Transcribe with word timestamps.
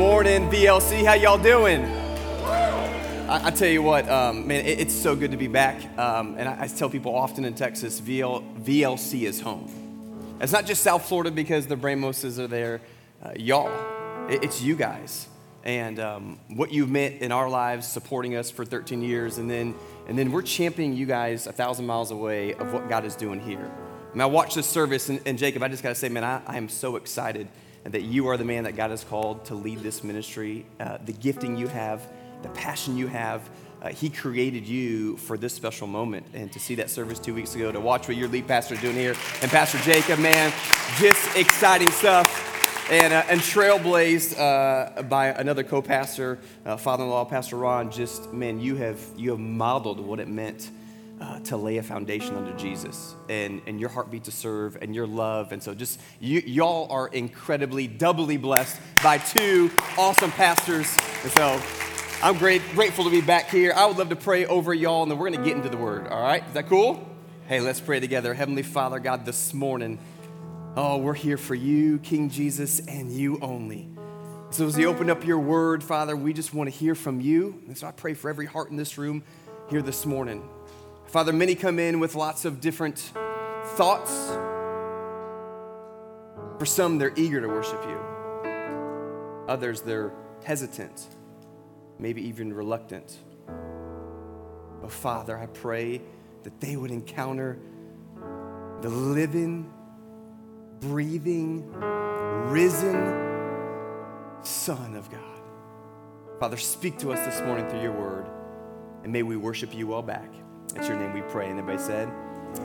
Morning, 0.00 0.48
VLC. 0.48 1.04
How 1.04 1.12
y'all 1.12 1.36
doing? 1.36 1.84
I, 1.84 3.48
I 3.48 3.50
tell 3.50 3.68
you 3.68 3.82
what, 3.82 4.08
um, 4.08 4.46
man, 4.46 4.64
it, 4.64 4.80
it's 4.80 4.94
so 4.94 5.14
good 5.14 5.30
to 5.32 5.36
be 5.36 5.46
back. 5.46 5.76
Um, 5.98 6.36
and 6.38 6.48
I, 6.48 6.62
I, 6.62 6.66
tell 6.68 6.88
people 6.88 7.14
often 7.14 7.44
in 7.44 7.52
Texas, 7.52 8.00
VL, 8.00 8.42
VLC 8.62 9.24
is 9.24 9.42
home. 9.42 9.68
It's 10.40 10.52
not 10.52 10.64
just 10.64 10.82
South 10.82 11.06
Florida 11.06 11.30
because 11.30 11.66
the 11.66 11.76
Bramoses 11.76 12.38
are 12.38 12.46
there. 12.46 12.80
Uh, 13.22 13.32
y'all, 13.36 13.68
it, 14.30 14.42
it's 14.42 14.62
you 14.62 14.74
guys. 14.74 15.28
And 15.64 16.00
um, 16.00 16.40
what 16.48 16.72
you've 16.72 16.88
meant 16.88 17.20
in 17.20 17.30
our 17.30 17.50
lives, 17.50 17.86
supporting 17.86 18.36
us 18.36 18.50
for 18.50 18.64
13 18.64 19.02
years, 19.02 19.36
and 19.36 19.50
then, 19.50 19.74
and 20.08 20.18
then 20.18 20.32
we're 20.32 20.40
championing 20.40 20.96
you 20.96 21.04
guys 21.04 21.46
a 21.46 21.52
thousand 21.52 21.84
miles 21.84 22.10
away 22.10 22.54
of 22.54 22.72
what 22.72 22.88
God 22.88 23.04
is 23.04 23.16
doing 23.16 23.38
here. 23.38 23.70
I 24.14 24.22
I 24.22 24.26
watched 24.26 24.54
this 24.54 24.66
service, 24.66 25.10
and, 25.10 25.20
and 25.26 25.36
Jacob, 25.36 25.62
I 25.62 25.68
just 25.68 25.82
got 25.82 25.90
to 25.90 25.94
say, 25.94 26.08
man, 26.08 26.24
I, 26.24 26.40
I 26.46 26.56
am 26.56 26.70
so 26.70 26.96
excited 26.96 27.48
and 27.90 27.94
that 27.96 28.02
you 28.02 28.28
are 28.28 28.36
the 28.36 28.44
man 28.44 28.62
that 28.62 28.76
God 28.76 28.92
has 28.92 29.02
called 29.02 29.44
to 29.46 29.56
lead 29.56 29.80
this 29.80 30.04
ministry. 30.04 30.64
Uh, 30.78 30.98
the 31.04 31.12
gifting 31.12 31.56
you 31.56 31.66
have, 31.66 32.06
the 32.42 32.48
passion 32.50 32.96
you 32.96 33.08
have, 33.08 33.50
uh, 33.82 33.88
He 33.88 34.08
created 34.08 34.64
you 34.64 35.16
for 35.16 35.36
this 35.36 35.52
special 35.54 35.88
moment. 35.88 36.24
And 36.32 36.52
to 36.52 36.60
see 36.60 36.76
that 36.76 36.88
service 36.88 37.18
two 37.18 37.34
weeks 37.34 37.56
ago, 37.56 37.72
to 37.72 37.80
watch 37.80 38.06
what 38.06 38.16
your 38.16 38.28
lead 38.28 38.46
pastor 38.46 38.74
is 38.74 38.80
doing 38.80 38.94
here, 38.94 39.16
and 39.42 39.50
Pastor 39.50 39.78
Jacob, 39.78 40.20
man, 40.20 40.52
just 40.98 41.36
exciting 41.36 41.90
stuff. 41.90 42.46
And, 42.92 43.12
uh, 43.12 43.24
and 43.28 43.40
trailblazed 43.40 44.38
uh, 44.38 45.02
by 45.02 45.28
another 45.28 45.64
co-pastor, 45.64 46.38
uh, 46.64 46.76
father-in-law, 46.76 47.24
Pastor 47.24 47.56
Ron. 47.56 47.90
Just 47.90 48.32
man, 48.32 48.60
you 48.60 48.76
have 48.76 49.00
you 49.16 49.30
have 49.30 49.40
modeled 49.40 49.98
what 49.98 50.20
it 50.20 50.28
meant 50.28 50.70
uh, 51.20 51.38
to 51.40 51.56
lay 51.56 51.76
a 51.76 51.82
foundation 51.82 52.34
under 52.36 52.52
Jesus 52.56 53.14
and, 53.28 53.60
and 53.66 53.78
your 53.78 53.90
heartbeat 53.90 54.24
to 54.24 54.30
serve 54.30 54.78
and 54.80 54.94
your 54.94 55.06
love. 55.06 55.52
And 55.52 55.62
so, 55.62 55.74
just 55.74 56.00
you, 56.18 56.40
y'all 56.40 56.90
are 56.90 57.08
incredibly, 57.08 57.86
doubly 57.86 58.36
blessed 58.36 58.80
by 59.02 59.18
two 59.18 59.70
awesome 59.98 60.32
pastors. 60.32 60.96
And 61.22 61.32
so, 61.32 61.62
I'm 62.22 62.36
great, 62.38 62.62
grateful 62.72 63.04
to 63.04 63.10
be 63.10 63.20
back 63.20 63.50
here. 63.50 63.72
I 63.74 63.86
would 63.86 63.96
love 63.96 64.10
to 64.10 64.16
pray 64.16 64.46
over 64.46 64.74
y'all, 64.74 65.02
and 65.02 65.10
then 65.10 65.18
we're 65.18 65.30
going 65.30 65.42
to 65.42 65.48
get 65.48 65.56
into 65.56 65.68
the 65.68 65.76
word. 65.76 66.06
All 66.08 66.22
right? 66.22 66.46
Is 66.46 66.52
that 66.54 66.68
cool? 66.68 67.06
Hey, 67.48 67.60
let's 67.60 67.80
pray 67.80 67.98
together. 68.00 68.34
Heavenly 68.34 68.62
Father, 68.62 68.98
God, 68.98 69.24
this 69.24 69.52
morning, 69.52 69.98
oh, 70.76 70.98
we're 70.98 71.14
here 71.14 71.36
for 71.36 71.54
you, 71.54 71.98
King 71.98 72.30
Jesus, 72.30 72.78
and 72.80 73.10
you 73.10 73.38
only. 73.40 73.88
So, 74.50 74.66
as 74.66 74.78
you 74.78 74.88
open 74.88 75.10
up 75.10 75.24
your 75.24 75.38
word, 75.38 75.82
Father, 75.84 76.16
we 76.16 76.32
just 76.32 76.52
want 76.54 76.70
to 76.70 76.76
hear 76.76 76.94
from 76.94 77.20
you. 77.20 77.62
And 77.66 77.76
so, 77.76 77.86
I 77.86 77.92
pray 77.92 78.14
for 78.14 78.28
every 78.28 78.46
heart 78.46 78.70
in 78.70 78.76
this 78.76 78.98
room 78.98 79.22
here 79.68 79.82
this 79.82 80.04
morning. 80.06 80.48
Father, 81.10 81.32
many 81.32 81.56
come 81.56 81.80
in 81.80 81.98
with 81.98 82.14
lots 82.14 82.44
of 82.44 82.60
different 82.60 83.10
thoughts. 83.74 84.12
For 86.60 86.64
some, 86.64 86.98
they're 86.98 87.12
eager 87.16 87.40
to 87.40 87.48
worship 87.48 87.82
you. 87.84 87.98
Others, 89.48 89.80
they're 89.80 90.12
hesitant, 90.44 91.08
maybe 91.98 92.22
even 92.28 92.52
reluctant. 92.52 93.18
But 94.80 94.92
Father, 94.92 95.36
I 95.36 95.46
pray 95.46 96.00
that 96.44 96.60
they 96.60 96.76
would 96.76 96.92
encounter 96.92 97.58
the 98.80 98.88
living, 98.88 99.68
breathing, 100.78 101.72
risen 102.52 103.28
Son 104.42 104.94
of 104.94 105.10
God. 105.10 105.40
Father, 106.38 106.56
speak 106.56 106.98
to 106.98 107.12
us 107.12 107.18
this 107.26 107.44
morning 107.44 107.68
through 107.68 107.82
your 107.82 107.98
word, 107.98 108.26
and 109.02 109.12
may 109.12 109.24
we 109.24 109.36
worship 109.36 109.74
you 109.74 109.88
well 109.88 110.02
back. 110.02 110.30
It's 110.76 110.86
your 110.86 110.96
name 110.96 111.12
we 111.12 111.22
pray. 111.22 111.50
And 111.50 111.58
everybody 111.58 111.82
said, 111.82 112.08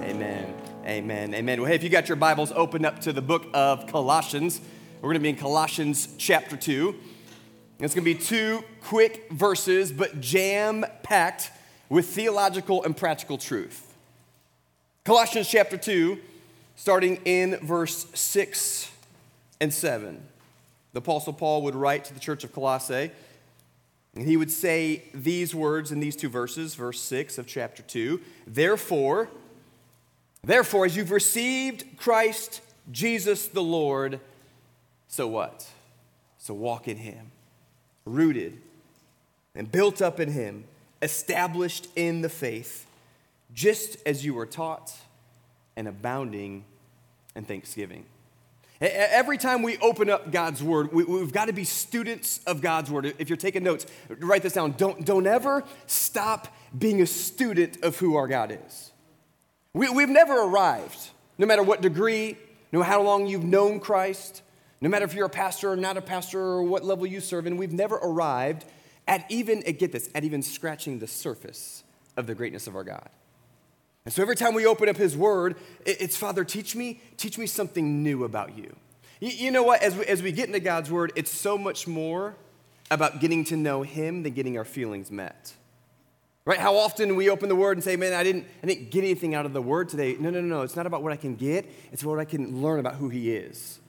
Amen. 0.04 0.54
Amen. 0.86 1.34
Amen. 1.34 1.62
Well, 1.62 1.70
hey, 1.70 1.76
if 1.76 1.84
you 1.84 1.90
got 1.90 2.08
your 2.08 2.18
Bibles, 2.18 2.52
open 2.52 2.86
up 2.86 3.00
to 3.02 3.12
the 3.12 3.22
book 3.22 3.48
of 3.54 3.88
Colossians. 3.88 4.62
We're 5.02 5.10
going 5.10 5.16
to 5.16 5.22
be 5.22 5.30
in 5.30 5.38
Colossians 5.38 6.10
chapter 6.18 6.56
2. 6.56 6.96
It's 7.80 7.96
going 7.96 8.06
to 8.06 8.14
be 8.14 8.16
two 8.16 8.64
quick 8.84 9.32
verses, 9.32 9.92
but 9.92 10.22
jam 10.22 10.86
packed 11.02 11.52
with 11.90 12.08
theological 12.08 12.84
and 12.84 12.96
practical 12.96 13.40
truth. 13.40 13.96
Colossians 15.04 15.50
chapter 15.50 15.78
2, 15.78 16.20
starting 16.76 17.20
in 17.26 17.58
verse 17.58 18.06
6 18.14 18.92
and 19.60 19.74
7. 19.74 20.22
The 20.94 21.00
Apostle 21.00 21.34
Paul 21.34 21.64
would 21.64 21.76
write 21.76 22.06
to 22.06 22.14
the 22.14 22.20
church 22.20 22.44
of 22.44 22.54
Colossae 22.54 23.10
and 24.16 24.26
he 24.26 24.38
would 24.38 24.52
say 24.52 25.04
these 25.14 25.54
words 25.54 25.92
in 25.92 26.00
these 26.00 26.16
two 26.16 26.30
verses, 26.30 26.76
verse 26.76 27.02
6 27.02 27.38
of 27.38 27.48
chapter 27.48 27.84
2. 27.84 28.22
Therefore, 28.48 29.30
therefore, 30.44 30.86
as 30.86 30.96
you've 30.96 31.12
received 31.12 31.98
Christ 31.98 32.62
Jesus 32.92 33.48
the 33.48 33.64
Lord, 33.64 34.22
so 35.08 35.28
what? 35.28 35.70
So 36.38 36.54
walk 36.54 36.88
in 36.88 36.98
him, 36.98 37.32
rooted 38.06 38.62
and 39.54 39.72
built 39.72 40.02
up 40.02 40.20
in 40.20 40.32
him, 40.32 40.66
established 41.02 41.88
in 41.96 42.22
the 42.22 42.30
faith, 42.30 42.86
just 43.54 43.98
as 44.06 44.26
you 44.26 44.34
were 44.34 44.46
taught, 44.46 44.94
and 45.76 45.88
abounding 45.88 46.64
in 47.36 47.44
thanksgiving. 47.44 48.06
Every 48.86 49.38
time 49.38 49.64
we 49.64 49.78
open 49.78 50.10
up 50.10 50.32
God's 50.32 50.62
word, 50.62 50.94
we, 50.94 51.04
have 51.20 51.32
got 51.32 51.46
to 51.46 51.54
be 51.54 51.64
students 51.64 52.40
of 52.46 52.62
God's 52.62 52.92
word. 52.92 53.16
If 53.18 53.30
you're 53.30 53.38
taking 53.38 53.64
notes, 53.64 53.86
write 54.10 54.44
this 54.44 54.54
down. 54.54 54.74
Don't, 54.74 55.06
don't 55.06 55.26
ever 55.26 55.64
stop 55.88 56.54
being 56.78 57.02
a 57.02 57.08
student 57.08 57.84
of 57.84 57.98
who 57.98 58.16
our 58.16 58.28
God 58.28 58.58
is. 58.66 58.92
We, 59.74 59.90
we've 59.90 60.10
never 60.10 60.34
arrived, 60.34 61.10
no 61.38 61.48
matter 61.48 61.64
what 61.64 61.82
degree, 61.82 62.38
no 62.72 62.80
matter 62.80 62.92
how 62.92 63.02
long 63.02 63.28
you've 63.28 63.44
known 63.44 63.80
Christ, 63.80 64.42
no 64.82 64.90
matter 64.90 65.06
if 65.06 65.14
you're 65.14 65.26
a 65.26 65.30
pastor 65.30 65.72
or 65.72 65.76
not 65.76 65.98
a 65.98 66.02
pastor 66.02 66.40
or 66.40 66.64
what 66.64 66.86
level 66.86 67.06
you 67.06 67.22
serve 67.22 67.48
in, 67.48 67.58
we've 67.58 67.74
never 67.74 67.96
arrived 67.96 68.66
at 69.08 69.26
even, 69.30 69.62
get 69.62 69.92
this, 69.92 70.10
at 70.14 70.24
even 70.24 70.42
scratching 70.42 71.00
the 71.00 71.08
surface 71.08 71.84
of 72.18 72.28
the 72.28 72.36
greatness 72.36 72.68
of 72.68 72.76
our 72.76 72.84
God. 72.84 73.10
And 74.06 74.14
so 74.14 74.22
every 74.22 74.36
time 74.36 74.54
we 74.54 74.66
open 74.66 74.88
up 74.88 74.98
his 74.98 75.18
word, 75.18 75.56
it's 75.86 76.16
Father, 76.16 76.44
teach 76.44 76.76
me, 76.76 77.02
teach 77.18 77.38
me 77.38 77.48
something 77.48 78.04
new 78.04 78.24
about 78.24 78.56
you. 78.56 78.76
You 79.20 79.50
know 79.50 79.64
what? 79.64 79.82
As 79.82 79.96
we, 79.96 80.06
as 80.06 80.22
we 80.22 80.32
get 80.32 80.48
into 80.48 80.60
God's 80.60 80.92
word, 80.92 81.12
it's 81.16 81.32
so 81.32 81.58
much 81.58 81.88
more 81.88 82.36
about 82.92 83.20
getting 83.20 83.44
to 83.46 83.58
know 83.58 83.82
him 83.82 84.22
than 84.22 84.34
getting 84.34 84.58
our 84.58 84.66
feelings 84.66 85.10
met. 85.10 85.54
Right? 86.46 86.60
How 86.60 86.76
often 86.76 87.16
we 87.16 87.30
open 87.30 87.50
the 87.50 87.56
word 87.56 87.78
and 87.78 87.84
say, 87.84 87.96
man, 87.96 88.14
I 88.14 88.24
didn't, 88.24 88.46
I 88.62 88.68
didn't 88.68 88.92
get 88.92 89.04
anything 89.04 89.34
out 89.34 89.48
of 89.48 89.54
the 89.54 89.62
word 89.62 89.90
today. 89.90 90.16
No, 90.20 90.30
no, 90.30 90.42
no, 90.42 90.58
no. 90.58 90.62
It's 90.62 90.76
not 90.76 90.86
about 90.86 91.02
what 91.02 91.12
I 91.12 91.16
can 91.16 91.36
get, 91.36 91.66
it's 91.92 92.04
what 92.04 92.20
I 92.20 92.26
can 92.26 92.62
learn 92.62 92.80
about 92.80 92.96
who 92.96 93.10
he 93.10 93.32
is. 93.34 93.80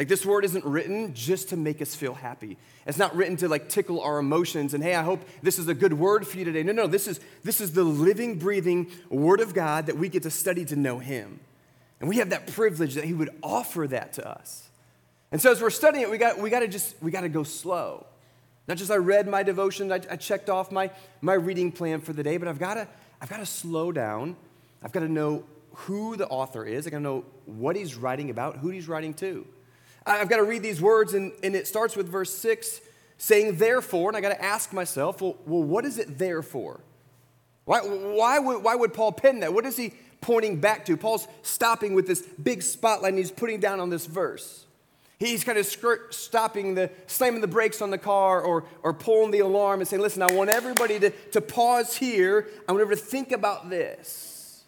Like 0.00 0.08
this 0.08 0.24
word 0.24 0.46
isn't 0.46 0.64
written 0.64 1.12
just 1.12 1.50
to 1.50 1.58
make 1.58 1.82
us 1.82 1.94
feel 1.94 2.14
happy. 2.14 2.56
It's 2.86 2.96
not 2.96 3.14
written 3.14 3.36
to 3.36 3.48
like 3.48 3.68
tickle 3.68 4.00
our 4.00 4.18
emotions 4.18 4.72
and 4.72 4.82
hey, 4.82 4.94
I 4.94 5.02
hope 5.02 5.20
this 5.42 5.58
is 5.58 5.68
a 5.68 5.74
good 5.74 5.92
word 5.92 6.26
for 6.26 6.38
you 6.38 6.46
today. 6.46 6.62
No, 6.62 6.72
no, 6.72 6.86
this 6.86 7.06
is 7.06 7.20
this 7.44 7.60
is 7.60 7.74
the 7.74 7.84
living, 7.84 8.38
breathing 8.38 8.90
word 9.10 9.40
of 9.40 9.52
God 9.52 9.84
that 9.88 9.98
we 9.98 10.08
get 10.08 10.22
to 10.22 10.30
study 10.30 10.64
to 10.64 10.74
know 10.74 11.00
him. 11.00 11.40
And 12.00 12.08
we 12.08 12.16
have 12.16 12.30
that 12.30 12.46
privilege 12.46 12.94
that 12.94 13.04
he 13.04 13.12
would 13.12 13.28
offer 13.42 13.86
that 13.88 14.14
to 14.14 14.26
us. 14.26 14.70
And 15.32 15.38
so 15.38 15.52
as 15.52 15.60
we're 15.60 15.68
studying 15.68 16.04
it, 16.04 16.10
we 16.10 16.16
got 16.16 16.38
we 16.38 16.48
got 16.48 16.60
to 16.60 16.68
just 16.68 16.94
we 17.02 17.10
got 17.10 17.20
to 17.20 17.28
go 17.28 17.42
slow. 17.42 18.06
Not 18.68 18.78
just 18.78 18.90
I 18.90 18.96
read 18.96 19.28
my 19.28 19.42
devotion, 19.42 19.92
I, 19.92 19.96
I 20.10 20.16
checked 20.16 20.48
off 20.48 20.72
my 20.72 20.90
my 21.20 21.34
reading 21.34 21.70
plan 21.70 22.00
for 22.00 22.14
the 22.14 22.22
day, 22.22 22.38
but 22.38 22.48
I've 22.48 22.58
got 22.58 22.72
to 22.72 22.88
I've 23.20 23.28
got 23.28 23.40
to 23.40 23.44
slow 23.44 23.92
down. 23.92 24.36
I've 24.82 24.92
got 24.92 25.00
to 25.00 25.10
know 25.10 25.44
who 25.74 26.16
the 26.16 26.26
author 26.26 26.64
is. 26.64 26.86
I 26.86 26.90
got 26.90 26.96
to 26.96 27.02
know 27.02 27.26
what 27.44 27.76
he's 27.76 27.96
writing 27.96 28.30
about, 28.30 28.56
who 28.56 28.70
he's 28.70 28.88
writing 28.88 29.12
to. 29.12 29.46
I've 30.06 30.28
got 30.28 30.36
to 30.38 30.44
read 30.44 30.62
these 30.62 30.80
words, 30.80 31.14
and, 31.14 31.32
and 31.42 31.54
it 31.54 31.66
starts 31.66 31.96
with 31.96 32.08
verse 32.08 32.32
6 32.34 32.80
saying, 33.18 33.56
therefore, 33.56 34.08
and 34.08 34.16
I 34.16 34.20
got 34.20 34.30
to 34.30 34.42
ask 34.42 34.72
myself, 34.72 35.20
well, 35.20 35.36
well, 35.44 35.62
what 35.62 35.84
is 35.84 35.98
it 35.98 36.18
there 36.18 36.42
for? 36.42 36.80
Why, 37.66 37.80
why, 37.80 38.38
would, 38.38 38.62
why 38.62 38.74
would 38.74 38.94
Paul 38.94 39.12
pen 39.12 39.40
that? 39.40 39.52
What 39.52 39.66
is 39.66 39.76
he 39.76 39.92
pointing 40.22 40.58
back 40.58 40.86
to? 40.86 40.96
Paul's 40.96 41.28
stopping 41.42 41.94
with 41.94 42.06
this 42.06 42.22
big 42.42 42.62
spotlight 42.62 43.10
and 43.10 43.18
he's 43.18 43.30
putting 43.30 43.60
down 43.60 43.78
on 43.78 43.90
this 43.90 44.06
verse. 44.06 44.64
He's 45.18 45.44
kind 45.44 45.58
of 45.58 45.66
skirt, 45.66 46.14
stopping 46.14 46.74
the, 46.74 46.90
slamming 47.06 47.42
the 47.42 47.46
brakes 47.46 47.82
on 47.82 47.90
the 47.90 47.98
car 47.98 48.40
or, 48.40 48.64
or 48.82 48.94
pulling 48.94 49.32
the 49.32 49.40
alarm 49.40 49.80
and 49.80 49.88
saying, 49.88 50.00
listen, 50.00 50.22
I 50.22 50.32
want 50.32 50.48
everybody 50.48 50.98
to, 50.98 51.10
to 51.32 51.42
pause 51.42 51.94
here. 51.94 52.48
I 52.66 52.72
want 52.72 52.80
everybody 52.80 53.02
to 53.02 53.06
think 53.06 53.32
about 53.32 53.68
this. 53.68 54.64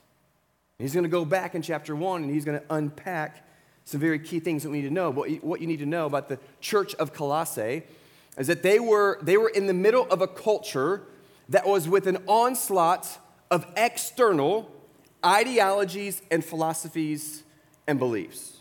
He's 0.79 0.93
going 0.93 1.05
to 1.05 1.11
go 1.11 1.25
back 1.25 1.55
in 1.55 1.63
chapter 1.63 1.97
one 1.97 2.23
and 2.23 2.31
he's 2.31 2.45
going 2.45 2.61
to 2.61 2.67
unpack 2.69 3.47
some 3.85 4.01
very 4.01 4.19
key 4.19 4.41
things 4.41 4.63
that 4.63 4.71
we 4.71 4.81
need 4.81 4.89
to 4.89 4.95
know. 4.95 5.11
What 5.11 5.61
you, 5.61 5.67
need 5.67 5.81
to 5.81 5.87
know 5.87 6.07
about 6.07 6.29
the 6.29 6.39
church 6.61 6.95
of 6.97 7.13
Colossae 7.13 7.83
is 8.39 8.47
that 8.47 8.63
they 8.63 8.79
were, 8.79 9.19
they 9.23 9.37
were 9.37 9.49
in 9.49 9.67
the 9.67 9.75
middle 9.75 10.07
of 10.11 10.21
a 10.21 10.29
culture 10.29 11.03
that 11.49 11.67
was 11.67 11.89
with 11.89 12.07
an 12.07 12.19
onslaught 12.27 13.19
of 13.51 13.67
external 13.77 14.71
ideologies 15.25 16.23
and 16.31 16.45
philosophies 16.45 17.43
and 17.87 17.99
beliefs. 17.99 18.59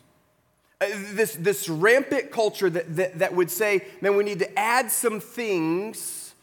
Uh, 0.81 0.87
this, 1.13 1.35
this 1.35 1.69
rampant 1.69 2.31
culture 2.31 2.69
that, 2.69 2.95
that, 2.95 3.19
that 3.19 3.35
would 3.35 3.51
say, 3.51 3.85
man, 4.01 4.15
we 4.15 4.23
need 4.23 4.39
to 4.39 4.59
add 4.59 4.91
some 4.91 5.19
things 5.19 6.33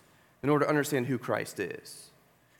in 0.43 0.49
order 0.49 0.65
to 0.65 0.69
understand 0.69 1.07
who 1.07 1.19
Christ 1.19 1.59
is. 1.61 2.08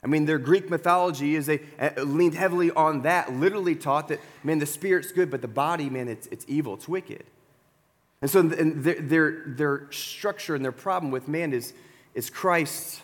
I 0.03 0.07
mean, 0.07 0.27
their 0.27 0.39
Greek 0.39 0.71
mythology 0.71 1.35
is 1.35 1.47
they 1.47 1.61
uh, 1.79 1.91
leaned 2.03 2.35
heavily 2.35 2.71
on 2.71 3.03
that, 3.03 3.33
literally 3.33 3.75
taught 3.75 4.09
that, 4.09 4.21
man, 4.45 4.59
the 4.59 4.67
spirit's 4.67 5.11
good, 5.11 5.31
but 5.31 5.43
the 5.43 5.49
body, 5.49 5.91
man, 5.91 6.09
it's, 6.09 6.27
it's 6.29 6.45
evil, 6.49 6.75
it's 6.75 6.87
wicked. 6.87 7.25
And 8.23 8.31
so 8.31 8.41
and 8.41 8.85
their, 8.85 9.01
their, 9.01 9.43
their 9.47 9.93
structure 9.93 10.55
and 10.55 10.65
their 10.65 10.73
problem 10.73 11.11
with 11.11 11.29
man 11.29 11.53
is, 11.53 11.73
is 12.15 12.31
Christ, 12.31 13.03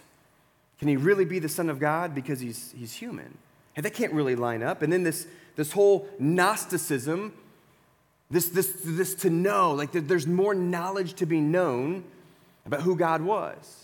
can 0.78 0.88
he 0.88 0.96
really 0.96 1.24
be 1.24 1.38
the 1.38 1.48
Son 1.48 1.68
of 1.68 1.78
God 1.78 2.14
because 2.14 2.40
he's, 2.40 2.72
he's 2.76 2.92
human? 2.92 3.38
And 3.76 3.84
that 3.84 3.94
can't 3.94 4.12
really 4.12 4.36
line 4.36 4.62
up. 4.62 4.82
And 4.82 4.92
then 4.92 5.02
this, 5.02 5.26
this 5.56 5.72
whole 5.72 6.08
Gnosticism, 6.18 7.32
this, 8.30 8.48
this, 8.48 8.72
this 8.84 9.14
to 9.16 9.30
know, 9.30 9.72
like 9.72 9.90
there's 9.92 10.26
more 10.26 10.54
knowledge 10.54 11.14
to 11.14 11.26
be 11.26 11.40
known 11.40 12.04
about 12.66 12.82
who 12.82 12.96
God 12.96 13.20
was. 13.20 13.83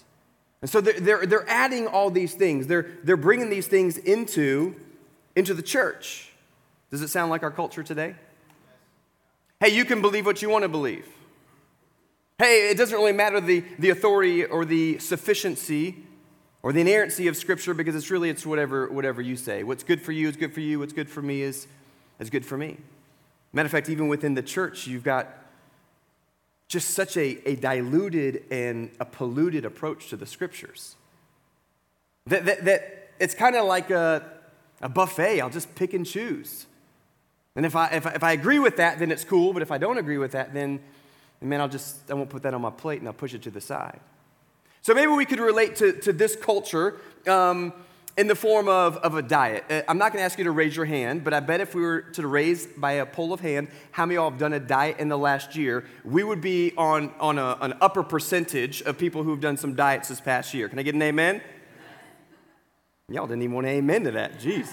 And 0.62 0.70
so 0.70 0.80
they're, 0.80 1.00
they're, 1.00 1.26
they're 1.26 1.48
adding 1.48 1.86
all 1.86 2.10
these 2.10 2.34
things. 2.34 2.66
They're, 2.66 2.86
they're 3.02 3.16
bringing 3.16 3.50
these 3.50 3.66
things 3.66 3.96
into, 3.96 4.76
into 5.34 5.54
the 5.54 5.62
church. 5.62 6.30
Does 6.90 7.02
it 7.02 7.08
sound 7.08 7.30
like 7.30 7.42
our 7.42 7.50
culture 7.50 7.82
today? 7.82 8.14
Hey, 9.60 9.70
you 9.70 9.84
can 9.84 10.02
believe 10.02 10.26
what 10.26 10.42
you 10.42 10.50
want 10.50 10.62
to 10.62 10.68
believe. 10.68 11.06
Hey, 12.38 12.70
it 12.70 12.78
doesn't 12.78 12.96
really 12.96 13.12
matter 13.12 13.40
the, 13.40 13.64
the 13.78 13.90
authority 13.90 14.44
or 14.44 14.64
the 14.64 14.98
sufficiency 14.98 15.96
or 16.62 16.72
the 16.72 16.80
inerrancy 16.80 17.26
of 17.28 17.36
Scripture 17.36 17.74
because 17.74 17.94
it's 17.94 18.10
really 18.10 18.30
it's 18.30 18.44
whatever, 18.44 18.90
whatever 18.90 19.20
you 19.22 19.36
say. 19.36 19.62
What's 19.62 19.84
good 19.84 20.00
for 20.00 20.12
you 20.12 20.28
is 20.28 20.36
good 20.36 20.52
for 20.52 20.60
you. 20.60 20.78
What's 20.78 20.92
good 20.92 21.08
for 21.08 21.22
me 21.22 21.42
is, 21.42 21.66
is 22.18 22.30
good 22.30 22.44
for 22.44 22.56
me. 22.56 22.78
Matter 23.52 23.66
of 23.66 23.72
fact, 23.72 23.88
even 23.88 24.08
within 24.08 24.34
the 24.34 24.42
church, 24.42 24.86
you've 24.86 25.04
got 25.04 25.28
just 26.70 26.90
such 26.90 27.16
a, 27.16 27.36
a 27.48 27.56
diluted 27.56 28.44
and 28.48 28.90
a 29.00 29.04
polluted 29.04 29.64
approach 29.64 30.08
to 30.08 30.16
the 30.16 30.24
scriptures. 30.24 30.94
That, 32.26 32.44
that, 32.44 32.64
that 32.64 33.10
it's 33.18 33.34
kind 33.34 33.56
of 33.56 33.66
like 33.66 33.90
a, 33.90 34.24
a 34.80 34.88
buffet. 34.88 35.40
I'll 35.40 35.50
just 35.50 35.74
pick 35.74 35.94
and 35.94 36.06
choose. 36.06 36.66
And 37.56 37.66
if 37.66 37.74
I, 37.74 37.88
if, 37.88 38.06
I, 38.06 38.10
if 38.10 38.22
I 38.22 38.32
agree 38.32 38.60
with 38.60 38.76
that, 38.76 39.00
then 39.00 39.10
it's 39.10 39.24
cool. 39.24 39.52
But 39.52 39.62
if 39.62 39.72
I 39.72 39.78
don't 39.78 39.98
agree 39.98 40.18
with 40.18 40.30
that, 40.30 40.54
then, 40.54 40.78
man, 41.40 41.60
I'll 41.60 41.68
just, 41.68 42.08
I 42.08 42.14
won't 42.14 42.30
put 42.30 42.44
that 42.44 42.54
on 42.54 42.62
my 42.62 42.70
plate 42.70 43.00
and 43.00 43.08
I'll 43.08 43.14
push 43.14 43.34
it 43.34 43.42
to 43.42 43.50
the 43.50 43.60
side. 43.60 43.98
So 44.80 44.94
maybe 44.94 45.10
we 45.10 45.24
could 45.24 45.40
relate 45.40 45.74
to, 45.76 45.92
to 45.92 46.12
this 46.12 46.36
culture. 46.36 47.00
Um, 47.26 47.72
in 48.20 48.26
the 48.26 48.34
form 48.34 48.68
of, 48.68 48.98
of 48.98 49.14
a 49.14 49.22
diet. 49.22 49.64
Uh, 49.70 49.80
I'm 49.88 49.96
not 49.96 50.12
going 50.12 50.20
to 50.20 50.24
ask 50.24 50.36
you 50.36 50.44
to 50.44 50.50
raise 50.50 50.76
your 50.76 50.84
hand, 50.84 51.24
but 51.24 51.32
I 51.32 51.40
bet 51.40 51.62
if 51.62 51.74
we 51.74 51.80
were 51.80 52.02
to 52.02 52.26
raise 52.26 52.66
by 52.66 52.92
a 52.92 53.06
poll 53.06 53.32
of 53.32 53.40
hand 53.40 53.68
how 53.92 54.04
many 54.04 54.18
of 54.18 54.20
y'all 54.20 54.30
have 54.30 54.38
done 54.38 54.52
a 54.52 54.60
diet 54.60 54.98
in 54.98 55.08
the 55.08 55.16
last 55.16 55.56
year, 55.56 55.86
we 56.04 56.22
would 56.22 56.42
be 56.42 56.74
on, 56.76 57.14
on 57.18 57.38
a, 57.38 57.56
an 57.62 57.72
upper 57.80 58.02
percentage 58.02 58.82
of 58.82 58.98
people 58.98 59.22
who've 59.22 59.40
done 59.40 59.56
some 59.56 59.74
diets 59.74 60.08
this 60.10 60.20
past 60.20 60.52
year. 60.52 60.68
Can 60.68 60.78
I 60.78 60.82
get 60.82 60.94
an 60.94 61.00
amen? 61.00 61.40
Y'all 63.08 63.26
didn't 63.26 63.40
even 63.40 63.54
want 63.54 63.66
to 63.66 63.70
amen 63.70 64.04
to 64.04 64.10
that. 64.10 64.38
Jeez. 64.38 64.68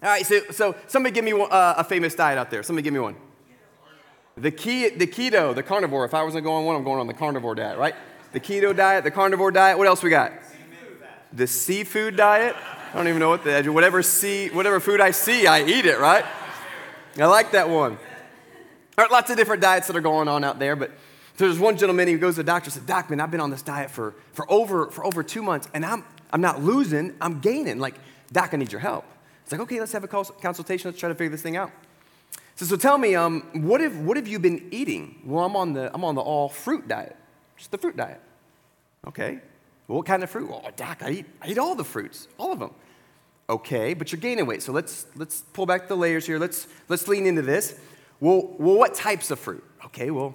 All 0.00 0.08
right, 0.08 0.24
so, 0.24 0.40
so 0.52 0.76
somebody 0.86 1.12
give 1.12 1.24
me 1.24 1.32
one, 1.32 1.50
uh, 1.50 1.74
a 1.78 1.82
famous 1.82 2.14
diet 2.14 2.38
out 2.38 2.48
there. 2.48 2.62
Somebody 2.62 2.84
give 2.84 2.94
me 2.94 3.00
one. 3.00 3.16
The, 4.36 4.52
key, 4.52 4.88
the 4.90 5.08
keto, 5.08 5.52
the 5.52 5.64
carnivore. 5.64 6.04
If 6.04 6.14
I 6.14 6.22
wasn't 6.22 6.44
going 6.44 6.58
on 6.58 6.64
one, 6.64 6.76
I'm 6.76 6.84
going 6.84 7.00
on 7.00 7.08
the 7.08 7.12
carnivore 7.12 7.56
diet, 7.56 7.76
right? 7.76 7.96
The 8.32 8.40
keto 8.40 8.74
diet, 8.74 9.02
the 9.02 9.10
carnivore 9.10 9.50
diet. 9.50 9.76
What 9.76 9.88
else 9.88 10.04
we 10.04 10.10
got? 10.10 10.32
The 11.32 11.46
seafood 11.46 12.16
diet. 12.16 12.56
I 12.92 12.96
don't 12.96 13.08
even 13.08 13.20
know 13.20 13.28
what 13.28 13.44
the 13.44 13.62
whatever 13.68 14.02
sea, 14.02 14.48
whatever 14.48 14.80
food 14.80 15.00
I 15.00 15.12
see, 15.12 15.46
I 15.46 15.62
eat 15.62 15.86
it, 15.86 15.98
right? 15.98 16.24
I 17.18 17.26
like 17.26 17.52
that 17.52 17.68
one. 17.68 17.98
There 18.96 19.06
are 19.06 19.08
lots 19.10 19.30
of 19.30 19.36
different 19.36 19.62
diets 19.62 19.86
that 19.86 19.96
are 19.96 20.00
going 20.00 20.28
on 20.28 20.44
out 20.44 20.58
there, 20.58 20.76
but 20.76 20.90
there's 21.36 21.58
one 21.58 21.76
gentleman 21.76 22.06
who 22.08 22.18
goes 22.18 22.34
to 22.34 22.42
the 22.42 22.46
doctor 22.46 22.66
and 22.66 22.74
said, 22.74 22.86
Doc, 22.86 23.08
man, 23.08 23.20
I've 23.20 23.30
been 23.30 23.40
on 23.40 23.50
this 23.50 23.62
diet 23.62 23.90
for, 23.90 24.14
for, 24.32 24.50
over, 24.50 24.90
for 24.90 25.06
over 25.06 25.22
two 25.22 25.42
months, 25.42 25.68
and 25.72 25.84
I'm, 25.84 26.04
I'm 26.32 26.40
not 26.40 26.62
losing, 26.62 27.14
I'm 27.20 27.40
gaining. 27.40 27.78
Like, 27.78 27.94
Doc, 28.32 28.50
I 28.52 28.58
need 28.58 28.72
your 28.72 28.80
help. 28.80 29.04
It's 29.42 29.52
like, 29.52 29.60
okay, 29.62 29.80
let's 29.80 29.92
have 29.92 30.04
a 30.04 30.08
consultation, 30.08 30.90
let's 30.90 31.00
try 31.00 31.08
to 31.08 31.14
figure 31.14 31.30
this 31.30 31.42
thing 31.42 31.56
out. 31.56 31.70
So, 32.56 32.66
so 32.66 32.76
tell 32.76 32.98
me, 32.98 33.14
um, 33.14 33.48
what, 33.54 33.80
have, 33.80 33.96
what 33.98 34.16
have 34.16 34.28
you 34.28 34.38
been 34.38 34.68
eating? 34.70 35.22
Well, 35.24 35.44
I'm 35.44 35.56
on 35.56 35.72
the, 35.72 35.90
I'm 35.94 36.04
on 36.04 36.14
the 36.14 36.20
all 36.20 36.48
fruit 36.48 36.86
diet, 36.86 37.16
just 37.56 37.70
the 37.70 37.78
fruit 37.78 37.96
diet. 37.96 38.20
Okay, 39.06 39.40
what 39.96 40.06
kind 40.06 40.22
of 40.22 40.30
fruit? 40.30 40.48
Well, 40.48 40.62
Doc, 40.76 41.02
I 41.02 41.10
eat, 41.10 41.26
I 41.42 41.48
eat 41.48 41.58
all 41.58 41.74
the 41.74 41.84
fruits, 41.84 42.28
all 42.38 42.52
of 42.52 42.58
them. 42.58 42.70
Okay, 43.48 43.94
but 43.94 44.12
you're 44.12 44.20
gaining 44.20 44.46
weight. 44.46 44.62
So 44.62 44.72
let's, 44.72 45.06
let's 45.16 45.40
pull 45.52 45.66
back 45.66 45.88
the 45.88 45.96
layers 45.96 46.24
here. 46.24 46.38
Let's, 46.38 46.68
let's 46.88 47.08
lean 47.08 47.26
into 47.26 47.42
this. 47.42 47.78
Well, 48.20 48.54
well, 48.58 48.76
what 48.76 48.94
types 48.94 49.32
of 49.32 49.40
fruit? 49.40 49.64
Okay, 49.86 50.10
well, 50.10 50.34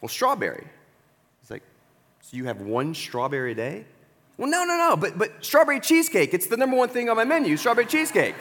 well, 0.00 0.08
strawberry. 0.08 0.66
It's 1.42 1.50
like, 1.50 1.62
so 2.22 2.36
you 2.36 2.46
have 2.46 2.62
one 2.62 2.94
strawberry 2.94 3.52
a 3.52 3.54
day? 3.54 3.84
Well, 4.38 4.48
no, 4.48 4.64
no, 4.64 4.76
no, 4.76 4.96
but, 4.96 5.18
but 5.18 5.44
strawberry 5.44 5.80
cheesecake. 5.80 6.32
It's 6.32 6.46
the 6.46 6.56
number 6.56 6.76
one 6.76 6.88
thing 6.88 7.10
on 7.10 7.16
my 7.16 7.24
menu, 7.24 7.56
strawberry 7.56 7.86
cheesecake. 7.86 8.34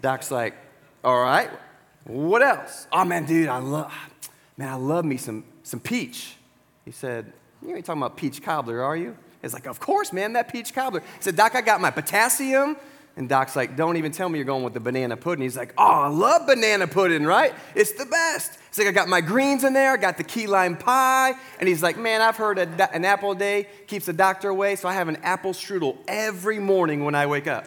Doc's 0.00 0.30
like, 0.30 0.54
all 1.04 1.22
right, 1.22 1.50
what 2.04 2.42
else? 2.42 2.86
Oh, 2.90 3.04
man, 3.04 3.26
dude, 3.26 3.48
I 3.48 3.58
love, 3.58 3.92
man, 4.56 4.68
I 4.68 4.76
love 4.76 5.04
me 5.04 5.18
some, 5.18 5.44
some 5.62 5.80
peach. 5.80 6.36
He 6.86 6.90
said, 6.90 7.32
you 7.60 7.76
ain't 7.76 7.84
talking 7.84 8.00
about 8.00 8.16
peach 8.16 8.42
cobbler, 8.42 8.82
are 8.82 8.96
you? 8.96 9.16
It's 9.42 9.54
like, 9.54 9.66
of 9.66 9.80
course, 9.80 10.12
man, 10.12 10.34
that 10.34 10.52
peach 10.52 10.74
cobbler. 10.74 11.00
He 11.00 11.22
said, 11.22 11.36
Doc, 11.36 11.54
I 11.54 11.60
got 11.60 11.80
my 11.80 11.90
potassium. 11.90 12.76
And 13.16 13.28
Doc's 13.28 13.56
like, 13.56 13.76
don't 13.76 13.96
even 13.96 14.12
tell 14.12 14.28
me 14.28 14.38
you're 14.38 14.46
going 14.46 14.62
with 14.62 14.72
the 14.72 14.80
banana 14.80 15.16
pudding. 15.16 15.42
He's 15.42 15.56
like, 15.56 15.74
oh, 15.76 15.84
I 15.84 16.08
love 16.08 16.46
banana 16.46 16.86
pudding, 16.86 17.24
right? 17.24 17.52
It's 17.74 17.92
the 17.92 18.06
best. 18.06 18.58
He's 18.68 18.78
like, 18.78 18.86
I 18.86 18.92
got 18.92 19.08
my 19.08 19.20
greens 19.20 19.64
in 19.64 19.72
there, 19.72 19.92
I 19.92 19.96
got 19.96 20.16
the 20.16 20.24
key 20.24 20.46
lime 20.46 20.76
pie. 20.76 21.34
And 21.58 21.68
he's 21.68 21.82
like, 21.82 21.98
man, 21.98 22.22
I've 22.22 22.36
heard 22.36 22.58
a, 22.58 22.94
an 22.94 23.04
apple 23.04 23.32
a 23.32 23.36
day 23.36 23.66
keeps 23.88 24.06
the 24.06 24.12
doctor 24.12 24.48
away, 24.48 24.76
so 24.76 24.88
I 24.88 24.94
have 24.94 25.08
an 25.08 25.16
apple 25.16 25.52
strudel 25.52 25.98
every 26.06 26.58
morning 26.60 27.04
when 27.04 27.14
I 27.14 27.26
wake 27.26 27.46
up. 27.46 27.66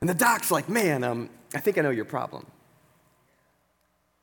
And 0.00 0.10
the 0.10 0.14
doc's 0.14 0.50
like, 0.50 0.68
man, 0.68 1.04
um, 1.04 1.30
I 1.54 1.60
think 1.60 1.78
I 1.78 1.80
know 1.80 1.90
your 1.90 2.04
problem. 2.04 2.46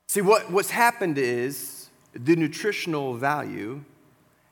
See, 0.07 0.21
what, 0.21 0.51
what's 0.51 0.71
happened 0.71 1.17
is 1.17 1.89
the 2.13 2.35
nutritional 2.35 3.15
value 3.15 3.83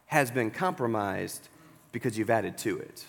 has 0.08 0.32
been 0.32 0.52
compromised 0.52 1.50
because 1.98 2.18
you've 2.18 2.30
added 2.30 2.58
to 2.60 2.78
it. 2.78 3.06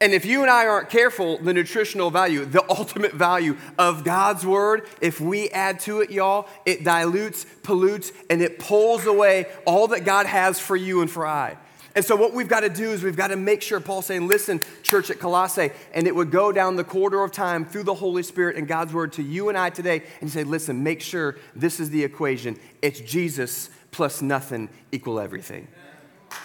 And 0.00 0.12
if 0.12 0.26
you 0.26 0.42
and 0.42 0.50
I 0.50 0.66
aren't 0.66 0.90
careful, 0.90 1.38
the 1.38 1.54
nutritional 1.54 2.10
value, 2.10 2.44
the 2.44 2.68
ultimate 2.68 3.14
value 3.14 3.56
of 3.78 4.04
God's 4.04 4.44
word, 4.44 4.86
if 5.00 5.20
we 5.20 5.48
add 5.50 5.80
to 5.80 6.00
it, 6.00 6.10
y'all, 6.10 6.48
it 6.66 6.84
dilutes, 6.84 7.46
pollutes, 7.62 8.12
and 8.28 8.42
it 8.42 8.58
pulls 8.58 9.06
away 9.06 9.46
all 9.64 9.88
that 9.88 10.04
God 10.04 10.26
has 10.26 10.58
for 10.58 10.76
you 10.76 11.00
and 11.00 11.10
for 11.10 11.26
I. 11.26 11.56
And 11.94 12.04
so, 12.04 12.16
what 12.16 12.34
we've 12.34 12.48
got 12.48 12.60
to 12.60 12.68
do 12.68 12.90
is 12.90 13.04
we've 13.04 13.16
got 13.16 13.28
to 13.28 13.36
make 13.36 13.62
sure, 13.62 13.78
Paul's 13.78 14.06
saying, 14.06 14.26
listen, 14.26 14.60
church 14.82 15.10
at 15.10 15.20
Colossae, 15.20 15.70
and 15.94 16.08
it 16.08 16.14
would 16.14 16.32
go 16.32 16.50
down 16.50 16.74
the 16.74 16.82
corridor 16.82 17.22
of 17.22 17.30
time 17.30 17.64
through 17.64 17.84
the 17.84 17.94
Holy 17.94 18.24
Spirit 18.24 18.56
and 18.56 18.66
God's 18.66 18.92
word 18.92 19.12
to 19.12 19.22
you 19.22 19.48
and 19.48 19.56
I 19.56 19.70
today, 19.70 20.02
and 20.20 20.28
say, 20.28 20.42
listen, 20.42 20.82
make 20.82 21.00
sure 21.00 21.36
this 21.54 21.78
is 21.78 21.90
the 21.90 22.02
equation. 22.02 22.58
It's 22.82 23.00
Jesus 23.00 23.70
plus 23.92 24.20
nothing 24.20 24.68
equal 24.90 25.20
everything. 25.20 25.68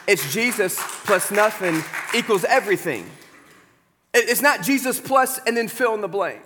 It's 0.08 0.32
Jesus 0.34 0.80
plus 1.06 1.32
nothing 1.32 1.84
equals 2.16 2.44
everything. 2.44 3.10
It's 4.14 4.42
not 4.42 4.64
Jesus 4.64 5.00
plus 5.00 5.40
and 5.46 5.56
then 5.56 5.68
fill 5.68 5.94
in 5.94 6.02
the 6.02 6.08
blank. 6.08 6.42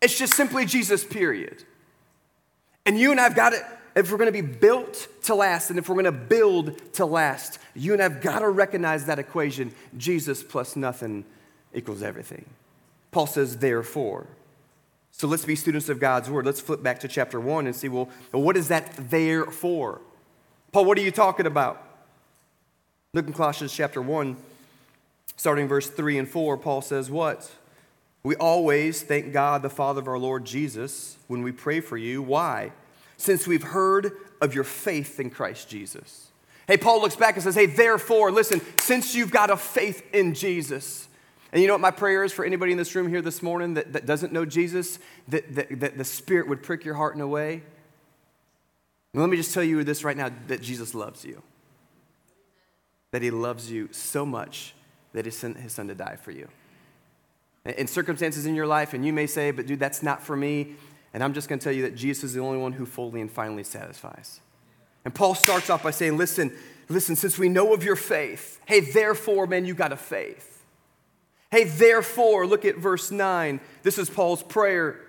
It's 0.00 0.16
just 0.16 0.34
simply 0.34 0.64
Jesus, 0.64 1.04
period. 1.04 1.64
And 2.84 2.98
you 2.98 3.10
and 3.10 3.20
I've 3.20 3.34
got 3.34 3.52
it. 3.52 3.62
If 3.96 4.10
we're 4.10 4.18
going 4.18 4.32
to 4.32 4.42
be 4.42 4.42
built 4.42 5.08
to 5.22 5.34
last 5.34 5.70
and 5.70 5.78
if 5.78 5.88
we're 5.88 5.94
going 5.94 6.04
to 6.04 6.12
build 6.12 6.92
to 6.94 7.06
last, 7.06 7.58
you 7.74 7.94
and 7.94 8.02
I've 8.02 8.20
got 8.20 8.40
to 8.40 8.48
recognize 8.50 9.06
that 9.06 9.18
equation 9.18 9.74
Jesus 9.96 10.42
plus 10.42 10.76
nothing 10.76 11.24
equals 11.72 12.02
everything. 12.02 12.44
Paul 13.10 13.26
says, 13.26 13.56
therefore. 13.56 14.26
So 15.12 15.26
let's 15.26 15.46
be 15.46 15.56
students 15.56 15.88
of 15.88 15.98
God's 15.98 16.28
word. 16.28 16.44
Let's 16.44 16.60
flip 16.60 16.82
back 16.82 17.00
to 17.00 17.08
chapter 17.08 17.40
one 17.40 17.66
and 17.66 17.74
see, 17.74 17.88
well, 17.88 18.10
what 18.32 18.54
is 18.54 18.68
that 18.68 18.92
there 19.10 19.46
for? 19.46 20.02
Paul, 20.72 20.84
what 20.84 20.98
are 20.98 21.02
you 21.02 21.10
talking 21.10 21.46
about? 21.46 21.82
Look 23.16 23.28
in 23.28 23.32
Colossians 23.32 23.72
chapter 23.72 24.02
1, 24.02 24.36
starting 25.38 25.68
verse 25.68 25.88
3 25.88 26.18
and 26.18 26.28
4, 26.28 26.58
Paul 26.58 26.82
says, 26.82 27.10
What? 27.10 27.50
We 28.22 28.36
always 28.36 29.00
thank 29.00 29.32
God, 29.32 29.62
the 29.62 29.70
Father 29.70 30.02
of 30.02 30.06
our 30.06 30.18
Lord 30.18 30.44
Jesus, 30.44 31.16
when 31.26 31.40
we 31.40 31.50
pray 31.50 31.80
for 31.80 31.96
you. 31.96 32.20
Why? 32.20 32.72
Since 33.16 33.46
we've 33.46 33.62
heard 33.62 34.12
of 34.42 34.54
your 34.54 34.64
faith 34.64 35.18
in 35.18 35.30
Christ 35.30 35.66
Jesus. 35.70 36.28
Hey, 36.66 36.76
Paul 36.76 37.00
looks 37.00 37.16
back 37.16 37.36
and 37.36 37.42
says, 37.42 37.54
Hey, 37.54 37.64
therefore, 37.64 38.30
listen, 38.30 38.60
since 38.80 39.14
you've 39.14 39.30
got 39.30 39.48
a 39.48 39.56
faith 39.56 40.06
in 40.14 40.34
Jesus, 40.34 41.08
and 41.52 41.62
you 41.62 41.68
know 41.68 41.72
what 41.74 41.80
my 41.80 41.92
prayer 41.92 42.22
is 42.22 42.34
for 42.34 42.44
anybody 42.44 42.72
in 42.72 42.76
this 42.76 42.94
room 42.94 43.08
here 43.08 43.22
this 43.22 43.42
morning 43.42 43.72
that, 43.74 43.94
that 43.94 44.04
doesn't 44.04 44.34
know 44.34 44.44
Jesus, 44.44 44.98
that, 45.28 45.54
that, 45.54 45.80
that 45.80 45.96
the 45.96 46.04
Spirit 46.04 46.48
would 46.48 46.62
prick 46.62 46.84
your 46.84 46.96
heart 46.96 47.14
in 47.14 47.22
a 47.22 47.26
way 47.26 47.62
let 49.22 49.30
me 49.30 49.36
just 49.38 49.54
tell 49.54 49.64
you 49.64 49.82
this 49.82 50.04
right 50.04 50.16
now 50.16 50.30
that 50.48 50.60
Jesus 50.60 50.94
loves 50.94 51.24
you. 51.24 51.42
That 53.16 53.22
he 53.22 53.30
loves 53.30 53.70
you 53.70 53.88
so 53.92 54.26
much 54.26 54.74
that 55.14 55.24
he 55.24 55.30
sent 55.30 55.56
his 55.56 55.72
son 55.72 55.88
to 55.88 55.94
die 55.94 56.16
for 56.16 56.32
you. 56.32 56.48
In 57.64 57.86
circumstances 57.86 58.44
in 58.44 58.54
your 58.54 58.66
life, 58.66 58.92
and 58.92 59.06
you 59.06 59.12
may 59.14 59.26
say, 59.26 59.52
but 59.52 59.66
dude, 59.66 59.80
that's 59.80 60.02
not 60.02 60.22
for 60.22 60.36
me. 60.36 60.74
And 61.14 61.24
I'm 61.24 61.32
just 61.32 61.48
going 61.48 61.58
to 61.58 61.64
tell 61.64 61.72
you 61.72 61.80
that 61.84 61.96
Jesus 61.96 62.24
is 62.24 62.34
the 62.34 62.40
only 62.40 62.58
one 62.58 62.72
who 62.72 62.84
fully 62.84 63.22
and 63.22 63.30
finally 63.30 63.64
satisfies. 63.64 64.40
And 65.02 65.14
Paul 65.14 65.34
starts 65.34 65.70
off 65.70 65.82
by 65.82 65.92
saying, 65.92 66.18
listen, 66.18 66.52
listen, 66.90 67.16
since 67.16 67.38
we 67.38 67.48
know 67.48 67.72
of 67.72 67.82
your 67.82 67.96
faith, 67.96 68.60
hey, 68.66 68.80
therefore, 68.80 69.46
man, 69.46 69.64
you 69.64 69.72
got 69.72 69.92
a 69.92 69.96
faith. 69.96 70.62
Hey, 71.50 71.64
therefore, 71.64 72.46
look 72.46 72.66
at 72.66 72.76
verse 72.76 73.10
9. 73.10 73.60
This 73.82 73.96
is 73.96 74.10
Paul's 74.10 74.42
prayer 74.42 75.00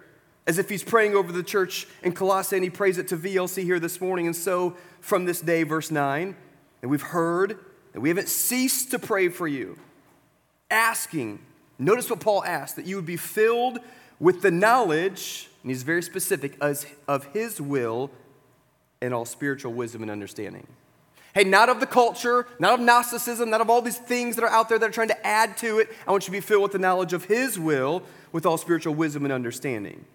as 0.48 0.58
if 0.58 0.70
he's 0.70 0.82
praying 0.82 1.14
over 1.14 1.34
the 1.34 1.44
church 1.44 1.90
in 2.04 2.14
Colossae, 2.14 2.56
and 2.56 2.64
he 2.64 2.70
prays 2.70 2.98
it 2.98 3.10
to 3.10 3.18
VLC 3.18 3.64
here 3.64 3.82
this 3.82 4.00
morning. 4.00 4.28
And 4.28 4.36
so, 4.36 4.78
from 5.02 5.26
this 5.26 5.42
day, 5.42 5.64
verse 5.64 5.92
9, 5.92 6.38
and 6.82 6.90
we've 6.90 7.02
heard 7.02 7.60
that 7.98 8.02
we 8.02 8.10
haven't 8.10 8.30
ceased 8.30 8.92
to 8.92 9.00
pray 9.00 9.28
for 9.28 9.48
you, 9.48 9.76
asking, 10.70 11.40
notice 11.80 12.12
what 12.12 12.20
Paul 12.20 12.44
asked, 12.44 12.76
that 12.76 12.86
you 12.86 12.96
would 12.96 13.08
be 13.08 13.18
filled 13.18 13.80
with 14.20 14.44
the 14.44 14.52
knowledge, 14.52 15.50
and 15.64 15.72
he's 15.72 15.82
very 15.82 16.04
specific, 16.04 16.60
of 16.62 17.24
his 17.34 17.60
will 17.60 18.12
and 19.02 19.16
all 19.16 19.26
spiritual 19.26 19.74
wisdom 19.74 20.04
and 20.04 20.12
understanding. 20.12 20.68
Hey, 21.34 21.44
not 21.44 21.70
of 21.70 21.80
the 21.80 21.88
culture, 21.88 22.46
not 22.60 22.76
of 22.76 22.82
Gnosticism, 22.82 23.50
not 23.50 23.62
of 23.62 23.70
all 23.72 23.82
these 23.82 23.98
things 23.98 24.36
that 24.36 24.44
are 24.44 24.52
out 24.52 24.70
there 24.70 24.78
that 24.78 24.90
are 24.90 24.94
trying 24.94 25.08
to 25.08 25.26
add 25.26 25.58
to 25.58 25.80
it. 25.80 25.90
I 26.08 26.12
want 26.12 26.22
you 26.22 26.28
to 26.28 26.32
be 26.34 26.40
filled 26.40 26.62
with 26.62 26.74
the 26.74 26.78
knowledge 26.78 27.14
of 27.14 27.26
his 27.26 27.58
will 27.58 28.04
with 28.32 28.46
all 28.46 28.60
spiritual 28.60 28.94
wisdom 28.94 29.26
and 29.26 29.34
understanding 29.34 30.06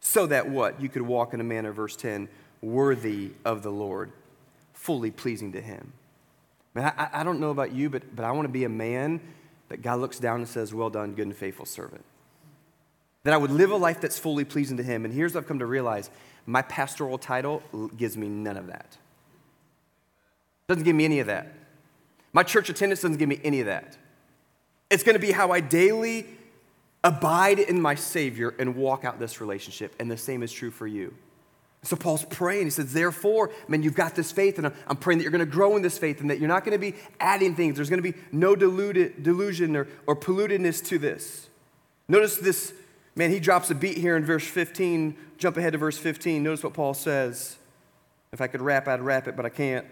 so 0.00 0.26
that 0.26 0.48
what? 0.48 0.82
You 0.82 0.88
could 0.88 1.02
walk 1.02 1.34
in 1.34 1.40
a 1.40 1.44
manner, 1.44 1.70
verse 1.70 1.94
10, 1.94 2.28
worthy 2.62 3.30
of 3.44 3.62
the 3.62 3.70
Lord, 3.70 4.10
fully 4.72 5.12
pleasing 5.12 5.52
to 5.52 5.60
Him. 5.60 5.92
Man, 6.74 6.92
I, 6.96 7.20
I 7.20 7.24
don't 7.24 7.40
know 7.40 7.50
about 7.50 7.72
you, 7.72 7.90
but, 7.90 8.14
but 8.14 8.24
I 8.24 8.32
want 8.32 8.46
to 8.46 8.52
be 8.52 8.64
a 8.64 8.68
man 8.68 9.20
that 9.68 9.82
God 9.82 10.00
looks 10.00 10.18
down 10.18 10.36
and 10.36 10.48
says, 10.48 10.72
Well 10.72 10.90
done, 10.90 11.14
good 11.14 11.26
and 11.26 11.36
faithful 11.36 11.66
servant. 11.66 12.04
That 13.24 13.34
I 13.34 13.36
would 13.36 13.50
live 13.50 13.70
a 13.70 13.76
life 13.76 14.00
that's 14.00 14.18
fully 14.18 14.44
pleasing 14.44 14.76
to 14.78 14.82
Him. 14.82 15.04
And 15.04 15.14
here's 15.14 15.34
what 15.34 15.42
I've 15.42 15.48
come 15.48 15.58
to 15.60 15.66
realize 15.66 16.10
my 16.46 16.62
pastoral 16.62 17.18
title 17.18 17.62
gives 17.96 18.16
me 18.16 18.28
none 18.28 18.56
of 18.56 18.66
that. 18.66 18.96
Doesn't 20.68 20.84
give 20.84 20.96
me 20.96 21.04
any 21.04 21.20
of 21.20 21.26
that. 21.26 21.52
My 22.32 22.42
church 22.42 22.68
attendance 22.68 23.02
doesn't 23.02 23.18
give 23.18 23.28
me 23.28 23.40
any 23.44 23.60
of 23.60 23.66
that. 23.66 23.96
It's 24.90 25.02
going 25.02 25.14
to 25.14 25.20
be 25.20 25.32
how 25.32 25.52
I 25.52 25.60
daily 25.60 26.26
abide 27.04 27.58
in 27.58 27.80
my 27.80 27.94
Savior 27.94 28.54
and 28.58 28.76
walk 28.76 29.04
out 29.04 29.18
this 29.18 29.40
relationship. 29.40 29.94
And 29.98 30.10
the 30.10 30.16
same 30.16 30.42
is 30.42 30.52
true 30.52 30.70
for 30.70 30.86
you. 30.86 31.14
So 31.84 31.96
Paul's 31.96 32.24
praying. 32.24 32.64
He 32.64 32.70
says, 32.70 32.92
Therefore, 32.92 33.50
man, 33.66 33.82
you've 33.82 33.94
got 33.94 34.14
this 34.14 34.30
faith, 34.30 34.58
and 34.58 34.72
I'm 34.86 34.96
praying 34.96 35.18
that 35.18 35.24
you're 35.24 35.32
going 35.32 35.44
to 35.44 35.50
grow 35.50 35.76
in 35.76 35.82
this 35.82 35.98
faith 35.98 36.20
and 36.20 36.30
that 36.30 36.38
you're 36.38 36.48
not 36.48 36.64
going 36.64 36.72
to 36.72 36.78
be 36.78 36.96
adding 37.18 37.56
things. 37.56 37.76
There's 37.76 37.90
going 37.90 38.02
to 38.02 38.12
be 38.12 38.16
no 38.30 38.54
deluded, 38.54 39.22
delusion 39.22 39.74
or, 39.74 39.88
or 40.06 40.14
pollutedness 40.14 40.84
to 40.86 40.98
this. 40.98 41.48
Notice 42.08 42.36
this, 42.36 42.72
man, 43.16 43.30
he 43.30 43.40
drops 43.40 43.70
a 43.70 43.74
beat 43.74 43.98
here 43.98 44.16
in 44.16 44.24
verse 44.24 44.46
15. 44.46 45.16
Jump 45.38 45.56
ahead 45.56 45.72
to 45.72 45.78
verse 45.78 45.98
15. 45.98 46.42
Notice 46.42 46.62
what 46.62 46.72
Paul 46.72 46.94
says. 46.94 47.56
If 48.32 48.40
I 48.40 48.46
could 48.46 48.62
rap, 48.62 48.86
I'd 48.86 49.00
rap 49.00 49.26
it, 49.26 49.36
but 49.36 49.44
I 49.44 49.50
can't. 49.50 49.86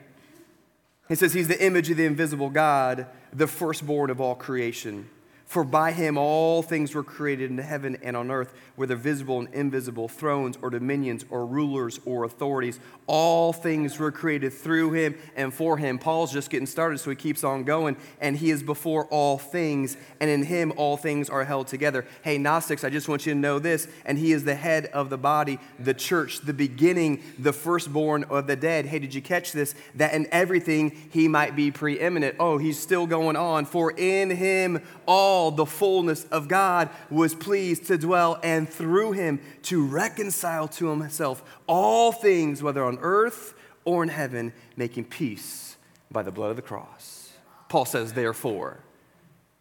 He 1.09 1.17
says, 1.17 1.33
He's 1.33 1.49
the 1.49 1.63
image 1.63 1.91
of 1.91 1.97
the 1.97 2.07
invisible 2.07 2.51
God, 2.51 3.07
the 3.33 3.49
firstborn 3.49 4.11
of 4.11 4.21
all 4.21 4.37
creation. 4.37 5.11
For 5.51 5.65
by 5.65 5.91
him 5.91 6.17
all 6.17 6.63
things 6.63 6.95
were 6.95 7.03
created 7.03 7.51
in 7.51 7.59
heaven 7.59 7.99
and 8.05 8.17
on 8.17 8.31
earth, 8.31 8.55
whether 8.77 8.95
visible 8.95 9.41
and 9.41 9.53
invisible, 9.53 10.07
thrones 10.07 10.57
or 10.63 10.71
dominions 10.71 11.25
or 11.29 11.45
rulers 11.45 11.99
or 12.05 12.23
authorities. 12.23 12.79
All 13.09 13.53
things 13.53 13.99
were 13.99 14.13
created 14.13 14.53
through 14.53 14.93
him 14.93 15.17
and 15.35 15.53
for 15.53 15.77
him. 15.77 15.99
Paul's 15.99 16.33
just 16.33 16.51
getting 16.51 16.69
started, 16.69 16.99
so 16.99 17.11
he 17.11 17.17
keeps 17.17 17.43
on 17.43 17.65
going. 17.65 17.97
And 18.21 18.37
he 18.37 18.53
is 18.53 18.63
before 18.63 19.07
all 19.07 19.39
things, 19.39 19.97
and 20.21 20.31
in 20.31 20.45
him 20.45 20.73
all 20.77 20.97
things 20.97 21.29
are 21.29 21.43
held 21.43 21.67
together. 21.67 22.07
Hey, 22.23 22.39
Gnostics, 22.39 22.85
I 22.85 22.91
just 22.91 23.09
want 23.09 23.27
you 23.27 23.33
to 23.35 23.39
know 23.39 23.59
this. 23.59 23.89
And 24.07 24.19
he 24.19 24.31
is 24.31 24.45
the 24.45 24.55
head 24.55 24.87
of 24.87 25.11
the 25.11 25.19
body, 25.19 25.59
the 25.81 25.95
church, 25.95 26.43
the 26.43 26.55
beginning, 26.55 27.25
the 27.41 27.53
firstborn 27.53 28.23
of 28.31 28.47
the 28.47 28.55
dead. 28.55 28.87
Hey, 28.87 29.01
did 29.01 29.13
you 29.13 29.21
catch 29.21 29.51
this? 29.51 29.75
That 29.97 30.15
in 30.15 30.29
everything 30.31 31.09
he 31.11 31.27
might 31.27 31.57
be 31.57 31.73
preeminent. 31.73 32.37
Oh, 32.39 32.59
he's 32.59 32.79
still 32.79 33.09
going 33.09 33.35
on. 33.35 33.65
For 33.65 33.91
in 33.91 34.31
him 34.31 34.81
all 35.07 35.40
the 35.49 35.65
fullness 35.65 36.25
of 36.27 36.47
God 36.47 36.91
was 37.09 37.35
pleased 37.35 37.87
to 37.87 37.97
dwell, 37.97 38.39
and 38.43 38.69
through 38.69 39.13
him 39.13 39.41
to 39.63 39.83
reconcile 39.83 40.69
to 40.69 40.89
himself 40.91 41.43
all 41.67 42.13
things, 42.13 42.63
whether 42.63 42.85
on 42.85 42.99
earth 43.01 43.55
or 43.87 44.03
in 44.03 44.11
heaven, 44.11 44.53
making 44.77 45.05
peace 45.05 45.77
by 46.11 46.23
the 46.23 46.31
blood 46.31 46.51
of 46.51 46.57
the 46.57 46.63
cross. 46.63 47.33
Paul 47.71 47.87
says, 47.87 48.13
therefore. 48.13 48.81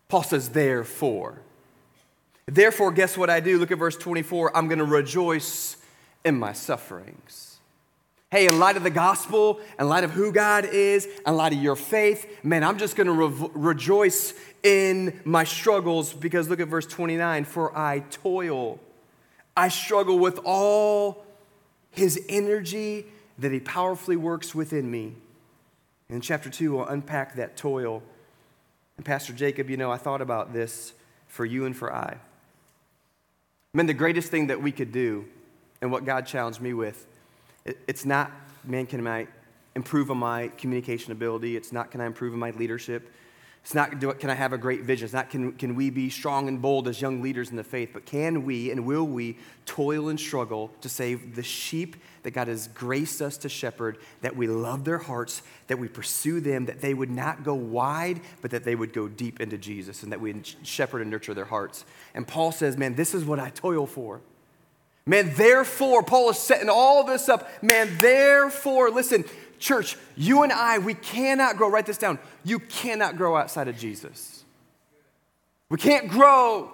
Paul 0.09 0.23
says, 0.23 0.49
therefore. 0.49 1.39
Therefore, 2.45 2.91
guess 2.91 3.15
what 3.15 3.29
I 3.29 3.39
do? 3.39 3.59
Look 3.59 3.71
at 3.71 3.77
verse 3.77 3.95
24. 3.95 4.57
I'm 4.57 4.67
going 4.67 4.79
to 4.79 4.85
rejoice 4.85 5.77
in 6.25 6.37
my 6.37 6.51
sufferings. 6.53 7.59
Hey, 8.31 8.45
in 8.45 8.59
light 8.59 8.77
of 8.77 8.83
the 8.83 8.91
gospel, 8.91 9.59
in 9.79 9.89
light 9.89 10.03
of 10.03 10.11
who 10.11 10.31
God 10.31 10.65
is, 10.65 11.07
in 11.25 11.35
light 11.35 11.53
of 11.53 11.63
your 11.63 11.75
faith, 11.75 12.43
man, 12.43 12.63
I'm 12.63 12.77
just 12.77 12.95
going 12.95 13.07
to 13.07 13.13
re- 13.13 13.49
rejoice 13.55 14.33
in 14.63 15.19
my 15.23 15.43
struggles 15.43 16.13
because 16.13 16.49
look 16.49 16.59
at 16.59 16.67
verse 16.67 16.85
29 16.85 17.45
for 17.45 17.77
I 17.77 17.99
toil. 18.11 18.79
I 19.55 19.69
struggle 19.69 20.19
with 20.19 20.39
all 20.43 21.25
his 21.91 22.23
energy 22.29 23.05
that 23.37 23.51
he 23.51 23.59
powerfully 23.59 24.15
works 24.15 24.53
within 24.53 24.89
me. 24.89 25.15
In 26.09 26.21
chapter 26.21 26.49
2, 26.49 26.75
we'll 26.75 26.85
unpack 26.85 27.35
that 27.35 27.55
toil. 27.55 28.01
And 28.97 29.05
Pastor 29.05 29.33
Jacob, 29.33 29.69
you 29.69 29.77
know, 29.77 29.91
I 29.91 29.97
thought 29.97 30.21
about 30.21 30.53
this 30.53 30.93
for 31.27 31.45
you 31.45 31.65
and 31.65 31.75
for 31.75 31.93
I. 31.93 32.17
Man, 33.73 33.85
the 33.85 33.93
greatest 33.93 34.29
thing 34.31 34.47
that 34.47 34.61
we 34.61 34.71
could 34.71 34.91
do, 34.91 35.25
and 35.81 35.91
what 35.91 36.03
God 36.03 36.25
challenged 36.25 36.59
me 36.59 36.73
with, 36.73 37.05
it's 37.65 38.05
not, 38.05 38.31
man, 38.63 38.87
can 38.87 39.05
I 39.05 39.27
improve 39.75 40.09
on 40.09 40.17
my 40.17 40.47
communication 40.57 41.11
ability? 41.11 41.55
It's 41.55 41.71
not, 41.71 41.91
can 41.91 42.01
I 42.01 42.05
improve 42.05 42.33
on 42.33 42.39
my 42.39 42.51
leadership? 42.51 43.09
It's 43.69 43.75
not, 43.75 44.19
can 44.19 44.31
I 44.31 44.33
have 44.33 44.51
a 44.51 44.57
great 44.57 44.81
vision? 44.81 45.05
It's 45.05 45.13
not, 45.13 45.29
can, 45.29 45.51
can 45.51 45.75
we 45.75 45.91
be 45.91 46.09
strong 46.09 46.47
and 46.47 46.59
bold 46.59 46.87
as 46.87 46.99
young 46.99 47.21
leaders 47.21 47.51
in 47.51 47.55
the 47.55 47.63
faith? 47.63 47.91
But 47.93 48.03
can 48.03 48.43
we 48.43 48.71
and 48.71 48.83
will 48.83 49.05
we 49.05 49.37
toil 49.67 50.09
and 50.09 50.19
struggle 50.19 50.71
to 50.81 50.89
save 50.89 51.35
the 51.35 51.43
sheep 51.43 51.95
that 52.23 52.31
God 52.31 52.47
has 52.47 52.67
graced 52.69 53.21
us 53.21 53.37
to 53.37 53.47
shepherd, 53.47 53.99
that 54.21 54.35
we 54.35 54.47
love 54.47 54.85
their 54.85 54.97
hearts, 54.97 55.43
that 55.67 55.77
we 55.77 55.87
pursue 55.87 56.39
them, 56.39 56.65
that 56.65 56.81
they 56.81 56.95
would 56.95 57.11
not 57.11 57.43
go 57.43 57.53
wide, 57.53 58.21
but 58.41 58.49
that 58.49 58.63
they 58.63 58.73
would 58.73 58.91
go 58.91 59.07
deep 59.07 59.39
into 59.39 59.59
Jesus, 59.59 60.01
and 60.01 60.11
that 60.11 60.19
we 60.19 60.41
shepherd 60.63 61.03
and 61.03 61.11
nurture 61.11 61.35
their 61.35 61.45
hearts? 61.45 61.85
And 62.15 62.27
Paul 62.27 62.51
says, 62.51 62.75
man, 62.75 62.95
this 62.95 63.13
is 63.13 63.23
what 63.23 63.37
I 63.37 63.51
toil 63.51 63.85
for. 63.85 64.21
Man, 65.05 65.31
therefore, 65.35 66.01
Paul 66.01 66.31
is 66.31 66.39
setting 66.39 66.69
all 66.69 67.03
this 67.03 67.29
up. 67.29 67.47
Man, 67.63 67.95
therefore, 67.99 68.89
listen, 68.89 69.25
Church, 69.59 69.97
you 70.15 70.43
and 70.43 70.51
I, 70.51 70.79
we 70.79 70.93
cannot 70.93 71.57
grow, 71.57 71.69
write 71.69 71.85
this 71.85 71.97
down. 71.97 72.17
You 72.43 72.59
cannot 72.59 73.17
grow 73.17 73.35
outside 73.35 73.67
of 73.67 73.77
Jesus. 73.77 74.43
We 75.69 75.77
can't 75.77 76.07
grow. 76.07 76.71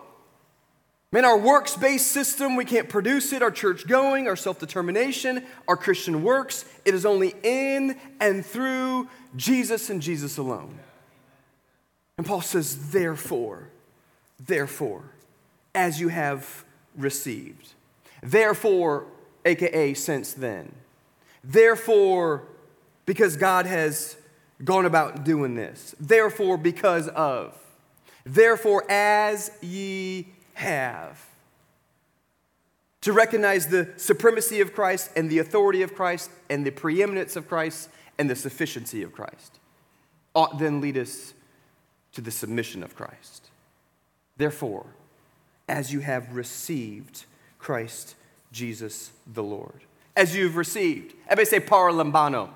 Man, 1.11 1.25
our 1.25 1.37
works 1.37 1.75
based 1.75 2.07
system, 2.07 2.55
we 2.55 2.65
can't 2.65 2.89
produce 2.89 3.31
it. 3.33 3.41
Our 3.41 3.51
church 3.51 3.87
going, 3.87 4.27
our 4.27 4.35
self 4.35 4.59
determination, 4.59 5.45
our 5.67 5.77
Christian 5.77 6.23
works. 6.23 6.65
It 6.83 6.93
is 6.93 7.05
only 7.05 7.33
in 7.43 7.97
and 8.19 8.45
through 8.45 9.09
Jesus 9.35 9.89
and 9.89 10.01
Jesus 10.01 10.37
alone. 10.37 10.77
And 12.17 12.25
Paul 12.25 12.41
says, 12.41 12.91
therefore, 12.91 13.69
therefore, 14.39 15.03
as 15.73 15.99
you 15.99 16.09
have 16.09 16.63
received. 16.95 17.73
Therefore, 18.21 19.07
AKA 19.43 19.93
since 19.93 20.33
then. 20.33 20.71
Therefore, 21.43 22.43
because 23.05 23.37
God 23.37 23.65
has 23.65 24.17
gone 24.63 24.85
about 24.85 25.23
doing 25.23 25.55
this. 25.55 25.95
Therefore, 25.99 26.57
because 26.57 27.07
of. 27.09 27.57
Therefore, 28.23 28.89
as 28.89 29.51
ye 29.61 30.27
have. 30.53 31.23
To 33.01 33.13
recognize 33.13 33.67
the 33.67 33.93
supremacy 33.97 34.61
of 34.61 34.73
Christ 34.73 35.11
and 35.15 35.29
the 35.29 35.39
authority 35.39 35.83
of 35.83 35.93
Christ 35.93 36.31
and 36.49 36.65
the 36.65 36.71
preeminence 36.71 37.35
of 37.35 37.47
Christ 37.47 37.89
and 38.17 38.29
the 38.29 38.35
sufficiency 38.35 39.03
of 39.03 39.11
Christ 39.11 39.59
ought 40.33 40.57
then 40.57 40.81
lead 40.81 40.97
us 40.97 41.33
to 42.13 42.21
the 42.21 42.31
submission 42.31 42.81
of 42.81 42.95
Christ. 42.95 43.49
Therefore, 44.37 44.87
as 45.67 45.93
you 45.93 45.99
have 45.99 46.35
received 46.35 47.25
Christ 47.59 48.15
Jesus 48.51 49.11
the 49.27 49.43
Lord. 49.43 49.81
As 50.15 50.35
you've 50.35 50.55
received. 50.55 51.13
Everybody 51.27 51.45
say 51.45 51.59
paralambano 51.59 52.49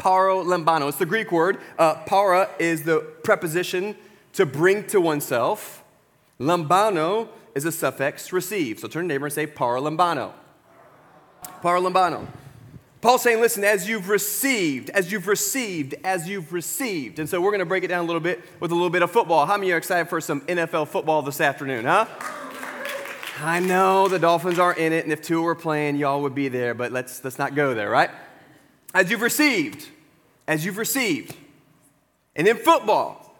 paro 0.00 0.42
lambano. 0.44 0.88
It's 0.88 0.98
the 0.98 1.06
Greek 1.06 1.30
word. 1.30 1.58
Uh, 1.78 1.94
para 2.06 2.48
is 2.58 2.82
the 2.82 3.00
preposition 3.22 3.94
to 4.32 4.46
bring 4.46 4.86
to 4.88 5.00
oneself. 5.00 5.84
Lambano 6.40 7.28
is 7.54 7.66
a 7.66 7.72
suffix 7.72 8.32
receive. 8.32 8.78
So 8.78 8.88
turn 8.88 9.04
to 9.04 9.08
neighbor 9.08 9.26
and 9.26 9.32
say 9.32 9.46
paralambano. 9.46 10.32
Paralambano. 11.62 12.26
Paul's 13.02 13.22
saying, 13.22 13.40
listen, 13.40 13.64
as 13.64 13.88
you've 13.88 14.10
received, 14.10 14.90
as 14.90 15.10
you've 15.10 15.26
received, 15.26 15.94
as 16.04 16.28
you've 16.28 16.52
received. 16.52 17.18
And 17.18 17.28
so 17.28 17.40
we're 17.40 17.50
going 17.50 17.60
to 17.60 17.66
break 17.66 17.82
it 17.82 17.88
down 17.88 18.04
a 18.04 18.06
little 18.06 18.20
bit 18.20 18.42
with 18.60 18.72
a 18.72 18.74
little 18.74 18.90
bit 18.90 19.02
of 19.02 19.10
football. 19.10 19.46
How 19.46 19.56
many 19.56 19.72
are 19.72 19.78
excited 19.78 20.08
for 20.10 20.20
some 20.20 20.42
NFL 20.42 20.88
football 20.88 21.22
this 21.22 21.40
afternoon, 21.40 21.86
huh? 21.86 22.06
I 23.42 23.60
know 23.60 24.06
the 24.06 24.18
Dolphins 24.18 24.58
are 24.58 24.74
in 24.74 24.92
it, 24.92 25.04
and 25.04 25.14
if 25.14 25.22
two 25.22 25.40
were 25.40 25.54
playing, 25.54 25.96
y'all 25.96 26.20
would 26.20 26.34
be 26.34 26.48
there, 26.48 26.74
but 26.74 26.92
let's, 26.92 27.24
let's 27.24 27.38
not 27.38 27.54
go 27.54 27.72
there, 27.72 27.88
right? 27.88 28.10
As 28.92 29.10
you've 29.10 29.22
received, 29.22 29.88
as 30.46 30.64
you've 30.64 30.78
received. 30.78 31.36
And 32.34 32.48
in 32.48 32.56
football, 32.56 33.36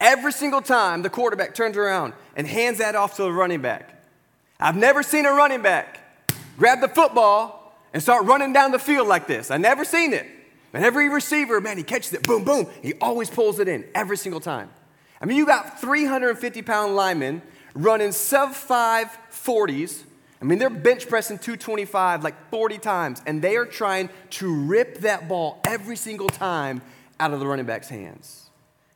every 0.00 0.32
single 0.32 0.60
time 0.60 1.02
the 1.02 1.10
quarterback 1.10 1.54
turns 1.54 1.76
around 1.76 2.12
and 2.36 2.46
hands 2.46 2.78
that 2.78 2.94
off 2.94 3.16
to 3.16 3.22
the 3.22 3.32
running 3.32 3.62
back, 3.62 3.90
I've 4.60 4.76
never 4.76 5.02
seen 5.02 5.26
a 5.26 5.32
running 5.32 5.62
back 5.62 6.00
grab 6.56 6.80
the 6.80 6.88
football 6.88 7.72
and 7.92 8.02
start 8.02 8.24
running 8.24 8.52
down 8.52 8.72
the 8.72 8.78
field 8.78 9.08
like 9.08 9.26
this. 9.26 9.50
I've 9.50 9.60
never 9.60 9.84
seen 9.84 10.12
it. 10.12 10.26
And 10.72 10.84
every 10.84 11.08
receiver, 11.08 11.60
man, 11.60 11.76
he 11.76 11.84
catches 11.84 12.12
it, 12.12 12.24
boom, 12.24 12.44
boom. 12.44 12.66
He 12.82 12.94
always 12.94 13.30
pulls 13.30 13.60
it 13.60 13.68
in 13.68 13.84
every 13.94 14.16
single 14.16 14.40
time. 14.40 14.70
I 15.20 15.26
mean, 15.26 15.36
you 15.36 15.46
got 15.46 15.80
350 15.80 16.62
pound 16.62 16.96
linemen 16.96 17.42
running 17.74 18.12
sub 18.12 18.52
5 18.52 19.18
40s. 19.30 20.02
I 20.40 20.44
mean, 20.44 20.58
they're 20.58 20.70
bench 20.70 21.08
pressing 21.08 21.38
225 21.38 22.22
like 22.22 22.50
40 22.50 22.78
times, 22.78 23.22
and 23.26 23.40
they 23.40 23.56
are 23.56 23.64
trying 23.64 24.10
to 24.30 24.54
rip 24.66 24.98
that 24.98 25.28
ball 25.28 25.60
every 25.64 25.96
single 25.96 26.28
time 26.28 26.82
out 27.18 27.32
of 27.32 27.40
the 27.40 27.46
running 27.46 27.66
back's 27.66 27.88
hands. 27.88 28.50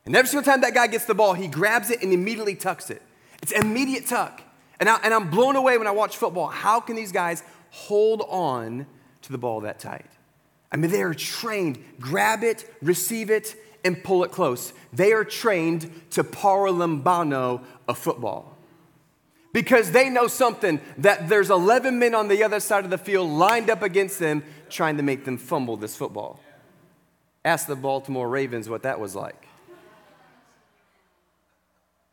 And 0.05 0.15
every 0.17 0.29
single 0.29 0.45
time 0.45 0.61
that 0.63 0.75
guy 0.75 0.87
gets 0.87 1.05
the 1.05 1.15
ball, 1.15 1.35
he 1.35 1.49
grabs 1.49 1.91
it 1.91 2.03
and 2.03 2.13
immediately 2.13 2.55
tucks 2.55 2.91
it. 2.91 3.03
It's 3.43 3.53
immediate 3.53 4.07
tuck. 4.07 4.43
And, 4.81 4.89
I, 4.89 4.99
and 5.03 5.15
I'm 5.15 5.31
blown 5.31 5.57
away 5.57 5.79
when 5.79 5.87
I 5.87 5.91
watch 5.91 6.17
football. 6.17 6.47
How 6.47 6.81
can 6.81 6.97
these 6.97 7.13
guys 7.13 7.43
hold 7.71 8.23
on 8.29 8.87
to 9.23 9.33
the 9.33 9.39
ball 9.39 9.61
that 9.61 9.79
tight. 9.79 10.07
I 10.71 10.77
mean, 10.77 10.91
they 10.91 11.03
are 11.03 11.15
trained. 11.15 11.79
Grab 12.01 12.43
it, 12.43 12.71
receive 12.83 13.31
it, 13.31 13.57
and 13.85 14.03
pull 14.03 14.25
it 14.25 14.33
close. 14.33 14.73
They 14.93 15.13
are 15.13 15.25
trained 15.25 15.91
to 16.11 16.25
paralambano 16.25 17.65
a 17.89 17.95
football. 17.95 18.57
Because 19.53 19.93
they 19.93 20.11
know 20.11 20.27
something 20.29 20.81
that 20.99 21.29
there's 21.29 21.51
11 21.51 21.99
men 21.99 22.15
on 22.15 22.29
the 22.29 22.45
other 22.45 22.61
side 22.61 22.85
of 22.85 22.91
the 22.91 22.99
field 22.99 23.31
lined 23.31 23.71
up 23.71 23.83
against 23.83 24.19
them 24.19 24.45
trying 24.69 24.99
to 24.99 25.03
make 25.03 25.25
them 25.25 25.39
fumble 25.39 25.77
this 25.77 25.97
football. 25.97 26.39
Ask 27.45 27.67
the 27.67 27.77
Baltimore 27.77 28.29
Ravens 28.29 28.69
what 28.69 28.83
that 28.83 29.01
was 29.01 29.15
like. 29.17 29.48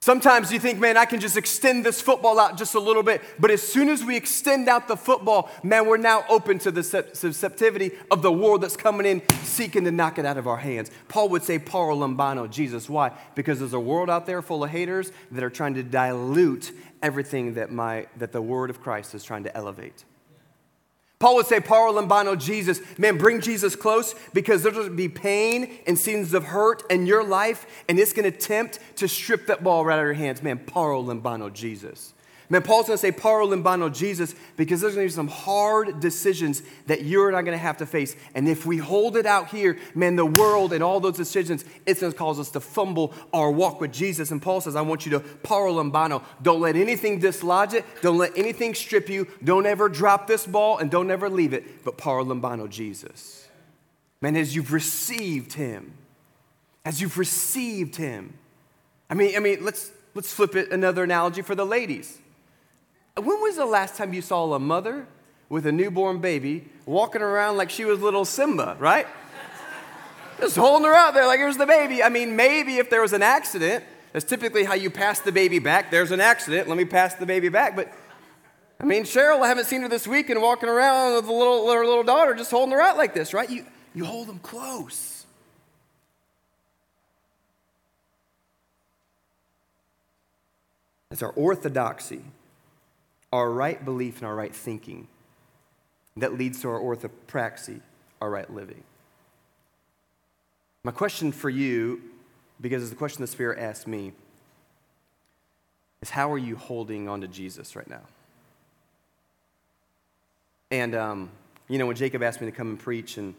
Sometimes 0.06 0.54
you 0.54 0.60
think, 0.60 0.78
man, 0.78 0.98
I 0.98 1.06
can 1.06 1.20
just 1.20 1.36
extend 1.36 1.84
this 1.84 2.00
football 2.00 2.40
out 2.40 2.60
just 2.60 2.76
a 2.76 2.80
little 2.80 3.02
bit. 3.02 3.24
But 3.40 3.50
as 3.50 3.64
soon 3.64 3.90
as 3.90 4.04
we 4.04 4.16
extend 4.16 4.70
out 4.70 4.88
the 4.88 4.96
football, 4.96 5.50
man, 5.64 5.88
we're 5.88 5.98
now 5.98 6.24
open 6.30 6.60
to 6.60 6.70
the 6.70 6.84
susceptibility 6.84 7.90
of 8.12 8.22
the 8.22 8.32
world 8.32 8.62
that's 8.62 8.78
coming 8.78 9.08
in, 9.08 9.24
seeking 9.42 9.84
to 9.84 9.92
knock 9.92 10.20
it 10.20 10.26
out 10.28 10.38
of 10.38 10.46
our 10.46 10.58
hands. 10.58 10.92
Paul 11.08 11.30
would 11.30 11.42
say, 11.42 11.58
Paulo 11.58 12.08
Lambano, 12.08 12.48
Jesus. 12.48 12.88
Why? 12.88 13.14
Because 13.34 13.58
there's 13.58 13.74
a 13.74 13.80
world 13.80 14.12
out 14.12 14.28
there 14.28 14.44
full 14.44 14.64
of 14.64 14.70
haters 14.70 15.12
that 15.32 15.44
are 15.44 15.50
trying 15.50 15.74
to 15.74 15.82
dilute 15.82 16.72
everything 17.02 17.56
that, 17.56 17.72
my, 17.72 18.06
that 18.18 18.32
the 18.32 18.44
word 18.44 18.70
of 18.70 18.82
Christ 18.82 19.16
is 19.16 19.24
trying 19.24 19.46
to 19.46 19.58
elevate. 19.58 20.06
Paul 21.20 21.36
would 21.36 21.46
say, 21.46 21.60
Paulo 21.60 22.02
Lambano, 22.02 22.38
Jesus, 22.38 22.82
man, 22.98 23.18
bring 23.18 23.40
Jesus 23.40 23.76
close 23.76 24.16
because 24.34 24.64
there's 24.64 24.76
going 24.76 24.90
to 24.90 24.94
be 24.94 25.08
pain 25.08 25.78
and 25.88 25.98
scenes 25.98 26.34
of 26.34 26.44
hurt 26.44 26.84
in 26.92 27.06
your 27.06 27.24
life, 27.24 27.66
and 27.88 27.98
it's 27.98 28.12
going 28.12 28.30
to 28.30 28.38
tempt 28.38 28.80
to 28.98 29.08
strip 29.08 29.48
that 29.48 29.64
ball 29.64 29.86
right 29.86 29.96
out 29.96 30.00
of 30.00 30.06
your 30.06 30.14
hands. 30.14 30.44
Man, 30.44 30.58
Paulo 30.58 31.02
Lambano, 31.14 31.52
Jesus. 31.54 32.15
Man, 32.50 32.62
Paul's 32.62 32.88
going 32.88 32.98
to 32.98 33.02
say 33.02 33.12
Paro 33.12 33.48
Lambano 33.48 33.94
Jesus 33.94 34.36
because 34.56 34.80
there's 34.80 34.94
going 34.94 35.08
to 35.08 35.12
be 35.12 35.16
some 35.16 35.28
hard 35.28 36.00
decisions 36.00 36.62
that 36.86 37.04
you're 37.04 37.32
not 37.32 37.42
going 37.42 37.58
to 37.58 37.62
have 37.62 37.78
to 37.78 37.86
face. 37.86 38.16
And 38.36 38.48
if 38.48 38.66
we 38.66 38.78
hold 38.78 39.18
it 39.18 39.26
out 39.26 39.50
here, 39.50 39.78
man, 39.96 40.16
the 40.16 40.26
world 40.26 40.72
and 40.72 40.84
all 40.84 41.00
those 41.00 41.18
decisions, 41.18 41.66
it's 41.86 42.02
going 42.02 42.12
to 42.12 42.18
cause 42.18 42.40
us 42.40 42.52
to 42.52 42.60
fumble 42.60 43.14
our 43.34 43.50
walk 43.50 43.82
with 43.82 43.92
Jesus. 43.92 44.30
And 44.30 44.42
Paul 44.42 44.62
says, 44.62 44.76
I 44.76 44.82
want 44.82 45.06
you 45.06 45.12
to 45.12 45.22
Paro 45.22 45.74
Lambano. 45.74 46.24
Don't 46.42 46.62
let 46.62 46.76
anything 46.76 47.20
dislodge 47.20 47.74
it. 47.74 47.84
Don't 48.02 48.18
let 48.18 48.38
anything 48.38 48.76
strip 48.76 49.10
you. 49.10 49.28
Don't 49.44 49.66
ever 49.66 49.90
drop 49.90 50.28
this 50.28 50.46
ball 50.46 50.78
and 50.78 50.92
don't 50.92 51.10
ever 51.10 51.30
leave 51.30 51.54
it. 51.54 51.84
But 51.84 51.98
Paro 51.98 52.26
Lambano 52.26 52.70
Jesus. 52.70 53.48
Man, 54.22 54.36
as 54.36 54.56
you've 54.56 54.72
received 54.72 55.54
him, 55.54 55.94
as 56.86 57.02
you've 57.02 57.18
received 57.18 57.96
him. 57.96 58.36
I 59.10 59.16
mean, 59.16 59.36
I 59.36 59.40
mean, 59.40 59.64
let's 59.66 59.92
let's 60.14 60.32
flip 60.32 60.56
it 60.56 60.72
another 60.72 61.04
analogy 61.04 61.42
for 61.42 61.56
the 61.56 61.66
ladies. 61.66 62.20
When 63.16 63.42
was 63.42 63.56
the 63.56 63.66
last 63.66 63.96
time 63.96 64.14
you 64.14 64.22
saw 64.22 64.54
a 64.54 64.60
mother 64.60 65.08
with 65.48 65.66
a 65.66 65.72
newborn 65.72 66.20
baby 66.20 66.68
walking 66.86 67.22
around 67.22 67.56
like 67.56 67.70
she 67.70 67.86
was 67.86 68.02
little 68.02 68.26
Simba, 68.26 68.76
right? 68.78 69.08
Just 70.40 70.58
holding 70.58 70.86
her 70.86 70.94
out 70.94 71.14
there 71.14 71.26
like 71.26 71.40
here's 71.40 71.56
the 71.56 71.66
baby. 71.66 72.04
I 72.04 72.10
mean, 72.10 72.36
maybe 72.36 72.76
if 72.78 72.90
there 72.90 73.02
was 73.02 73.14
an 73.14 73.24
accident, 73.24 73.86
that's 74.12 74.26
typically 74.26 74.66
how 74.66 74.74
you 74.74 74.90
pass 74.90 75.22
the 75.22 75.32
baby 75.32 75.60
back. 75.60 75.92
There's 75.92 76.12
an 76.12 76.20
accident, 76.20 76.68
let 76.68 76.78
me 76.78 76.84
pass 76.84 77.16
the 77.16 77.26
baby 77.26 77.48
back. 77.48 77.78
But 77.78 77.90
I 78.82 78.84
mean, 78.84 79.06
Cheryl, 79.06 79.42
I 79.42 79.48
haven't 79.48 79.66
seen 79.66 79.82
her 79.84 79.88
this 79.88 80.06
week 80.06 80.30
and 80.30 80.42
walking 80.42 80.68
around 80.68 81.16
with 81.16 81.26
a 81.26 81.34
little, 81.34 81.72
her 81.72 81.86
little 81.86 82.04
daughter 82.04 82.34
just 82.34 82.52
holding 82.52 82.74
her 82.74 82.82
out 82.82 82.98
like 82.98 83.14
this, 83.14 83.34
right? 83.34 83.50
You, 83.50 83.66
you 83.94 84.04
hold 84.04 84.28
them 84.28 84.40
close. 84.40 85.26
That's 91.10 91.24
our 91.24 91.32
orthodoxy 91.32 92.22
our 93.36 93.52
right 93.52 93.84
belief 93.84 94.20
and 94.20 94.28
our 94.28 94.34
right 94.34 94.56
thinking 94.56 95.10
that 96.16 96.38
leads 96.38 96.62
to 96.62 96.70
our 96.70 96.80
orthopraxy, 96.80 97.82
our 98.22 98.30
right 98.30 98.50
living. 98.50 98.82
My 100.86 100.94
question 100.94 101.34
for 101.34 101.50
you, 101.50 102.02
because 102.62 102.82
it's 102.82 102.92
the 102.92 102.96
question 102.96 103.20
the 103.20 103.28
Spirit 103.28 103.60
asked 103.60 103.88
me, 103.88 104.14
is 106.02 106.10
how 106.10 106.32
are 106.32 106.38
you 106.38 106.56
holding 106.56 107.10
on 107.10 107.20
to 107.20 107.28
Jesus 107.28 107.76
right 107.76 107.90
now? 107.90 108.04
And, 110.72 110.96
um, 110.96 111.30
you 111.68 111.78
know, 111.78 111.88
when 111.88 111.98
Jacob 111.98 112.24
asked 112.24 112.40
me 112.40 112.50
to 112.50 112.56
come 112.56 112.70
and 112.70 112.80
preach, 112.80 113.18
and 113.18 113.36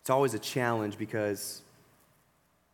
it's 0.00 0.10
always 0.10 0.34
a 0.34 0.38
challenge 0.38 0.96
because, 0.96 1.62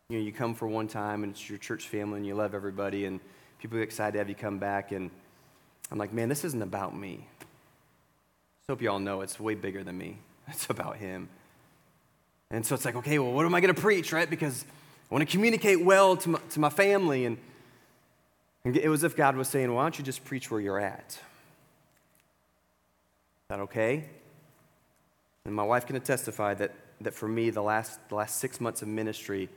you 0.09 0.19
know, 0.19 0.23
you 0.23 0.31
come 0.31 0.53
for 0.53 0.67
one 0.67 0.87
time 0.87 1.23
and 1.23 1.31
it's 1.31 1.49
your 1.49 1.57
church 1.57 1.87
family 1.87 2.17
and 2.17 2.27
you 2.27 2.35
love 2.35 2.53
everybody, 2.53 3.05
and 3.05 3.19
people 3.57 3.79
are 3.79 3.81
excited 3.81 4.11
to 4.11 4.17
have 4.19 4.29
you 4.29 4.35
come 4.35 4.59
back. 4.59 4.91
And 4.91 5.09
I'm 5.91 5.97
like, 5.97 6.13
man, 6.13 6.29
this 6.29 6.43
isn't 6.43 6.61
about 6.61 6.95
me. 6.95 7.25
I 7.41 8.71
hope 8.71 8.81
you 8.81 8.89
all 8.91 8.99
know 8.99 9.21
it's 9.21 9.39
way 9.39 9.55
bigger 9.55 9.83
than 9.83 9.97
me. 9.97 10.17
It's 10.49 10.69
about 10.69 10.95
him. 10.95 11.27
And 12.51 12.65
so 12.65 12.73
it's 12.73 12.85
like, 12.85 12.95
okay, 12.95 13.19
well, 13.19 13.33
what 13.33 13.45
am 13.45 13.53
I 13.53 13.59
going 13.59 13.75
to 13.75 13.81
preach, 13.81 14.13
right? 14.13 14.29
Because 14.29 14.63
I 15.11 15.13
want 15.13 15.27
to 15.27 15.31
communicate 15.31 15.83
well 15.83 16.15
to 16.15 16.29
my, 16.29 16.39
to 16.51 16.59
my 16.61 16.69
family. 16.69 17.25
And, 17.25 17.37
and 18.63 18.77
it 18.77 18.87
was 18.87 19.03
as 19.03 19.11
if 19.11 19.17
God 19.17 19.35
was 19.35 19.49
saying, 19.49 19.73
why 19.73 19.83
don't 19.83 19.99
you 19.99 20.05
just 20.05 20.23
preach 20.23 20.49
where 20.49 20.61
you're 20.61 20.79
at? 20.79 21.05
Is 21.09 21.19
that 23.49 23.59
okay? 23.59 24.05
And 25.43 25.53
my 25.53 25.63
wife 25.63 25.85
can 25.85 25.99
testify 25.99 26.53
that, 26.53 26.73
that 27.01 27.13
for 27.13 27.27
me, 27.27 27.49
the 27.49 27.61
last, 27.61 27.99
the 28.07 28.15
last 28.15 28.37
six 28.37 28.61
months 28.61 28.81
of 28.81 28.87
ministry, 28.87 29.49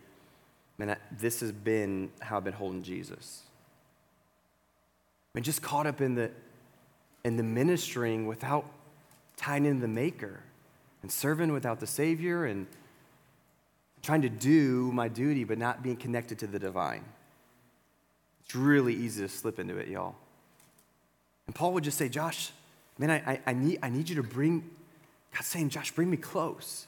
man, 0.76 0.96
this 1.16 1.38
has 1.38 1.52
been 1.52 2.10
how 2.20 2.38
I've 2.38 2.44
been 2.44 2.52
holding 2.52 2.82
Jesus 2.82 3.42
and 5.34 5.44
just 5.44 5.62
caught 5.62 5.86
up 5.86 6.00
in 6.00 6.14
the, 6.14 6.30
in 7.24 7.36
the 7.36 7.42
ministering 7.42 8.26
without 8.26 8.64
tying 9.36 9.64
in 9.64 9.80
the 9.80 9.88
maker 9.88 10.40
and 11.02 11.10
serving 11.10 11.52
without 11.52 11.80
the 11.80 11.86
Savior 11.86 12.44
and 12.44 12.66
trying 14.02 14.22
to 14.22 14.28
do 14.28 14.90
my 14.92 15.08
duty 15.08 15.44
but 15.44 15.58
not 15.58 15.82
being 15.82 15.96
connected 15.96 16.38
to 16.40 16.46
the 16.46 16.58
divine. 16.58 17.04
It's 18.44 18.54
really 18.54 18.94
easy 18.94 19.22
to 19.22 19.28
slip 19.28 19.58
into 19.58 19.76
it, 19.76 19.88
y'all. 19.88 20.16
And 21.46 21.54
Paul 21.54 21.72
would 21.74 21.84
just 21.84 21.98
say, 21.98 22.08
Josh, 22.08 22.50
man, 22.98 23.10
I, 23.10 23.32
I, 23.32 23.40
I, 23.46 23.52
need, 23.52 23.78
I 23.82 23.90
need 23.90 24.08
you 24.08 24.16
to 24.16 24.22
bring, 24.22 24.68
God's 25.32 25.46
saying, 25.46 25.70
Josh, 25.70 25.92
bring 25.92 26.10
me 26.10 26.16
close. 26.16 26.86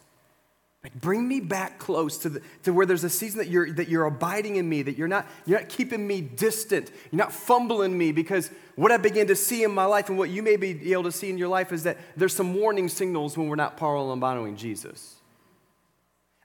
Like 0.82 1.00
bring 1.00 1.28
me 1.28 1.38
back 1.38 1.78
close 1.78 2.18
to, 2.18 2.28
the, 2.28 2.42
to 2.64 2.72
where 2.72 2.86
there's 2.86 3.04
a 3.04 3.10
season 3.10 3.38
that 3.38 3.48
you're, 3.48 3.72
that 3.74 3.88
you're 3.88 4.04
abiding 4.04 4.56
in 4.56 4.68
me, 4.68 4.82
that 4.82 4.98
you're 4.98 5.06
not, 5.06 5.28
you're 5.46 5.60
not 5.60 5.68
keeping 5.68 6.04
me 6.04 6.20
distant, 6.20 6.90
you're 7.12 7.18
not 7.18 7.32
fumbling 7.32 7.96
me, 7.96 8.10
because 8.10 8.50
what 8.74 8.90
I 8.90 8.96
begin 8.96 9.28
to 9.28 9.36
see 9.36 9.62
in 9.62 9.70
my 9.70 9.84
life 9.84 10.08
and 10.08 10.18
what 10.18 10.30
you 10.30 10.42
may 10.42 10.56
be 10.56 10.92
able 10.92 11.04
to 11.04 11.12
see 11.12 11.30
in 11.30 11.38
your 11.38 11.48
life 11.48 11.72
is 11.72 11.84
that 11.84 11.98
there's 12.16 12.34
some 12.34 12.54
warning 12.54 12.88
signals 12.88 13.38
when 13.38 13.48
we're 13.48 13.54
not 13.54 13.76
paralambanoing 13.78 14.56
Jesus. 14.56 15.16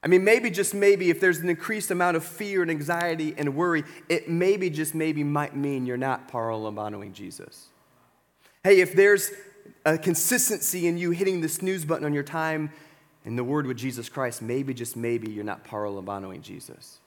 I 0.04 0.08
mean, 0.08 0.24
maybe 0.24 0.52
just 0.52 0.76
maybe 0.76 1.10
if 1.10 1.20
there's 1.20 1.40
an 1.40 1.50
increased 1.50 1.90
amount 1.90 2.16
of 2.16 2.24
fear 2.24 2.62
and 2.62 2.70
anxiety 2.70 3.34
and 3.36 3.56
worry, 3.56 3.84
it 4.08 4.30
maybe 4.30 4.70
just 4.70 4.94
maybe 4.94 5.24
might 5.24 5.56
mean 5.56 5.88
you're 5.88 5.98
not 5.98 6.32
paralambanoing 6.32 7.14
Jesus. 7.14 7.70
Hey, 8.64 8.82
if 8.82 8.94
there's 8.94 9.32
a 9.84 9.98
consistency 9.98 10.86
in 10.86 11.00
you 11.00 11.10
hitting 11.10 11.42
the 11.42 11.50
snooze 11.50 11.84
button 11.84 12.06
on 12.06 12.14
your 12.14 12.24
time 12.24 12.70
in 13.28 13.36
the 13.36 13.44
word 13.44 13.68
with 13.68 13.76
Jesus 13.76 14.08
Christ, 14.08 14.42
maybe, 14.42 14.74
just 14.74 14.96
maybe, 14.96 15.30
you're 15.30 15.44
not 15.44 15.66
paralambanoing 15.66 16.42
Jesus. 16.42 17.00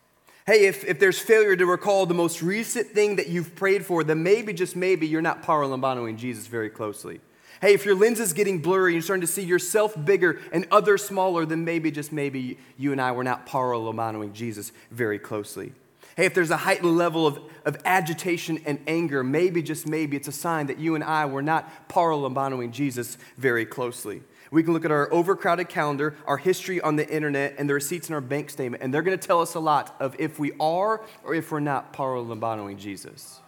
Hey, 0.47 0.67
if, 0.67 0.85
if 0.85 1.01
there's 1.01 1.19
failure 1.19 1.57
to 1.57 1.65
recall 1.65 2.05
the 2.05 2.13
most 2.13 2.43
recent 2.43 2.89
thing 2.89 3.17
that 3.17 3.29
you've 3.29 3.55
prayed 3.55 3.87
for, 3.87 4.05
then 4.05 4.23
maybe, 4.23 4.53
just 4.53 4.77
maybe, 4.77 5.07
you're 5.07 5.23
not 5.23 5.43
paralambanoing 5.43 6.19
Jesus 6.19 6.47
very 6.47 6.69
closely. 6.69 7.23
Hey, 7.63 7.73
if 7.73 7.87
your 7.87 7.95
lens 7.95 8.21
is 8.21 8.35
getting 8.35 8.59
blurry, 8.59 8.93
you're 8.93 9.01
starting 9.01 9.23
to 9.23 9.27
see 9.27 9.43
yourself 9.43 9.97
bigger 10.05 10.39
and 10.53 10.69
others 10.71 11.03
smaller, 11.03 11.47
then 11.47 11.65
maybe, 11.65 11.91
just 11.91 12.13
maybe, 12.13 12.59
you 12.77 12.93
and 12.93 13.01
I 13.01 13.13
were 13.13 13.25
not 13.25 13.47
paralambanoing 13.47 14.35
Jesus 14.35 14.73
very 14.91 15.19
closely. 15.19 15.73
Hey, 16.19 16.27
if 16.27 16.35
there's 16.35 16.51
a 16.51 16.59
heightened 16.59 16.99
level 16.99 17.27
of, 17.27 17.41
of 17.65 17.79
agitation 17.87 18.61
and 18.67 18.79
anger, 18.87 19.25
maybe, 19.25 19.63
just 19.63 19.87
maybe, 19.87 20.19
it's 20.19 20.29
a 20.29 20.33
sign 20.33 20.67
that 20.67 20.79
you 20.79 20.97
and 20.97 21.03
I 21.03 21.25
were 21.25 21.41
not 21.41 21.89
paralambanoing 21.89 22.73
Jesus 22.73 23.17
very 23.39 23.65
closely. 23.65 24.21
We 24.51 24.63
can 24.63 24.73
look 24.73 24.85
at 24.85 24.91
our 24.91 25.13
overcrowded 25.13 25.69
calendar, 25.69 26.17
our 26.27 26.37
history 26.37 26.81
on 26.81 26.97
the 26.97 27.09
internet, 27.09 27.55
and 27.59 27.69
the 27.69 27.75
receipts 27.75 28.09
in 28.09 28.15
our 28.15 28.21
bank 28.21 28.51
statement, 28.51 28.83
and 28.83 28.93
they're 28.93 29.03
going 29.03 29.19
to 29.19 29.27
tell 29.27 29.41
us 29.41 29.55
a 29.55 29.61
lot 29.61 29.95
of 30.01 30.17
if 30.19 30.39
we 30.39 30.53
are 30.59 31.03
or 31.25 31.35
if 31.35 31.53
we're 31.53 31.61
not 31.61 31.93
paralambanoing 31.93 32.77
Jesus. 32.77 33.41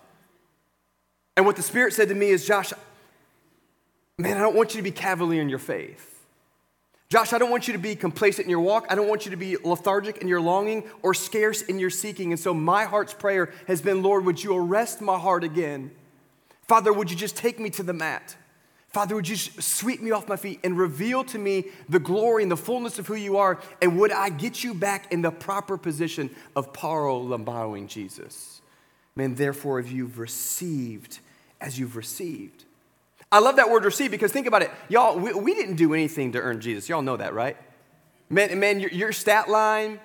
And 1.37 1.47
what 1.47 1.57
the 1.57 1.63
Spirit 1.63 1.93
said 1.93 2.09
to 2.11 2.15
me 2.15 2.29
is, 2.29 2.47
Josh, 2.47 2.73
man, 4.19 4.37
I 4.37 4.41
don't 4.41 4.55
want 4.55 4.75
you 4.75 4.79
to 4.79 4.85
be 4.85 4.93
cavalier 4.93 5.43
in 5.43 5.49
your 5.49 5.59
faith. 5.59 6.09
Josh, 7.09 7.33
I 7.35 7.39
don't 7.39 7.51
want 7.51 7.67
you 7.67 7.73
to 7.73 7.79
be 7.79 7.95
complacent 7.95 8.47
in 8.47 8.51
your 8.51 8.61
walk. 8.61 8.87
I 8.89 8.95
don't 8.95 9.09
want 9.09 9.27
you 9.27 9.33
to 9.33 9.37
be 9.37 9.57
lethargic 9.59 10.19
in 10.19 10.29
your 10.29 10.41
longing 10.41 10.85
or 11.03 11.13
scarce 11.13 11.61
in 11.61 11.79
your 11.79 11.91
seeking. 11.91 12.33
And 12.33 12.41
so 12.41 12.55
my 12.55 12.85
heart's 12.85 13.13
prayer 13.13 13.53
has 13.67 13.83
been, 13.83 14.03
Lord, 14.03 14.25
would 14.25 14.43
you 14.43 14.57
arrest 14.57 15.03
my 15.03 15.19
heart 15.19 15.45
again? 15.45 15.91
Father, 16.69 16.91
would 16.91 17.11
you 17.11 17.17
just 17.17 17.37
take 17.37 17.61
me 17.61 17.69
to 17.71 17.83
the 17.83 17.93
mat? 17.93 18.37
Father, 18.93 19.15
would 19.15 19.27
you 19.27 19.37
sweep 19.37 20.03
me 20.03 20.11
off 20.11 20.29
my 20.29 20.37
feet 20.37 20.61
and 20.63 20.77
reveal 20.77 21.25
to 21.25 21.39
me 21.39 21.65
the 21.89 21.99
glory 21.99 22.43
and 22.43 22.53
the 22.53 22.57
fullness 22.59 22.99
of 22.99 23.07
who 23.07 23.15
you 23.15 23.39
are? 23.39 23.59
And 23.81 23.99
would 23.99 24.13
I 24.13 24.29
get 24.29 24.63
you 24.63 24.75
back 24.75 25.11
in 25.11 25.23
the 25.23 25.31
proper 25.31 25.79
position 25.79 26.29
of 26.55 26.75
paro 26.75 27.27
lambanoing 27.27 27.89
Jesus? 27.89 28.61
Man, 29.17 29.35
therefore, 29.35 29.81
if 29.81 29.91
you've 29.91 30.19
received 30.19 31.21
as 31.59 31.79
you've 31.79 31.97
received. 31.97 32.65
I 33.31 33.39
love 33.39 33.57
that 33.57 33.71
word 33.71 33.87
receive 33.87 34.11
because 34.11 34.31
think 34.31 34.47
about 34.47 34.61
it. 34.61 34.71
Y'all, 34.91 35.19
we, 35.19 35.33
we 35.33 35.55
didn't 35.55 35.77
do 35.77 35.95
anything 35.95 36.33
to 36.33 36.39
earn 36.39 36.61
Jesus. 36.61 36.87
Y'all 36.89 37.01
know 37.01 37.17
that, 37.17 37.33
right? 37.33 37.57
Man, 38.29 38.61
man 38.61 38.79
your, 38.79 38.91
your 38.91 39.13
stat 39.13 39.49
line, 39.49 40.01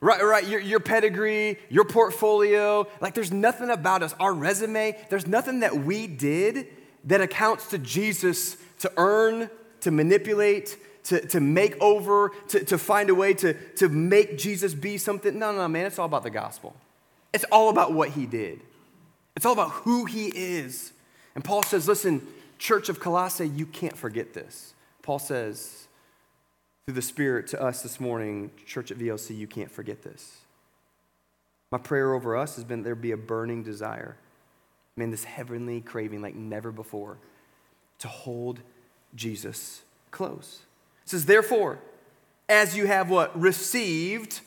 right, 0.00 0.22
right, 0.22 0.46
your, 0.46 0.60
your 0.60 0.78
pedigree, 0.78 1.58
your 1.70 1.84
portfolio, 1.84 2.86
like 3.00 3.14
there's 3.14 3.32
nothing 3.32 3.70
about 3.70 4.04
us, 4.04 4.14
our 4.20 4.32
resume, 4.32 4.96
there's 5.10 5.26
nothing 5.26 5.60
that 5.60 5.76
we 5.76 6.06
did 6.06 6.68
that 7.04 7.20
accounts 7.20 7.68
to 7.70 7.78
Jesus 7.78 8.56
to 8.80 8.92
earn, 8.96 9.50
to 9.80 9.90
manipulate, 9.90 10.76
to, 11.04 11.26
to 11.28 11.40
make 11.40 11.80
over, 11.80 12.32
to, 12.48 12.64
to 12.64 12.78
find 12.78 13.10
a 13.10 13.14
way 13.14 13.34
to, 13.34 13.54
to 13.76 13.88
make 13.88 14.38
Jesus 14.38 14.74
be 14.74 14.98
something. 14.98 15.38
No, 15.38 15.52
no, 15.52 15.58
no, 15.58 15.68
man, 15.68 15.86
it's 15.86 15.98
all 15.98 16.06
about 16.06 16.22
the 16.22 16.30
gospel. 16.30 16.76
It's 17.32 17.44
all 17.50 17.70
about 17.70 17.92
what 17.92 18.10
he 18.10 18.26
did. 18.26 18.60
It's 19.36 19.46
all 19.46 19.52
about 19.52 19.70
who 19.70 20.04
he 20.04 20.26
is. 20.26 20.92
And 21.34 21.44
Paul 21.44 21.62
says, 21.62 21.86
listen, 21.86 22.26
church 22.58 22.88
of 22.88 23.00
Colossae, 23.00 23.48
you 23.48 23.66
can't 23.66 23.96
forget 23.96 24.34
this. 24.34 24.74
Paul 25.02 25.18
says 25.18 25.86
through 26.84 26.94
the 26.94 27.02
Spirit 27.02 27.46
to 27.48 27.62
us 27.62 27.82
this 27.82 28.00
morning, 28.00 28.50
church 28.66 28.90
at 28.90 28.98
VLC, 28.98 29.36
you 29.36 29.46
can't 29.46 29.70
forget 29.70 30.02
this. 30.02 30.38
My 31.70 31.78
prayer 31.78 32.14
over 32.14 32.36
us 32.36 32.56
has 32.56 32.64
been 32.64 32.82
there 32.82 32.94
be 32.94 33.12
a 33.12 33.16
burning 33.16 33.62
desire, 33.62 34.16
man, 34.98 35.10
this 35.10 35.24
heavenly 35.24 35.80
craving 35.80 36.20
like 36.20 36.34
never 36.34 36.72
before 36.72 37.16
to 38.00 38.08
hold 38.08 38.60
Jesus 39.14 39.82
close. 40.10 40.60
It 41.04 41.10
says, 41.10 41.26
therefore, 41.26 41.78
as 42.48 42.76
you 42.76 42.86
have 42.86 43.08
what? 43.08 43.38
Received 43.40 44.40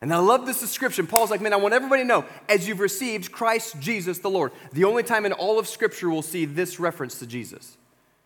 and 0.00 0.12
I 0.12 0.18
love 0.18 0.46
this 0.46 0.60
description. 0.60 1.06
Paul's 1.06 1.30
like, 1.30 1.40
man, 1.40 1.52
I 1.52 1.56
want 1.56 1.74
everybody 1.74 2.02
to 2.02 2.08
know, 2.08 2.24
as 2.48 2.68
you've 2.68 2.80
received 2.80 3.32
Christ 3.32 3.80
Jesus 3.80 4.18
the 4.18 4.30
Lord. 4.30 4.52
The 4.72 4.84
only 4.84 5.02
time 5.02 5.24
in 5.24 5.32
all 5.32 5.58
of 5.58 5.66
Scripture 5.66 6.10
we'll 6.10 6.22
see 6.22 6.44
this 6.44 6.78
reference 6.78 7.18
to 7.20 7.26
Jesus. 7.26 7.76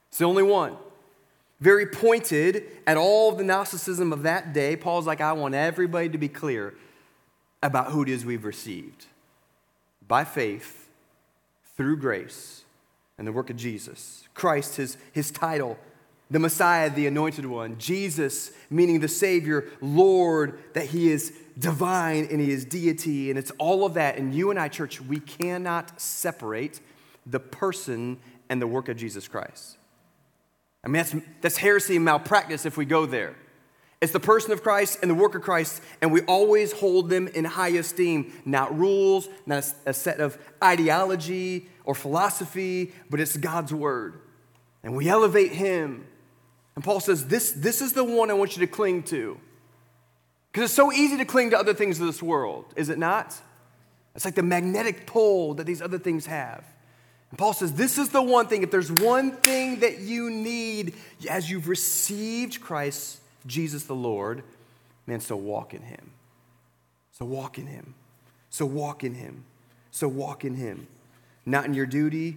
It's 0.09 0.19
the 0.19 0.25
only 0.25 0.43
one. 0.43 0.77
Very 1.61 1.87
pointed 1.87 2.65
at 2.87 2.97
all 2.97 3.31
of 3.31 3.39
the 3.39 3.45
Gnosticism 3.45 4.13
of 4.13 4.25
that 4.25 4.53
day. 4.53 4.77
Paul's 4.77 5.07
like, 5.07 5.21
I 5.21 5.33
want 5.33 5.55
everybody 5.55 6.09
to 6.09 6.19
be 6.19 6.29
clear 6.29 6.75
about 7.63 7.93
who 7.93 8.03
it 8.03 8.09
is 8.09 8.25
we've 8.25 8.45
received 8.45 9.07
by 10.09 10.25
faith, 10.25 10.80
through 11.81 11.97
grace, 11.97 12.65
and 13.17 13.27
the 13.27 13.33
work 13.33 13.49
of 13.49 13.57
Jesus. 13.57 14.29
Christ, 14.35 14.77
his, 14.77 14.99
his 15.13 15.31
title, 15.31 15.79
the 16.31 16.39
Messiah, 16.39 16.91
the 16.91 17.07
anointed 17.07 17.47
one. 17.47 17.79
Jesus, 17.79 18.51
meaning 18.69 19.01
the 19.01 19.09
Savior, 19.09 19.65
Lord, 19.81 20.59
that 20.75 20.89
he 20.89 21.11
is 21.11 21.33
divine 21.59 22.29
and 22.31 22.39
he 22.39 22.51
is 22.51 22.67
deity, 22.67 23.31
and 23.31 23.39
it's 23.39 23.51
all 23.53 23.87
of 23.87 23.95
that. 23.95 24.19
And 24.19 24.35
you 24.35 24.51
and 24.51 24.59
I, 24.59 24.69
church, 24.69 25.01
we 25.01 25.21
cannot 25.21 25.99
separate 25.99 26.81
the 27.25 27.41
person 27.41 28.19
and 28.51 28.61
the 28.61 28.67
work 28.67 28.91
of 28.91 28.99
Jesus 28.99 29.27
Christ. 29.27 29.79
I 30.85 30.89
mean, 30.89 31.03
that's, 31.03 31.15
that's 31.41 31.57
heresy 31.57 31.97
and 31.97 32.05
malpractice 32.05 32.67
if 32.67 32.77
we 32.77 32.85
go 32.85 33.07
there. 33.07 33.37
It's 34.01 34.13
the 34.13 34.21
person 34.21 34.53
of 34.53 34.63
Christ 34.63 34.99
and 35.03 35.11
the 35.11 35.15
work 35.15 35.35
of 35.35 35.43
Christ, 35.43 35.83
and 36.01 36.11
we 36.11 36.23
always 36.23 36.73
hold 36.73 37.11
them 37.11 37.29
in 37.29 37.45
high 37.45 37.69
esteem. 37.69 38.33
Not 38.47 38.77
rules, 38.77 39.29
not 39.45 39.73
a, 39.85 39.93
set 39.93 40.21
of 40.21 40.39
ideology 40.65 41.69
or 41.85 41.95
philosophy, 41.95 42.93
but 43.11 43.21
it's 43.21 43.37
God's 43.37 43.75
word. 43.75 44.21
And 44.83 44.97
we 44.97 45.09
elevate 45.09 45.53
him. 45.53 46.07
And 46.75 46.83
Paul 46.83 47.01
says, 47.01 47.27
This, 47.27 47.53
this 47.53 47.83
is 47.83 47.93
the 47.93 48.05
one 48.05 48.31
I 48.31 48.35
want 48.35 48.57
you 48.57 48.67
to 48.67 48.73
cling 48.73 49.03
to. 49.05 49.39
Because 50.51 50.71
it's 50.71 50.75
so 50.75 50.91
easy 50.93 51.19
to 51.19 51.27
cling 51.27 51.51
to 51.51 51.59
other 51.59 51.75
things 51.75 52.01
of 52.01 52.07
this 52.07 52.23
world, 52.23 52.65
is 52.77 52.89
it 52.89 52.99
not? 52.99 53.37
It's 54.15 54.25
like 54.25 54.35
the 54.35 54.43
magnetic 54.43 55.07
pull 55.07 55.55
that 55.55 55.67
these 55.67 55.83
other 55.83 55.99
things 55.99 56.27
have. 56.27 56.65
And 57.31 57.39
Paul 57.39 57.53
says, 57.53 57.75
This 57.75 57.99
is 57.99 58.09
the 58.09 58.23
one 58.23 58.47
thing. 58.47 58.63
If 58.63 58.71
there's 58.71 58.91
one 58.91 59.33
thing 59.33 59.81
that 59.81 60.01
you 60.01 60.31
need 60.31 60.95
as 61.29 61.51
you've 61.51 61.69
received 61.69 62.63
Christ, 62.63 63.20
Jesus 63.47 63.85
the 63.85 63.95
Lord, 63.95 64.43
man, 65.07 65.21
so 65.21 65.37
walk 65.37 65.75
in 65.75 65.83
Him. 65.83 66.13
So 67.13 67.25
walk 67.25 67.59
in 67.59 67.67
Him. 67.67 67.95
So 68.49 68.67
walk 68.67 69.05
in 69.05 69.15
Him. 69.15 69.45
So 69.91 70.09
walk 70.09 70.45
in 70.45 70.57
Him. 70.57 70.87
Not 71.47 71.65
in 71.65 71.75
your 71.75 71.87
duty, 71.87 72.37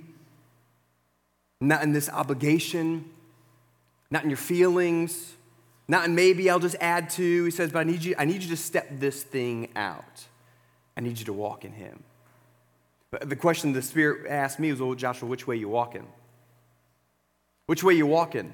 not 1.59 1.83
in 1.83 1.91
this 1.91 2.09
obligation, 2.09 3.09
not 4.09 4.23
in 4.23 4.29
your 4.29 4.37
feelings, 4.37 5.33
not 5.87 6.05
in 6.05 6.15
maybe 6.15 6.49
I'll 6.49 6.59
just 6.59 6.75
add 6.79 7.09
to. 7.11 7.45
He 7.45 7.51
says, 7.51 7.71
but 7.71 7.79
I 7.79 7.83
need 7.83 8.03
you, 8.03 8.15
I 8.17 8.25
need 8.25 8.43
you 8.43 8.49
to 8.49 8.57
step 8.57 8.87
this 8.91 9.23
thing 9.23 9.69
out. 9.75 10.25
I 10.95 11.01
need 11.01 11.19
you 11.19 11.25
to 11.25 11.33
walk 11.33 11.65
in 11.65 11.73
him. 11.73 12.03
But 13.11 13.29
the 13.29 13.35
question 13.35 13.73
the 13.73 13.81
Spirit 13.81 14.29
asked 14.29 14.59
me 14.59 14.71
was, 14.71 14.79
well, 14.79 14.95
Joshua, 14.95 15.27
which 15.27 15.45
way 15.45 15.55
you 15.55 15.69
walking? 15.69 16.07
Which 17.65 17.83
way 17.83 17.93
you 17.93 18.05
walking? 18.05 18.53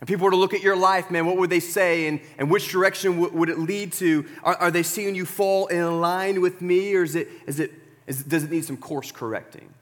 If 0.00 0.06
people 0.08 0.24
were 0.24 0.30
to 0.30 0.36
look 0.36 0.54
at 0.54 0.62
your 0.62 0.76
life, 0.76 1.10
man, 1.10 1.26
what 1.26 1.36
would 1.38 1.50
they 1.50 1.60
say 1.60 2.06
and, 2.06 2.20
and 2.38 2.50
which 2.50 2.70
direction 2.70 3.20
w- 3.20 3.36
would 3.36 3.48
it 3.48 3.58
lead 3.58 3.92
to? 3.94 4.26
Are, 4.44 4.54
are, 4.56 4.70
they 4.70 4.84
seeing 4.84 5.14
you 5.14 5.26
fall 5.26 5.66
in 5.66 6.00
line 6.00 6.40
with 6.40 6.62
me 6.62 6.94
or 6.94 7.02
is 7.02 7.16
it, 7.16 7.28
is 7.46 7.58
it, 7.58 7.72
is, 8.06 8.22
does 8.22 8.44
it 8.44 8.50
need 8.50 8.64
some 8.64 8.76
course 8.76 9.10
correcting? 9.10 9.74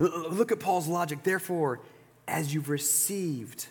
L- 0.00 0.30
look 0.30 0.52
at 0.52 0.60
Paul's 0.60 0.86
logic. 0.86 1.24
Therefore, 1.24 1.80
as 2.28 2.54
you've 2.54 2.68
received 2.68 3.66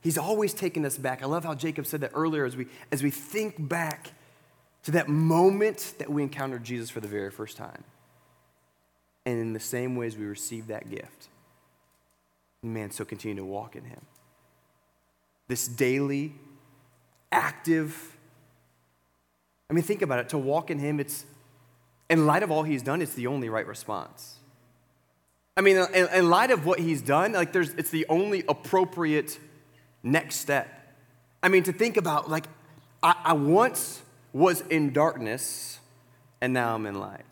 He's 0.00 0.18
always 0.18 0.54
taking 0.54 0.84
us 0.84 0.96
back. 0.96 1.22
I 1.22 1.26
love 1.26 1.44
how 1.44 1.54
Jacob 1.54 1.86
said 1.86 2.00
that 2.02 2.12
earlier 2.14 2.44
as 2.44 2.56
we, 2.56 2.66
as 2.92 3.02
we 3.02 3.10
think 3.10 3.56
back 3.68 4.12
to 4.84 4.92
that 4.92 5.08
moment 5.08 5.94
that 5.98 6.08
we 6.08 6.22
encountered 6.22 6.64
Jesus 6.64 6.88
for 6.88 7.00
the 7.00 7.08
very 7.08 7.30
first 7.30 7.56
time. 7.56 7.84
And 9.26 9.38
in 9.38 9.52
the 9.52 9.60
same 9.60 9.96
ways 9.96 10.16
we 10.16 10.24
received 10.24 10.68
that 10.68 10.88
gift. 10.88 11.28
Man, 12.62 12.90
so 12.90 13.04
continue 13.04 13.36
to 13.36 13.44
walk 13.44 13.76
in 13.76 13.84
Him. 13.84 14.00
This 15.48 15.66
daily, 15.66 16.34
active, 17.32 18.16
I 19.70 19.74
mean, 19.74 19.82
think 19.82 20.02
about 20.02 20.20
it. 20.20 20.28
To 20.30 20.38
walk 20.38 20.70
in 20.70 20.78
Him, 20.78 21.00
it's, 21.00 21.24
in 22.08 22.26
light 22.26 22.42
of 22.42 22.50
all 22.50 22.62
He's 22.62 22.82
done, 22.82 23.02
it's 23.02 23.14
the 23.14 23.26
only 23.26 23.48
right 23.48 23.66
response. 23.66 24.36
I 25.56 25.60
mean, 25.60 25.76
in, 25.94 26.08
in 26.14 26.30
light 26.30 26.50
of 26.50 26.64
what 26.64 26.78
He's 26.78 27.02
done, 27.02 27.32
like, 27.32 27.52
there's, 27.52 27.70
it's 27.74 27.90
the 27.90 28.06
only 28.08 28.44
appropriate 28.48 29.38
next 30.02 30.36
step. 30.36 30.68
I 31.42 31.48
mean, 31.48 31.64
to 31.64 31.72
think 31.72 31.96
about, 31.96 32.30
like, 32.30 32.44
I, 33.02 33.14
I 33.24 33.32
once 33.32 34.02
was 34.32 34.60
in 34.62 34.92
darkness 34.92 35.78
and 36.40 36.52
now 36.52 36.74
I'm 36.74 36.86
in 36.86 36.98
light. 36.98 37.24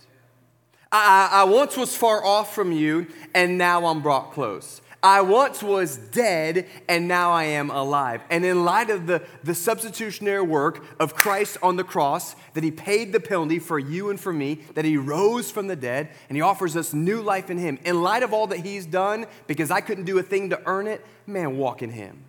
I, 0.90 1.28
I, 1.32 1.44
once 1.44 1.76
was 1.76 1.96
far 1.96 2.24
off 2.24 2.54
from 2.54 2.72
you 2.72 3.08
and 3.34 3.58
now 3.58 3.86
I'm 3.86 4.00
brought 4.00 4.32
close. 4.32 4.80
I 5.06 5.20
once 5.20 5.62
was 5.62 5.98
dead 5.98 6.66
and 6.88 7.06
now 7.06 7.30
I 7.30 7.44
am 7.44 7.70
alive. 7.70 8.22
And 8.28 8.44
in 8.44 8.64
light 8.64 8.90
of 8.90 9.06
the, 9.06 9.22
the 9.44 9.54
substitutionary 9.54 10.42
work 10.42 10.84
of 10.98 11.14
Christ 11.14 11.58
on 11.62 11.76
the 11.76 11.84
cross, 11.84 12.34
that 12.54 12.64
he 12.64 12.72
paid 12.72 13.12
the 13.12 13.20
penalty 13.20 13.60
for 13.60 13.78
you 13.78 14.10
and 14.10 14.18
for 14.18 14.32
me, 14.32 14.62
that 14.74 14.84
he 14.84 14.96
rose 14.96 15.48
from 15.48 15.68
the 15.68 15.76
dead, 15.76 16.08
and 16.28 16.34
he 16.34 16.42
offers 16.42 16.76
us 16.76 16.92
new 16.92 17.22
life 17.22 17.50
in 17.50 17.58
him. 17.58 17.78
In 17.84 18.02
light 18.02 18.24
of 18.24 18.32
all 18.32 18.48
that 18.48 18.58
he's 18.66 18.84
done, 18.84 19.26
because 19.46 19.70
I 19.70 19.80
couldn't 19.80 20.06
do 20.06 20.18
a 20.18 20.24
thing 20.24 20.50
to 20.50 20.60
earn 20.66 20.88
it, 20.88 21.06
man, 21.24 21.56
walk 21.56 21.82
in 21.82 21.90
him. 21.90 22.24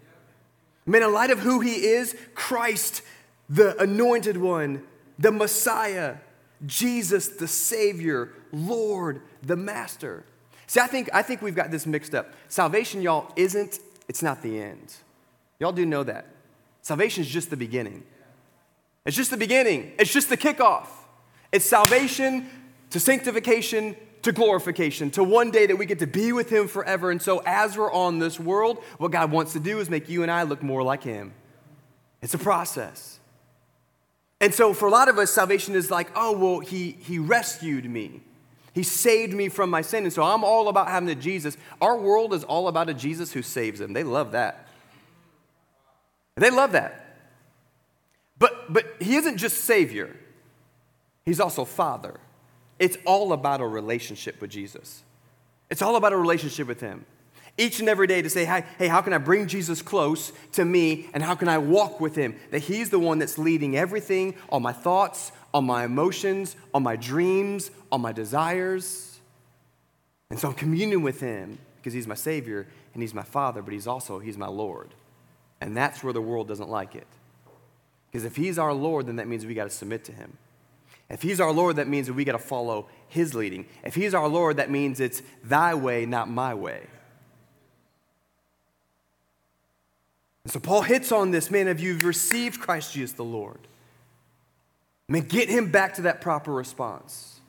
Man, 0.85 1.01
in 1.01 1.11
light 1.11 1.31
of 1.31 1.39
who 1.39 1.61
he 1.61 1.83
is, 1.83 2.15
Christ, 2.35 3.01
the 3.49 3.75
anointed 3.81 4.37
one, 4.37 4.83
the 5.17 5.31
Messiah, 5.31 6.17
Jesus, 6.63 7.27
the 7.27 7.47
Savior, 7.47 8.33
Lord, 8.51 9.23
the 9.41 9.55
Master. 9.55 10.25
See, 10.67 10.79
I 10.79 10.87
think, 10.87 11.09
I 11.13 11.21
think 11.21 11.41
we've 11.41 11.55
got 11.55 11.71
this 11.71 11.85
mixed 11.85 12.13
up. 12.13 12.33
Salvation, 12.49 13.01
y'all, 13.01 13.31
isn't, 13.35 13.79
it's 14.07 14.21
not 14.21 14.41
the 14.41 14.61
end. 14.61 14.95
Y'all 15.59 15.71
do 15.71 15.85
know 15.85 16.03
that. 16.03 16.27
Salvation 16.81 17.23
is 17.23 17.29
just 17.29 17.49
the 17.49 17.57
beginning. 17.57 18.03
It's 19.05 19.15
just 19.15 19.31
the 19.31 19.37
beginning, 19.37 19.93
it's 19.97 20.11
just 20.11 20.29
the 20.29 20.37
kickoff. 20.37 20.87
It's 21.51 21.65
salvation 21.65 22.49
to 22.89 22.99
sanctification 22.99 23.95
to 24.23 24.33
glorification, 24.33 25.09
to 25.11 25.23
one 25.23 25.51
day 25.51 25.65
that 25.65 25.77
we 25.77 25.85
get 25.85 25.99
to 25.99 26.07
be 26.07 26.33
with 26.33 26.49
Him 26.49 26.67
forever. 26.67 27.11
And 27.11 27.21
so, 27.21 27.41
as 27.45 27.77
we're 27.77 27.91
on 27.91 28.19
this 28.19 28.39
world, 28.39 28.83
what 28.97 29.11
God 29.11 29.31
wants 29.31 29.53
to 29.53 29.59
do 29.59 29.79
is 29.79 29.89
make 29.89 30.09
you 30.09 30.21
and 30.21 30.31
I 30.31 30.43
look 30.43 30.61
more 30.61 30.83
like 30.83 31.03
Him. 31.03 31.33
It's 32.21 32.33
a 32.33 32.37
process. 32.37 33.19
And 34.41 34.53
so, 34.53 34.73
for 34.73 34.87
a 34.87 34.91
lot 34.91 35.07
of 35.07 35.17
us, 35.17 35.31
salvation 35.31 35.75
is 35.75 35.89
like, 35.89 36.09
oh, 36.15 36.37
well, 36.37 36.59
He, 36.59 36.91
he 36.91 37.19
rescued 37.19 37.89
me. 37.89 38.21
He 38.77 38.83
saved 38.83 39.33
me 39.33 39.49
from 39.49 39.71
my 39.71 39.81
sin. 39.81 40.03
And 40.03 40.13
so 40.13 40.21
I'm 40.21 40.43
all 40.43 40.67
about 40.67 40.87
having 40.87 41.09
a 41.09 41.15
Jesus. 41.15 41.57
Our 41.81 41.97
world 41.97 42.31
is 42.31 42.43
all 42.43 42.67
about 42.67 42.89
a 42.89 42.93
Jesus 42.93 43.33
who 43.33 43.41
saves 43.41 43.79
them. 43.79 43.93
They 43.93 44.03
love 44.03 44.33
that. 44.33 44.67
They 46.35 46.51
love 46.51 46.73
that. 46.73 47.17
But, 48.37 48.71
but 48.71 48.85
he 48.99 49.15
isn't 49.15 49.37
just 49.37 49.63
Savior, 49.63 50.15
He's 51.25 51.39
also 51.39 51.65
Father. 51.65 52.19
It's 52.77 52.97
all 53.03 53.33
about 53.33 53.61
a 53.61 53.67
relationship 53.67 54.39
with 54.39 54.51
Jesus. 54.51 55.01
It's 55.71 55.81
all 55.81 55.95
about 55.95 56.13
a 56.13 56.17
relationship 56.17 56.67
with 56.67 56.79
Him. 56.79 57.03
Each 57.57 57.79
and 57.79 57.89
every 57.89 58.05
day 58.05 58.21
to 58.21 58.29
say, 58.29 58.45
hey, 58.45 58.87
how 58.87 59.01
can 59.01 59.11
I 59.11 59.17
bring 59.17 59.47
Jesus 59.47 59.81
close 59.81 60.31
to 60.51 60.63
me 60.63 61.09
and 61.15 61.23
how 61.23 61.33
can 61.33 61.47
I 61.47 61.57
walk 61.57 61.99
with 61.99 62.13
Him? 62.13 62.35
That 62.51 62.59
He's 62.59 62.91
the 62.91 62.99
one 62.99 63.17
that's 63.17 63.39
leading 63.39 63.75
everything, 63.75 64.35
all 64.49 64.59
my 64.59 64.71
thoughts, 64.71 65.31
on 65.57 65.65
my 65.65 65.85
emotions, 65.85 66.55
on 66.71 66.83
my 66.83 66.95
dreams, 66.95 67.71
on 67.91 67.99
my 67.99 68.11
desires. 68.11 69.17
And 70.29 70.37
so 70.37 70.49
I'm 70.49 70.53
communing 70.53 71.01
with 71.01 71.19
Him 71.19 71.57
because 71.77 71.93
He's 71.93 72.05
my 72.05 72.13
Savior 72.13 72.67
and 72.93 73.01
He's 73.01 73.15
my 73.15 73.23
Father, 73.23 73.63
but 73.63 73.73
He's 73.73 73.87
also, 73.87 74.19
He's 74.19 74.37
my 74.37 74.47
Lord. 74.47 74.93
And 75.59 75.75
that's 75.75 76.03
where 76.03 76.13
the 76.13 76.21
world 76.21 76.47
doesn't 76.47 76.69
like 76.69 76.93
it. 76.93 77.07
Because 78.05 78.23
if 78.23 78.35
He's 78.35 78.59
our 78.59 78.71
Lord, 78.71 79.07
then 79.07 79.15
that 79.15 79.27
means 79.27 79.47
we 79.47 79.55
got 79.55 79.63
to 79.63 79.71
submit 79.71 80.03
to 80.05 80.11
Him. 80.11 80.37
If 81.09 81.23
He's 81.23 81.39
our 81.39 81.51
Lord, 81.51 81.77
that 81.77 81.87
means 81.87 82.05
that 82.05 82.13
we 82.13 82.23
got 82.23 82.33
to 82.33 82.37
follow 82.37 82.87
His 83.07 83.33
leading. 83.33 83.65
If 83.83 83.95
He's 83.95 84.13
our 84.13 84.27
Lord, 84.27 84.57
that 84.57 84.69
means 84.69 84.99
it's 84.99 85.23
Thy 85.43 85.73
way, 85.73 86.05
not 86.05 86.29
my 86.29 86.53
way. 86.53 86.85
And 90.43 90.53
so 90.53 90.59
Paul 90.59 90.83
hits 90.83 91.11
on 91.11 91.31
this 91.31 91.49
man, 91.49 91.67
if 91.67 91.79
you've 91.79 92.03
received 92.03 92.59
Christ 92.59 92.93
Jesus 92.93 93.13
the 93.13 93.23
Lord, 93.23 93.57
man, 95.07 95.23
get 95.23 95.49
him 95.49 95.71
back 95.71 95.95
to 95.95 96.03
that 96.03 96.21
proper 96.21 96.51
response. 96.51 97.39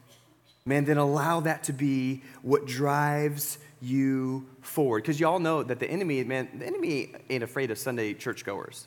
Man, 0.64 0.84
then 0.84 0.98
allow 0.98 1.40
that 1.40 1.64
to 1.64 1.72
be 1.72 2.22
what 2.42 2.66
drives 2.66 3.58
you 3.80 4.46
forward. 4.60 5.02
Because 5.02 5.18
y'all 5.18 5.38
know 5.38 5.62
that 5.62 5.80
the 5.80 5.90
enemy, 5.90 6.22
man, 6.24 6.48
the 6.58 6.66
enemy 6.66 7.12
ain't 7.30 7.42
afraid 7.42 7.70
of 7.70 7.78
Sunday 7.78 8.14
churchgoers. 8.14 8.86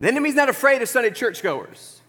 The 0.00 0.08
enemy's 0.08 0.34
not 0.34 0.48
afraid 0.48 0.80
of 0.80 0.88
Sunday 0.88 1.10
churchgoers. 1.10 2.00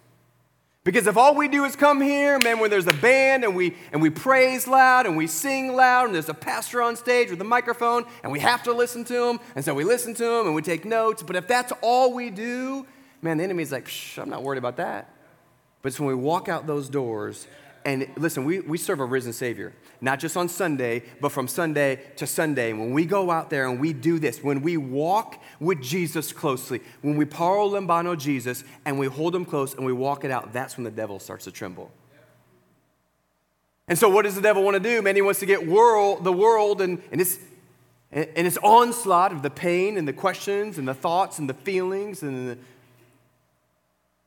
Because 0.84 1.06
if 1.06 1.16
all 1.16 1.36
we 1.36 1.48
do 1.48 1.64
is 1.66 1.76
come 1.76 2.02
here, 2.02 2.40
man, 2.40 2.58
when 2.58 2.72
there's 2.72 2.88
a 2.88 2.94
band 2.94 3.44
and 3.44 3.56
we, 3.56 3.76
and 3.92 4.02
we 4.02 4.10
praise 4.10 4.68
loud 4.68 5.06
and 5.06 5.16
we 5.16 5.28
sing 5.28 5.76
loud 5.76 6.06
and 6.06 6.16
there's 6.16 6.30
a 6.30 6.34
pastor 6.34 6.82
on 6.82 6.96
stage 6.96 7.30
with 7.30 7.40
a 7.40 7.44
microphone 7.46 8.06
and 8.24 8.32
we 8.32 8.40
have 8.40 8.64
to 8.64 8.74
listen 8.74 9.04
to 9.06 9.26
him, 9.30 9.40
and 9.56 9.64
so 9.64 9.76
we 9.76 9.84
listen 9.84 10.16
to 10.16 10.26
him 10.26 10.48
and 10.48 10.56
we 10.56 10.64
take 10.64 10.84
notes, 10.84 11.22
but 11.22 11.36
if 11.36 11.48
that's 11.48 11.72
all 11.82 12.14
we 12.14 12.32
do, 12.32 12.88
man, 13.22 13.38
the 13.38 13.44
enemy's 13.44 13.72
like, 13.72 13.92
I'm 14.18 14.30
not 14.30 14.42
worried 14.42 14.58
about 14.58 14.78
that. 14.78 15.14
But 15.82 15.90
it's 15.90 16.00
when 16.00 16.10
we 16.10 16.16
walk 16.16 16.50
out 16.50 16.68
those 16.68 16.90
doors 16.90 17.48
and 17.84 18.08
listen, 18.16 18.46
we, 18.46 18.60
we 18.60 18.78
serve 18.78 19.00
a 19.00 19.06
risen 19.06 19.34
Savior, 19.34 19.74
not 20.02 20.20
just 20.20 20.38
on 20.38 20.48
Sunday, 20.48 21.04
but 21.20 21.32
from 21.32 21.48
Sunday 21.48 22.00
to 22.18 22.28
Sunday. 22.28 22.70
And 22.70 22.80
when 22.80 22.92
we 22.92 23.06
go 23.06 23.32
out 23.32 23.50
there 23.50 23.68
and 23.68 23.80
we 23.80 23.92
do 23.92 24.20
this, 24.20 24.44
when 24.44 24.62
we 24.62 24.78
walk 24.78 25.42
with 25.60 25.82
Jesus 25.82 26.32
closely, 26.32 26.82
when 27.02 27.18
we 27.18 27.26
Paulo 27.26 27.80
Lambano 27.80 28.18
Jesus 28.18 28.64
and 28.86 29.00
we 29.00 29.08
hold 29.08 29.36
him 29.36 29.46
close 29.46 29.74
and 29.74 29.86
we 29.86 29.94
walk 29.94 30.24
it 30.24 30.32
out, 30.32 30.54
that's 30.54 30.78
when 30.78 30.84
the 30.84 30.92
devil 30.92 31.20
starts 31.20 31.46
to 31.46 31.52
tremble. 31.52 31.92
And 33.88 33.98
so, 33.98 34.10
what 34.10 34.24
does 34.24 34.36
the 34.36 34.42
devil 34.42 34.64
want 34.64 34.76
to 34.76 34.80
do? 34.80 35.02
Man, 35.02 35.16
he 35.16 35.22
wants 35.22 35.40
to 35.40 35.46
get 35.46 35.68
world, 35.68 36.24
the 36.24 36.32
world 36.32 36.82
and, 36.82 37.02
and, 37.12 37.20
its, 37.20 37.40
and 38.12 38.48
its 38.48 38.58
onslaught 38.58 39.34
of 39.34 39.42
the 39.42 39.50
pain 39.50 39.98
and 39.98 40.08
the 40.08 40.14
questions 40.14 40.78
and 40.78 40.88
the 40.88 40.94
thoughts 40.94 41.40
and 41.40 41.50
the 41.50 41.54
feelings 41.56 42.22
and 42.22 42.50
the, 42.50 42.58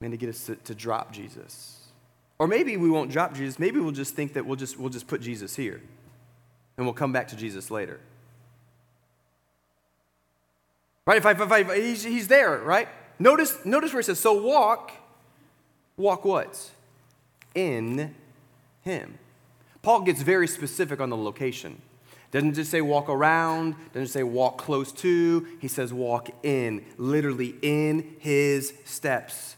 man, 0.01 0.11
to 0.11 0.17
get 0.17 0.29
us 0.29 0.47
to, 0.47 0.57
to 0.57 0.75
drop 0.75 1.13
Jesus. 1.13 1.81
Or 2.39 2.47
maybe 2.47 2.77
we 2.77 2.91
won't 2.91 3.11
drop 3.11 3.35
Jesus. 3.35 3.59
Maybe 3.59 3.81
we'll 3.81 3.93
just 3.93 4.15
think 4.15 4.35
that 4.35 4.45
we'll 4.45 4.57
just, 4.57 4.79
we'll 4.79 4.91
just 4.91 5.07
put 5.07 5.21
Jesus 5.21 5.57
here 5.57 5.81
and 6.77 6.87
we'll 6.87 6.95
come 6.95 7.13
back 7.13 7.29
to 7.29 7.37
Jesus 7.37 7.71
later. 7.71 8.01
Right? 11.07 11.19
If 11.19 11.27
I, 11.27 11.31
if 11.33 11.53
I, 11.53 11.81
he's, 11.81 12.03
he's 12.03 12.29
there, 12.29 12.59
right? 12.59 12.89
Notice, 13.19 13.57
notice 13.65 13.93
where 13.93 14.01
it 14.01 14.05
says, 14.05 14.19
so 14.19 14.41
walk, 14.41 14.93
walk 15.97 16.25
what? 16.25 16.71
In 17.55 18.15
him. 18.83 19.19
Paul 19.83 20.01
gets 20.01 20.23
very 20.23 20.49
specific 20.49 21.01
on 21.01 21.11
the 21.11 21.17
location. 21.17 21.81
Doesn't 22.31 22.55
just 22.55 22.71
say 22.71 22.81
walk 22.81 23.09
around, 23.09 23.77
doesn't 23.93 24.09
say 24.09 24.25
walk 24.25 24.59
close 24.59 24.91
to, 24.93 25.47
he 25.61 25.69
says 25.69 25.93
walk 25.93 26.31
in, 26.43 26.85
literally 26.97 27.55
in 27.63 28.17
his 28.19 28.73
steps. 28.85 29.57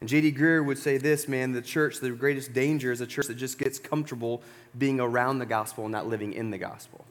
And 0.00 0.08
J.D. 0.08 0.32
Greear 0.32 0.64
would 0.64 0.78
say 0.78 0.98
this, 0.98 1.26
man, 1.26 1.52
the 1.52 1.62
church, 1.62 2.00
the 2.00 2.10
greatest 2.10 2.52
danger 2.52 2.92
is 2.92 3.00
a 3.00 3.06
church 3.06 3.28
that 3.28 3.36
just 3.36 3.58
gets 3.58 3.78
comfortable 3.78 4.42
being 4.76 5.00
around 5.00 5.38
the 5.38 5.46
gospel 5.46 5.84
and 5.84 5.92
not 5.92 6.06
living 6.06 6.32
in 6.32 6.50
the 6.50 6.58
gospel. 6.58 7.04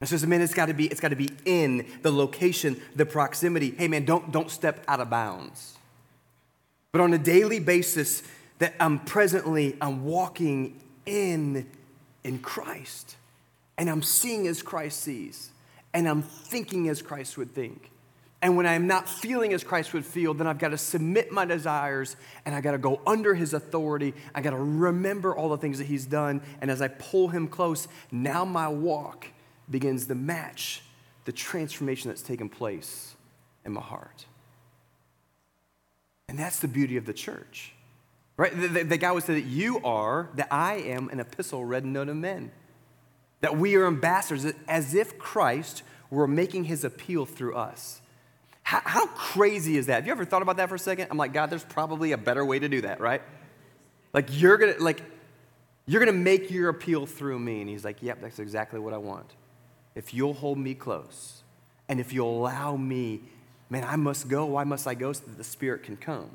And 0.00 0.08
says, 0.08 0.26
man, 0.26 0.40
it's 0.40 0.54
got 0.54 0.66
to 0.66 0.74
be, 0.74 0.86
it's 0.86 1.00
got 1.00 1.08
to 1.08 1.16
be 1.16 1.30
in 1.44 1.86
the 2.02 2.10
location, 2.10 2.80
the 2.94 3.06
proximity. 3.06 3.74
Hey, 3.76 3.88
man, 3.88 4.04
don't, 4.04 4.30
don't 4.30 4.50
step 4.50 4.84
out 4.86 5.00
of 5.00 5.10
bounds. 5.10 5.76
But 6.92 7.00
on 7.00 7.12
a 7.12 7.18
daily 7.18 7.60
basis, 7.60 8.22
that 8.58 8.74
I'm 8.80 8.98
presently, 9.00 9.76
I'm 9.80 10.04
walking 10.04 10.80
in 11.06 11.68
in 12.24 12.38
Christ. 12.38 13.16
And 13.76 13.88
I'm 13.88 14.02
seeing 14.02 14.46
as 14.46 14.62
Christ 14.62 15.00
sees. 15.00 15.50
And 15.94 16.08
I'm 16.08 16.22
thinking 16.22 16.88
as 16.88 17.02
Christ 17.02 17.38
would 17.38 17.54
think. 17.54 17.90
And 18.40 18.56
when 18.56 18.66
I'm 18.66 18.86
not 18.86 19.08
feeling 19.08 19.52
as 19.52 19.64
Christ 19.64 19.92
would 19.94 20.04
feel, 20.04 20.32
then 20.32 20.46
I've 20.46 20.58
got 20.58 20.68
to 20.68 20.78
submit 20.78 21.32
my 21.32 21.44
desires 21.44 22.14
and 22.44 22.54
I've 22.54 22.62
got 22.62 22.72
to 22.72 22.78
go 22.78 23.00
under 23.04 23.34
his 23.34 23.52
authority. 23.52 24.14
I 24.32 24.42
got 24.42 24.50
to 24.50 24.56
remember 24.56 25.34
all 25.34 25.48
the 25.48 25.58
things 25.58 25.78
that 25.78 25.88
he's 25.88 26.06
done. 26.06 26.40
And 26.60 26.70
as 26.70 26.80
I 26.80 26.88
pull 26.88 27.28
him 27.28 27.48
close, 27.48 27.88
now 28.12 28.44
my 28.44 28.68
walk 28.68 29.26
begins 29.68 30.06
to 30.06 30.14
match 30.14 30.82
the 31.24 31.32
transformation 31.32 32.10
that's 32.10 32.22
taken 32.22 32.48
place 32.48 33.16
in 33.64 33.72
my 33.72 33.80
heart. 33.80 34.24
And 36.28 36.38
that's 36.38 36.60
the 36.60 36.68
beauty 36.68 36.96
of 36.96 37.06
the 37.06 37.12
church, 37.12 37.72
right? 38.36 38.54
The, 38.58 38.68
the, 38.68 38.84
the 38.84 38.96
guy 38.98 39.10
would 39.10 39.24
say 39.24 39.34
that 39.34 39.46
you 39.46 39.80
are, 39.82 40.28
that 40.34 40.48
I 40.50 40.74
am 40.74 41.08
an 41.08 41.20
epistle 41.20 41.64
read 41.64 41.84
and 41.84 41.92
known 41.92 42.08
of 42.08 42.16
men. 42.16 42.52
That 43.40 43.56
we 43.56 43.74
are 43.76 43.86
ambassadors, 43.86 44.52
as 44.68 44.94
if 44.94 45.18
Christ 45.18 45.82
were 46.10 46.28
making 46.28 46.64
his 46.64 46.84
appeal 46.84 47.24
through 47.24 47.56
us. 47.56 48.00
How, 48.68 48.82
how 48.84 49.06
crazy 49.06 49.78
is 49.78 49.86
that? 49.86 49.94
Have 49.94 50.06
you 50.06 50.12
ever 50.12 50.26
thought 50.26 50.42
about 50.42 50.58
that 50.58 50.68
for 50.68 50.74
a 50.74 50.78
second? 50.78 51.08
I'm 51.10 51.16
like, 51.16 51.32
God, 51.32 51.48
there's 51.48 51.64
probably 51.64 52.12
a 52.12 52.18
better 52.18 52.44
way 52.44 52.58
to 52.58 52.68
do 52.68 52.82
that, 52.82 53.00
right? 53.00 53.22
Like 54.12 54.26
you're 54.38 54.58
gonna 54.58 54.74
like 54.78 55.00
you're 55.86 56.04
gonna 56.04 56.12
make 56.12 56.50
your 56.50 56.68
appeal 56.68 57.06
through 57.06 57.38
me. 57.38 57.62
And 57.62 57.70
he's 57.70 57.82
like, 57.82 58.02
Yep, 58.02 58.20
that's 58.20 58.38
exactly 58.38 58.78
what 58.78 58.92
I 58.92 58.98
want. 58.98 59.24
If 59.94 60.12
you'll 60.12 60.34
hold 60.34 60.58
me 60.58 60.74
close, 60.74 61.44
and 61.88 61.98
if 61.98 62.12
you'll 62.12 62.28
allow 62.28 62.76
me, 62.76 63.22
man, 63.70 63.84
I 63.84 63.96
must 63.96 64.28
go. 64.28 64.44
Why 64.44 64.64
must 64.64 64.86
I 64.86 64.92
go? 64.92 65.14
So 65.14 65.24
that 65.24 65.38
the 65.38 65.44
Spirit 65.44 65.82
can 65.82 65.96
come. 65.96 66.28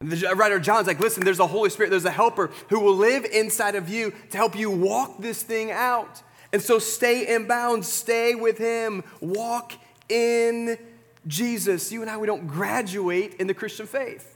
And 0.00 0.10
the 0.10 0.30
uh, 0.30 0.34
writer 0.34 0.58
John's 0.58 0.86
like, 0.86 0.98
listen, 0.98 1.26
there's 1.26 1.40
a 1.40 1.46
Holy 1.46 1.68
Spirit, 1.68 1.90
there's 1.90 2.06
a 2.06 2.10
helper 2.10 2.50
who 2.70 2.80
will 2.80 2.96
live 2.96 3.26
inside 3.26 3.74
of 3.74 3.90
you 3.90 4.14
to 4.30 4.38
help 4.38 4.56
you 4.56 4.70
walk 4.70 5.18
this 5.20 5.42
thing 5.42 5.72
out. 5.72 6.22
And 6.54 6.62
so 6.62 6.78
stay 6.78 7.34
in 7.34 7.46
bounds, 7.46 7.86
stay 7.86 8.34
with 8.34 8.56
him, 8.56 9.04
walk 9.20 9.74
in 10.08 10.78
Jesus. 11.26 11.90
You 11.92 12.02
and 12.02 12.10
I, 12.10 12.16
we 12.16 12.26
don't 12.26 12.46
graduate 12.46 13.34
in 13.34 13.46
the 13.46 13.54
Christian 13.54 13.86
faith. 13.86 14.30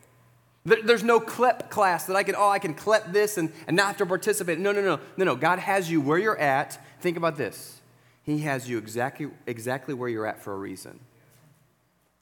There's 0.64 1.02
no 1.04 1.18
CLEP 1.18 1.70
class 1.70 2.04
that 2.06 2.16
I 2.16 2.22
can, 2.22 2.34
oh, 2.36 2.48
I 2.48 2.58
can 2.58 2.74
CLEP 2.74 3.12
this 3.12 3.38
and, 3.38 3.52
and 3.66 3.76
not 3.76 3.86
have 3.86 3.96
to 3.98 4.06
participate. 4.06 4.58
No, 4.58 4.72
no, 4.72 4.82
no, 4.82 5.00
no, 5.16 5.24
no. 5.24 5.36
God 5.36 5.58
has 5.58 5.90
you 5.90 6.00
where 6.00 6.18
you're 6.18 6.38
at. 6.38 6.78
Think 7.00 7.16
about 7.16 7.36
this. 7.36 7.80
He 8.22 8.40
has 8.40 8.68
you 8.68 8.76
exactly, 8.76 9.28
exactly 9.46 9.94
where 9.94 10.08
you're 10.08 10.26
at 10.26 10.42
for 10.42 10.52
a 10.52 10.58
reason. 10.58 11.00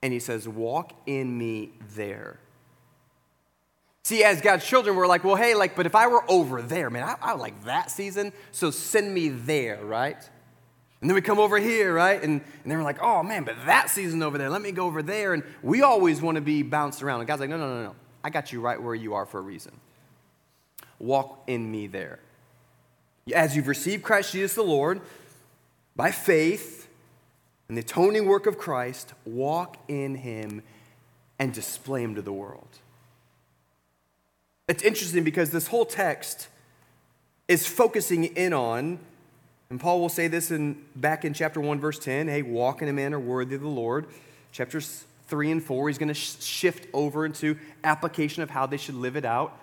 And 0.01 0.13
he 0.13 0.19
says, 0.19 0.47
walk 0.47 0.93
in 1.05 1.37
me 1.37 1.71
there. 1.95 2.39
See, 4.03 4.23
as 4.23 4.39
God's 4.39 4.65
children, 4.65 4.95
we're 4.95 5.07
like, 5.07 5.25
well, 5.25 5.35
hey, 5.35 5.53
like, 5.53 5.75
but 5.75 5.85
if 5.85 5.93
I 5.93 6.07
were 6.07 6.23
over 6.31 6.61
there, 6.61 6.89
man, 6.89 7.03
I, 7.03 7.15
I 7.21 7.33
like 7.33 7.65
that 7.65 7.91
season, 7.91 8.31
so 8.53 8.71
send 8.71 9.13
me 9.13 9.27
there, 9.27 9.83
right? 9.83 10.17
And 10.99 11.09
then 11.09 11.15
we 11.15 11.21
come 11.21 11.37
over 11.37 11.59
here, 11.59 11.93
right? 11.93 12.21
And, 12.21 12.41
and 12.41 12.71
then 12.71 12.77
we're 12.77 12.83
like, 12.83 13.01
oh 13.01 13.21
man, 13.21 13.43
but 13.43 13.55
that 13.65 13.89
season 13.89 14.23
over 14.23 14.37
there, 14.37 14.49
let 14.49 14.61
me 14.61 14.71
go 14.71 14.85
over 14.85 15.03
there. 15.03 15.33
And 15.33 15.43
we 15.61 15.83
always 15.83 16.21
want 16.21 16.35
to 16.35 16.41
be 16.41 16.63
bounced 16.63 17.03
around. 17.03 17.19
And 17.19 17.27
God's 17.27 17.41
like, 17.41 17.49
no, 17.49 17.57
no, 17.57 17.67
no, 17.67 17.83
no. 17.83 17.95
I 18.23 18.29
got 18.29 18.51
you 18.51 18.61
right 18.61 18.81
where 18.81 18.95
you 18.95 19.13
are 19.13 19.25
for 19.25 19.39
a 19.39 19.41
reason. 19.43 19.73
Walk 20.99 21.43
in 21.47 21.69
me 21.69 21.87
there. 21.87 22.19
As 23.33 23.55
you've 23.55 23.67
received 23.67 24.03
Christ 24.03 24.31
Jesus 24.31 24.55
the 24.55 24.63
Lord, 24.63 25.01
by 25.95 26.11
faith 26.11 26.87
in 27.69 27.75
the 27.75 27.81
atoning 27.81 28.25
work 28.25 28.47
of 28.47 28.57
Christ, 28.57 29.13
walk 29.25 29.77
in 29.87 30.15
him 30.15 30.63
and 31.37 31.53
display 31.53 32.03
him 32.03 32.15
to 32.15 32.21
the 32.21 32.33
world. 32.33 32.67
It's 34.67 34.83
interesting 34.83 35.23
because 35.23 35.51
this 35.51 35.67
whole 35.67 35.85
text 35.85 36.47
is 37.47 37.67
focusing 37.67 38.25
in 38.25 38.53
on, 38.53 38.99
and 39.69 39.79
Paul 39.79 39.99
will 39.99 40.09
say 40.09 40.27
this 40.27 40.51
in 40.51 40.81
back 40.95 41.25
in 41.25 41.33
chapter 41.33 41.59
1, 41.59 41.79
verse 41.79 41.99
10, 41.99 42.27
hey, 42.27 42.41
walk 42.41 42.81
in 42.81 42.87
a 42.87 42.93
manner 42.93 43.19
worthy 43.19 43.55
of 43.55 43.61
the 43.61 43.67
Lord. 43.67 44.07
Chapters 44.51 45.03
3 45.27 45.51
and 45.51 45.63
4, 45.63 45.89
he's 45.89 45.97
going 45.97 46.07
to 46.07 46.13
sh- 46.13 46.41
shift 46.41 46.87
over 46.93 47.25
into 47.25 47.57
application 47.83 48.43
of 48.43 48.49
how 48.49 48.65
they 48.65 48.77
should 48.77 48.95
live 48.95 49.17
it 49.17 49.25
out. 49.25 49.59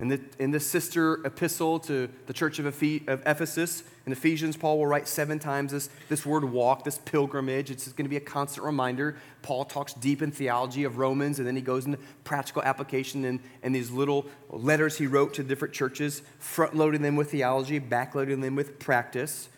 In 0.00 0.08
the, 0.08 0.20
in 0.38 0.50
the 0.50 0.60
sister 0.60 1.20
epistle 1.26 1.78
to 1.80 2.08
the 2.26 2.32
church 2.32 2.58
of, 2.58 2.64
Ephes- 2.64 3.06
of 3.06 3.20
Ephesus, 3.26 3.82
in 4.06 4.12
Ephesians, 4.12 4.56
Paul 4.56 4.78
will 4.78 4.86
write 4.86 5.06
seven 5.06 5.38
times 5.38 5.72
this, 5.72 5.90
this 6.08 6.24
word 6.24 6.42
walk, 6.42 6.84
this 6.84 6.96
pilgrimage. 6.96 7.70
It's 7.70 7.86
going 7.92 8.06
to 8.06 8.10
be 8.10 8.16
a 8.16 8.20
constant 8.20 8.64
reminder. 8.64 9.16
Paul 9.42 9.66
talks 9.66 9.92
deep 9.92 10.22
in 10.22 10.30
theology 10.30 10.84
of 10.84 10.96
Romans, 10.96 11.38
and 11.38 11.46
then 11.46 11.54
he 11.54 11.60
goes 11.60 11.84
into 11.84 11.98
practical 12.24 12.62
application 12.62 13.26
and, 13.26 13.40
and 13.62 13.74
these 13.74 13.90
little 13.90 14.24
letters 14.48 14.96
he 14.96 15.06
wrote 15.06 15.34
to 15.34 15.42
different 15.42 15.74
churches, 15.74 16.22
front 16.38 16.74
loading 16.74 17.02
them 17.02 17.14
with 17.14 17.30
theology, 17.30 17.78
back 17.78 18.14
loading 18.14 18.40
them 18.40 18.56
with 18.56 18.78
practice. 18.78 19.50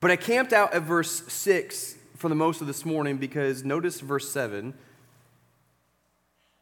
But 0.00 0.10
I 0.10 0.16
camped 0.16 0.54
out 0.54 0.72
at 0.72 0.82
verse 0.82 1.30
6 1.30 1.96
for 2.16 2.30
the 2.30 2.34
most 2.34 2.62
of 2.62 2.66
this 2.66 2.86
morning 2.86 3.18
because 3.18 3.62
notice 3.62 4.00
verse 4.00 4.30
7. 4.30 4.72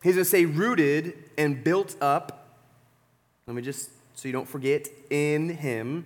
He's 0.02 0.14
going 0.14 0.24
to 0.24 0.30
say, 0.30 0.46
rooted 0.46 1.14
and 1.38 1.62
built 1.62 1.94
up 2.00 2.45
let 3.46 3.54
me 3.54 3.62
just, 3.62 3.90
so 4.16 4.26
you 4.26 4.32
don't 4.32 4.48
forget, 4.48 4.88
in 5.08 5.48
him 5.48 6.04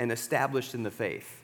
and 0.00 0.10
established 0.10 0.74
in 0.74 0.82
the 0.82 0.90
faith. 0.90 1.40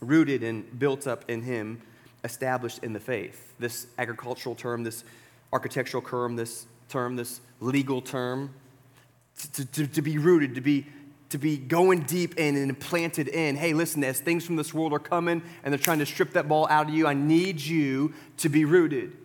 Rooted 0.00 0.42
and 0.42 0.78
built 0.78 1.06
up 1.06 1.24
in 1.28 1.40
him, 1.40 1.80
established 2.24 2.84
in 2.84 2.92
the 2.92 3.00
faith. 3.00 3.54
This 3.58 3.86
agricultural 3.96 4.54
term, 4.54 4.84
this 4.84 5.02
architectural 5.50 6.02
term, 6.02 6.36
this 6.36 6.66
term, 6.90 7.16
this 7.16 7.40
legal 7.60 8.02
term, 8.02 8.52
to, 9.54 9.64
to, 9.64 9.86
to 9.86 10.02
be 10.02 10.18
rooted, 10.18 10.54
to 10.56 10.60
be 10.60 10.86
to 11.30 11.38
be 11.38 11.56
going 11.56 12.02
deep 12.02 12.36
in 12.36 12.56
and 12.56 12.78
planted 12.78 13.26
in. 13.26 13.56
Hey, 13.56 13.72
listen, 13.72 14.04
as 14.04 14.20
things 14.20 14.46
from 14.46 14.54
this 14.54 14.72
world 14.72 14.92
are 14.92 15.00
coming 15.00 15.42
and 15.64 15.72
they're 15.72 15.78
trying 15.80 15.98
to 15.98 16.06
strip 16.06 16.34
that 16.34 16.46
ball 16.46 16.68
out 16.68 16.88
of 16.88 16.94
you, 16.94 17.08
I 17.08 17.14
need 17.14 17.60
you 17.60 18.14
to 18.36 18.48
be 18.48 18.64
rooted. 18.64 19.16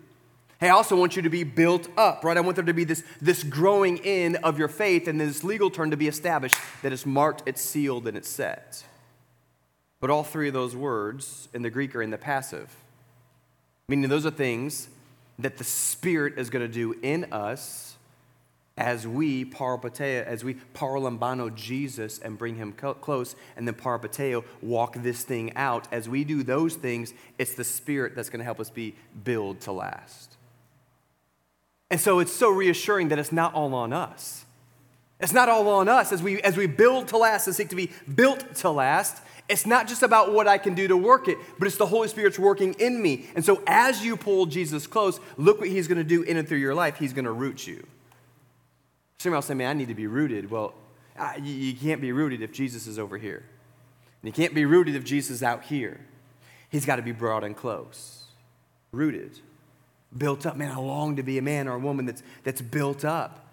Hey, 0.60 0.68
I 0.68 0.72
also 0.72 0.94
want 0.94 1.16
you 1.16 1.22
to 1.22 1.30
be 1.30 1.42
built 1.42 1.88
up, 1.96 2.22
right? 2.22 2.36
I 2.36 2.42
want 2.42 2.56
there 2.56 2.64
to 2.66 2.74
be 2.74 2.84
this, 2.84 3.02
this 3.18 3.42
growing 3.42 3.96
in 3.96 4.36
of 4.36 4.58
your 4.58 4.68
faith 4.68 5.08
and 5.08 5.18
this 5.18 5.42
legal 5.42 5.70
term 5.70 5.90
to 5.90 5.96
be 5.96 6.06
established 6.06 6.58
that 6.82 6.92
is 6.92 7.06
marked, 7.06 7.42
it's 7.46 7.62
sealed, 7.62 8.06
and 8.06 8.14
it's 8.14 8.28
set. 8.28 8.84
But 10.00 10.10
all 10.10 10.22
three 10.22 10.48
of 10.48 10.54
those 10.54 10.76
words 10.76 11.48
in 11.54 11.62
the 11.62 11.70
Greek 11.70 11.96
are 11.96 12.02
in 12.02 12.10
the 12.10 12.18
passive, 12.18 12.76
meaning 13.88 14.10
those 14.10 14.26
are 14.26 14.30
things 14.30 14.88
that 15.38 15.56
the 15.56 15.64
Spirit 15.64 16.34
is 16.36 16.50
going 16.50 16.66
to 16.66 16.72
do 16.72 16.94
in 17.00 17.32
us 17.32 17.96
as 18.76 19.06
we 19.06 19.46
parapateo, 19.46 20.24
as 20.26 20.44
we 20.44 20.56
paralambano 20.74 21.54
Jesus 21.54 22.18
and 22.18 22.36
bring 22.36 22.56
him 22.56 22.74
close, 22.74 23.34
and 23.56 23.66
then 23.66 23.74
parapateo, 23.74 24.44
walk 24.60 24.94
this 24.96 25.22
thing 25.22 25.56
out. 25.56 25.88
As 25.90 26.06
we 26.06 26.22
do 26.22 26.42
those 26.42 26.76
things, 26.76 27.14
it's 27.38 27.54
the 27.54 27.64
Spirit 27.64 28.14
that's 28.14 28.28
going 28.28 28.40
to 28.40 28.44
help 28.44 28.60
us 28.60 28.68
be 28.68 28.94
build 29.24 29.60
to 29.62 29.72
last. 29.72 30.29
And 31.90 32.00
so 32.00 32.20
it's 32.20 32.32
so 32.32 32.50
reassuring 32.50 33.08
that 33.08 33.18
it's 33.18 33.32
not 33.32 33.52
all 33.52 33.74
on 33.74 33.92
us. 33.92 34.44
It's 35.18 35.32
not 35.32 35.48
all 35.48 35.68
on 35.68 35.88
us 35.88 36.12
as 36.12 36.22
we, 36.22 36.40
as 36.42 36.56
we 36.56 36.66
build 36.66 37.08
to 37.08 37.18
last 37.18 37.46
and 37.46 37.54
seek 37.54 37.68
to 37.70 37.76
be 37.76 37.90
built 38.14 38.54
to 38.56 38.70
last. 38.70 39.22
It's 39.48 39.66
not 39.66 39.88
just 39.88 40.02
about 40.02 40.32
what 40.32 40.46
I 40.46 40.58
can 40.58 40.74
do 40.74 40.86
to 40.88 40.96
work 40.96 41.26
it, 41.26 41.36
but 41.58 41.66
it's 41.66 41.76
the 41.76 41.86
Holy 41.86 42.08
Spirit's 42.08 42.38
working 42.38 42.74
in 42.74 43.02
me. 43.02 43.26
And 43.34 43.44
so 43.44 43.62
as 43.66 44.04
you 44.04 44.16
pull 44.16 44.46
Jesus 44.46 44.86
close, 44.86 45.18
look 45.36 45.58
what 45.60 45.68
he's 45.68 45.88
going 45.88 45.98
to 45.98 46.04
do 46.04 46.22
in 46.22 46.36
and 46.36 46.48
through 46.48 46.58
your 46.58 46.74
life. 46.74 46.96
He's 46.96 47.12
going 47.12 47.24
to 47.24 47.32
root 47.32 47.66
you. 47.66 47.84
Somebody 49.18 49.36
else 49.36 49.46
say, 49.46 49.54
man, 49.54 49.70
I 49.70 49.72
need 49.74 49.88
to 49.88 49.94
be 49.94 50.06
rooted. 50.06 50.50
Well, 50.50 50.72
you 51.42 51.74
can't 51.74 52.00
be 52.00 52.12
rooted 52.12 52.40
if 52.40 52.52
Jesus 52.52 52.86
is 52.86 52.98
over 52.98 53.18
here. 53.18 53.42
And 54.22 54.28
you 54.28 54.32
can't 54.32 54.54
be 54.54 54.64
rooted 54.64 54.94
if 54.94 55.04
Jesus 55.04 55.36
is 55.36 55.42
out 55.42 55.64
here. 55.64 56.00
He's 56.70 56.86
got 56.86 56.96
to 56.96 57.02
be 57.02 57.12
brought 57.12 57.42
in 57.42 57.54
close, 57.54 58.24
rooted 58.92 59.40
built 60.16 60.46
up. 60.46 60.56
Man, 60.56 60.70
I 60.70 60.76
long 60.76 61.16
to 61.16 61.22
be 61.22 61.38
a 61.38 61.42
man 61.42 61.68
or 61.68 61.74
a 61.74 61.78
woman 61.78 62.06
that's, 62.06 62.22
that's 62.44 62.60
built 62.60 63.04
up. 63.04 63.46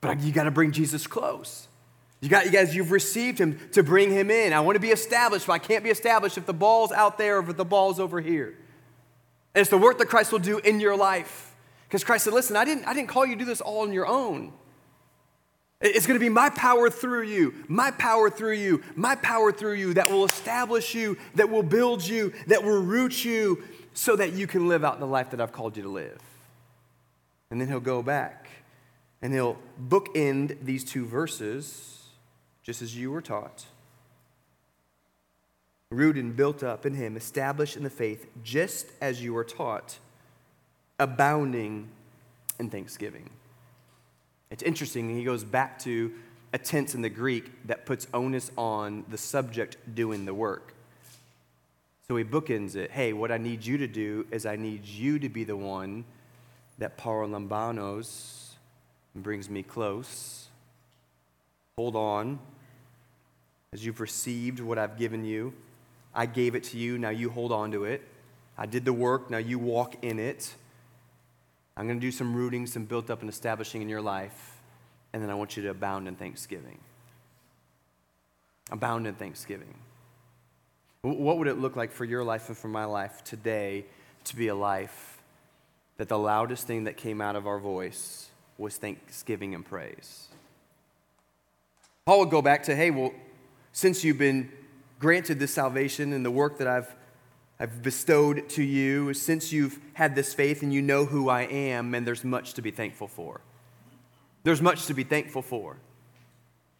But 0.00 0.20
you 0.20 0.32
got 0.32 0.44
to 0.44 0.50
bring 0.50 0.72
Jesus 0.72 1.06
close. 1.06 1.68
You 2.20 2.28
got 2.28 2.46
you 2.46 2.50
guys, 2.50 2.74
you've 2.74 2.90
received 2.90 3.38
him 3.38 3.60
to 3.72 3.82
bring 3.82 4.10
him 4.10 4.30
in. 4.30 4.52
I 4.52 4.60
want 4.60 4.76
to 4.76 4.80
be 4.80 4.90
established, 4.90 5.46
but 5.46 5.52
I 5.52 5.58
can't 5.58 5.84
be 5.84 5.90
established 5.90 6.36
if 6.36 6.46
the 6.46 6.52
ball's 6.52 6.90
out 6.90 7.16
there 7.16 7.38
or 7.38 7.50
if 7.50 7.56
the 7.56 7.64
ball's 7.64 8.00
over 8.00 8.20
here. 8.20 8.56
And 9.54 9.60
it's 9.60 9.70
the 9.70 9.78
work 9.78 9.98
that 9.98 10.06
Christ 10.06 10.32
will 10.32 10.40
do 10.40 10.58
in 10.58 10.80
your 10.80 10.96
life. 10.96 11.54
Because 11.86 12.04
Christ 12.04 12.24
said, 12.24 12.32
listen, 12.32 12.56
I 12.56 12.64
didn't, 12.64 12.86
I 12.86 12.94
didn't 12.94 13.08
call 13.08 13.24
you 13.24 13.34
to 13.34 13.38
do 13.38 13.44
this 13.44 13.60
all 13.60 13.82
on 13.82 13.92
your 13.92 14.06
own. 14.06 14.52
It's 15.80 16.06
going 16.08 16.18
to 16.18 16.24
be 16.24 16.28
my 16.28 16.50
power 16.50 16.90
through 16.90 17.22
you, 17.22 17.54
my 17.68 17.92
power 17.92 18.30
through 18.30 18.54
you, 18.54 18.82
my 18.96 19.14
power 19.14 19.52
through 19.52 19.74
you 19.74 19.94
that 19.94 20.10
will 20.10 20.24
establish 20.24 20.92
you, 20.92 21.16
that 21.36 21.50
will 21.50 21.62
build 21.62 22.04
you, 22.04 22.32
that 22.48 22.64
will 22.64 22.82
root 22.82 23.24
you, 23.24 23.62
so 23.98 24.14
that 24.14 24.32
you 24.32 24.46
can 24.46 24.68
live 24.68 24.84
out 24.84 25.00
the 25.00 25.06
life 25.06 25.30
that 25.30 25.40
I've 25.40 25.50
called 25.50 25.76
you 25.76 25.82
to 25.82 25.88
live. 25.88 26.20
And 27.50 27.60
then 27.60 27.66
he'll 27.66 27.80
go 27.80 28.00
back 28.00 28.48
and 29.20 29.32
he'll 29.32 29.58
bookend 29.88 30.64
these 30.64 30.84
two 30.84 31.04
verses 31.04 32.04
just 32.62 32.80
as 32.80 32.96
you 32.96 33.10
were 33.10 33.20
taught. 33.20 33.64
Rooted 35.90 36.22
and 36.22 36.36
built 36.36 36.62
up 36.62 36.86
in 36.86 36.94
him, 36.94 37.16
established 37.16 37.76
in 37.76 37.82
the 37.82 37.90
faith, 37.90 38.28
just 38.44 38.86
as 39.00 39.20
you 39.20 39.34
were 39.34 39.42
taught, 39.42 39.98
abounding 41.00 41.88
in 42.60 42.70
thanksgiving. 42.70 43.28
It's 44.52 44.62
interesting, 44.62 45.10
he 45.10 45.24
goes 45.24 45.42
back 45.42 45.76
to 45.80 46.12
a 46.52 46.58
tense 46.58 46.94
in 46.94 47.02
the 47.02 47.10
Greek 47.10 47.50
that 47.66 47.84
puts 47.84 48.06
onus 48.14 48.52
on 48.56 49.06
the 49.08 49.18
subject 49.18 49.76
doing 49.92 50.24
the 50.24 50.34
work. 50.34 50.72
So 52.10 52.16
he 52.16 52.24
bookends 52.24 52.74
it. 52.74 52.90
Hey, 52.90 53.12
what 53.12 53.30
I 53.30 53.36
need 53.36 53.66
you 53.66 53.76
to 53.76 53.86
do 53.86 54.26
is 54.30 54.46
I 54.46 54.56
need 54.56 54.86
you 54.86 55.18
to 55.18 55.28
be 55.28 55.44
the 55.44 55.56
one 55.56 56.06
that 56.78 56.96
paralambanos 56.96 58.52
and 59.14 59.22
brings 59.22 59.50
me 59.50 59.62
close. 59.62 60.46
Hold 61.76 61.96
on. 61.96 62.38
As 63.74 63.84
you've 63.84 64.00
received 64.00 64.58
what 64.58 64.78
I've 64.78 64.96
given 64.96 65.22
you, 65.22 65.52
I 66.14 66.24
gave 66.24 66.54
it 66.54 66.64
to 66.64 66.78
you, 66.78 66.96
now 66.96 67.10
you 67.10 67.28
hold 67.28 67.52
on 67.52 67.72
to 67.72 67.84
it. 67.84 68.00
I 68.56 68.64
did 68.64 68.86
the 68.86 68.92
work, 68.94 69.28
now 69.28 69.36
you 69.36 69.58
walk 69.58 70.02
in 70.02 70.18
it. 70.18 70.54
I'm 71.76 71.86
going 71.86 72.00
to 72.00 72.06
do 72.06 72.10
some 72.10 72.34
rooting, 72.34 72.66
some 72.66 72.86
built 72.86 73.10
up 73.10 73.20
and 73.20 73.28
establishing 73.28 73.82
in 73.82 73.88
your 73.90 74.00
life, 74.00 74.62
and 75.12 75.22
then 75.22 75.28
I 75.28 75.34
want 75.34 75.58
you 75.58 75.62
to 75.64 75.68
abound 75.68 76.08
in 76.08 76.16
thanksgiving. 76.16 76.78
Abound 78.70 79.06
in 79.06 79.14
thanksgiving. 79.14 79.74
What 81.02 81.38
would 81.38 81.46
it 81.46 81.58
look 81.58 81.76
like 81.76 81.92
for 81.92 82.04
your 82.04 82.24
life 82.24 82.48
and 82.48 82.58
for 82.58 82.68
my 82.68 82.84
life 82.84 83.22
today 83.22 83.84
to 84.24 84.36
be 84.36 84.48
a 84.48 84.54
life 84.54 85.22
that 85.96 86.08
the 86.08 86.18
loudest 86.18 86.66
thing 86.66 86.84
that 86.84 86.96
came 86.96 87.20
out 87.20 87.36
of 87.36 87.46
our 87.46 87.58
voice 87.58 88.28
was 88.56 88.76
thanksgiving 88.76 89.54
and 89.54 89.64
praise? 89.64 90.26
Paul 92.04 92.20
would 92.20 92.30
go 92.30 92.42
back 92.42 92.64
to, 92.64 92.74
hey, 92.74 92.90
well, 92.90 93.12
since 93.72 94.02
you've 94.02 94.18
been 94.18 94.50
granted 94.98 95.38
this 95.38 95.54
salvation 95.54 96.12
and 96.12 96.24
the 96.24 96.30
work 96.30 96.58
that 96.58 96.66
I've, 96.66 96.92
I've 97.60 97.82
bestowed 97.82 98.48
to 98.50 98.62
you, 98.62 99.14
since 99.14 99.52
you've 99.52 99.78
had 99.92 100.16
this 100.16 100.34
faith 100.34 100.62
and 100.62 100.72
you 100.72 100.82
know 100.82 101.04
who 101.04 101.28
I 101.28 101.42
am, 101.42 101.94
and 101.94 102.04
there's 102.04 102.24
much 102.24 102.54
to 102.54 102.62
be 102.62 102.72
thankful 102.72 103.06
for. 103.06 103.40
There's 104.42 104.62
much 104.62 104.86
to 104.86 104.94
be 104.94 105.04
thankful 105.04 105.42
for. 105.42 105.76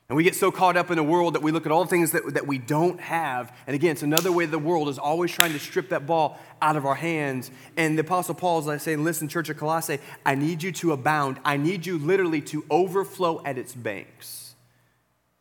And 0.09 0.17
we 0.17 0.25
get 0.25 0.35
so 0.35 0.51
caught 0.51 0.79
up 0.79 0.91
in 0.91 0.97
the 0.97 1.03
world 1.03 1.35
that 1.35 1.43
we 1.43 1.53
look 1.53 1.67
at 1.67 1.73
all 1.73 1.85
the 1.85 1.91
things 1.91 2.13
that, 2.13 2.33
that 2.33 2.47
we 2.47 2.57
don't 2.57 2.99
have. 2.99 3.55
And 3.67 3.75
again, 3.75 3.91
it's 3.91 4.03
another 4.03 4.33
way 4.33 4.47
the 4.47 4.59
world 4.59 4.89
is 4.89 4.99
always 4.99 5.31
trying 5.31 5.53
to 5.53 5.59
strip 5.59 5.91
that 5.91 6.07
ball 6.07 6.39
out 6.63 6.77
of 6.77 6.87
our 6.87 6.95
hands. 6.95 7.51
And 7.77 7.99
the 7.99 8.01
Apostle 8.01 8.35
Paul 8.35 8.61
is 8.61 8.67
like 8.67 8.81
saying, 8.81 9.05
Listen, 9.05 9.29
Church 9.29 9.51
of 9.51 9.59
Colossae, 9.59 9.99
I 10.25 10.35
need 10.35 10.63
you 10.63 10.73
to 10.73 10.93
abound. 10.93 11.41
I 11.45 11.59
need 11.59 11.85
you 11.85 11.99
literally 11.99 12.41
to 12.43 12.65
overflow 12.71 13.43
at 13.45 13.59
its 13.59 13.75
banks. 13.75 14.55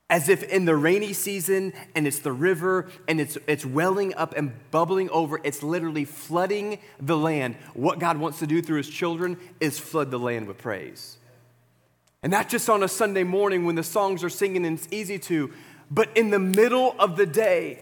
As 0.09 0.27
if 0.27 0.43
in 0.43 0.65
the 0.65 0.75
rainy 0.75 1.13
season 1.13 1.71
and 1.95 2.05
it's 2.05 2.19
the 2.19 2.33
river 2.33 2.89
and 3.07 3.21
it's, 3.21 3.37
it's 3.47 3.65
welling 3.65 4.15
up 4.15 4.33
and 4.35 4.51
bubbling 4.71 5.09
over, 5.11 5.39
it's 5.45 5.63
literally 5.63 6.03
flooding 6.03 6.79
the 6.99 7.17
land. 7.17 7.55
What 7.73 7.99
God 7.99 8.17
wants 8.17 8.39
to 8.39 8.47
do 8.47 8.61
through 8.61 8.77
his 8.77 8.89
children 8.89 9.37
is 9.61 9.79
flood 9.79 10.11
the 10.11 10.19
land 10.19 10.45
with 10.45 10.57
praise. 10.57 11.17
And 12.23 12.31
not 12.31 12.49
just 12.49 12.69
on 12.69 12.83
a 12.83 12.87
Sunday 12.87 13.23
morning 13.23 13.65
when 13.65 13.75
the 13.75 13.83
songs 13.83 14.23
are 14.23 14.29
singing 14.29 14.65
and 14.65 14.77
it's 14.77 14.87
easy 14.91 15.19
to, 15.19 15.53
but 15.89 16.09
in 16.17 16.29
the 16.29 16.39
middle 16.39 16.95
of 16.99 17.15
the 17.15 17.25
day. 17.25 17.81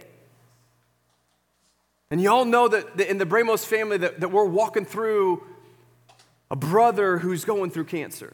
And 2.12 2.22
you 2.22 2.30
all 2.30 2.46
know 2.46 2.68
that 2.68 3.00
in 3.00 3.18
the 3.18 3.26
Bramos 3.26 3.66
family 3.66 3.98
that, 3.98 4.20
that 4.20 4.30
we're 4.30 4.46
walking 4.46 4.86
through 4.86 5.44
a 6.52 6.56
brother 6.56 7.18
who's 7.18 7.46
going 7.46 7.72
through 7.72 7.86
cancer. 7.86 8.34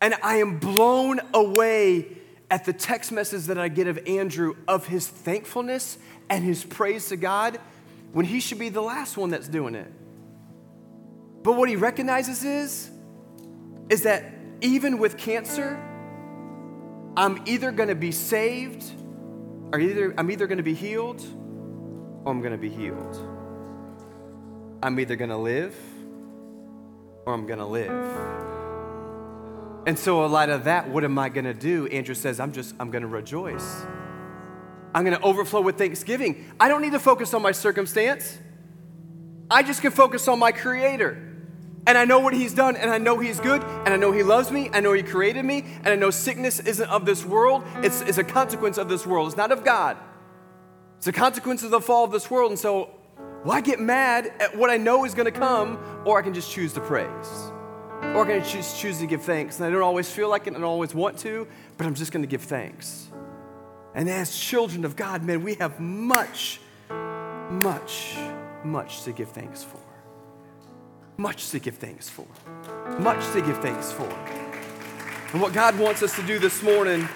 And 0.00 0.14
I 0.22 0.36
am 0.36 0.58
blown 0.58 1.20
away 1.34 2.08
at 2.50 2.64
the 2.64 2.72
text 2.72 3.12
message 3.12 3.44
that 3.44 3.58
I 3.58 3.68
get 3.68 3.88
of 3.88 3.98
Andrew 4.06 4.54
of 4.68 4.86
his 4.86 5.06
thankfulness 5.06 5.98
and 6.30 6.44
his 6.44 6.64
praise 6.64 7.08
to 7.08 7.16
God 7.16 7.58
when 8.12 8.24
he 8.24 8.40
should 8.40 8.58
be 8.58 8.68
the 8.68 8.80
last 8.80 9.16
one 9.16 9.30
that's 9.30 9.48
doing 9.48 9.74
it. 9.74 9.92
But 11.42 11.56
what 11.56 11.68
he 11.68 11.76
recognizes 11.76 12.44
is, 12.44 12.90
is 13.88 14.02
that 14.02 14.24
even 14.60 14.98
with 14.98 15.16
cancer, 15.16 15.78
I'm 17.16 17.42
either 17.46 17.72
going 17.72 17.88
to 17.88 17.94
be 17.94 18.12
saved 18.12 18.84
or 19.72 19.80
either 19.80 20.14
I'm 20.16 20.30
either 20.30 20.46
going 20.46 20.58
to 20.58 20.64
be 20.64 20.74
healed 20.74 21.22
or 22.24 22.32
I'm 22.32 22.40
going 22.40 22.52
to 22.52 22.58
be 22.58 22.70
healed. 22.70 23.16
I'm 24.82 24.98
either 25.00 25.16
going 25.16 25.30
to 25.30 25.36
live 25.36 25.74
or 27.24 27.34
I'm 27.34 27.46
going 27.46 27.58
to 27.58 27.66
live. 27.66 28.36
And 29.86 29.98
so, 29.98 30.24
a 30.24 30.26
light 30.26 30.48
of 30.48 30.64
that, 30.64 30.88
what 30.88 31.04
am 31.04 31.18
I 31.18 31.28
going 31.28 31.44
to 31.44 31.54
do? 31.54 31.86
Andrew 31.86 32.14
says, 32.14 32.40
I'm 32.40 32.52
just, 32.52 32.74
I'm 32.80 32.90
going 32.90 33.02
to 33.02 33.08
rejoice. 33.08 33.86
I'm 34.94 35.04
going 35.04 35.16
to 35.16 35.22
overflow 35.22 35.60
with 35.60 35.78
thanksgiving. 35.78 36.44
I 36.58 36.68
don't 36.68 36.82
need 36.82 36.92
to 36.92 36.98
focus 36.98 37.34
on 37.34 37.42
my 37.42 37.52
circumstance. 37.52 38.38
I 39.50 39.62
just 39.62 39.82
can 39.82 39.92
focus 39.92 40.26
on 40.26 40.38
my 40.38 40.50
Creator. 40.50 41.35
And 41.86 41.96
I 41.96 42.04
know 42.04 42.18
what 42.18 42.34
He's 42.34 42.52
done, 42.52 42.76
and 42.76 42.90
I 42.90 42.98
know 42.98 43.18
He's 43.18 43.38
good, 43.38 43.62
and 43.62 43.88
I 43.88 43.96
know 43.96 44.12
He 44.12 44.22
loves 44.22 44.50
me, 44.50 44.70
I 44.72 44.80
know 44.80 44.92
He 44.92 45.02
created 45.02 45.44
me, 45.44 45.64
and 45.78 45.88
I 45.88 45.96
know 45.96 46.10
sickness 46.10 46.58
isn't 46.60 46.88
of 46.88 47.06
this 47.06 47.24
world. 47.24 47.62
It's, 47.76 48.00
it's 48.00 48.18
a 48.18 48.24
consequence 48.24 48.76
of 48.78 48.88
this 48.88 49.06
world, 49.06 49.28
it's 49.28 49.36
not 49.36 49.52
of 49.52 49.64
God. 49.64 49.96
It's 50.98 51.06
a 51.06 51.12
consequence 51.12 51.62
of 51.62 51.70
the 51.70 51.80
fall 51.80 52.04
of 52.04 52.10
this 52.10 52.30
world. 52.30 52.50
And 52.50 52.58
so, 52.58 52.90
why 53.42 53.60
get 53.60 53.78
mad 53.78 54.32
at 54.40 54.56
what 54.56 54.70
I 54.70 54.76
know 54.76 55.04
is 55.04 55.14
going 55.14 55.32
to 55.32 55.38
come, 55.38 55.78
or 56.04 56.18
I 56.18 56.22
can 56.22 56.34
just 56.34 56.50
choose 56.50 56.72
to 56.72 56.80
praise? 56.80 57.52
Or 58.02 58.24
I 58.24 58.38
can 58.38 58.44
choose, 58.44 58.76
choose 58.78 58.98
to 58.98 59.06
give 59.06 59.22
thanks. 59.22 59.58
And 59.58 59.66
I 59.66 59.70
don't 59.70 59.82
always 59.82 60.10
feel 60.10 60.28
like 60.28 60.42
it, 60.42 60.48
and 60.48 60.56
I 60.56 60.60
don't 60.60 60.70
always 60.70 60.94
want 60.94 61.18
to, 61.20 61.46
but 61.76 61.86
I'm 61.86 61.94
just 61.94 62.12
going 62.12 62.22
to 62.22 62.28
give 62.28 62.42
thanks. 62.42 63.08
And 63.94 64.10
as 64.10 64.36
children 64.36 64.84
of 64.84 64.96
God, 64.96 65.22
man, 65.22 65.42
we 65.42 65.54
have 65.54 65.78
much, 65.80 66.60
much, 67.50 68.16
much 68.64 69.04
to 69.04 69.12
give 69.12 69.28
thanks 69.30 69.62
for. 69.62 69.85
Much 71.18 71.50
to 71.50 71.58
give 71.58 71.76
thanks 71.76 72.08
for. 72.08 72.26
Much 72.98 73.24
to 73.32 73.40
give 73.40 73.58
thanks 73.58 73.90
for. 73.90 74.08
And 75.32 75.40
what 75.40 75.52
God 75.52 75.78
wants 75.78 76.02
us 76.02 76.14
to 76.16 76.22
do 76.22 76.38
this 76.38 76.62
morning 76.62 77.08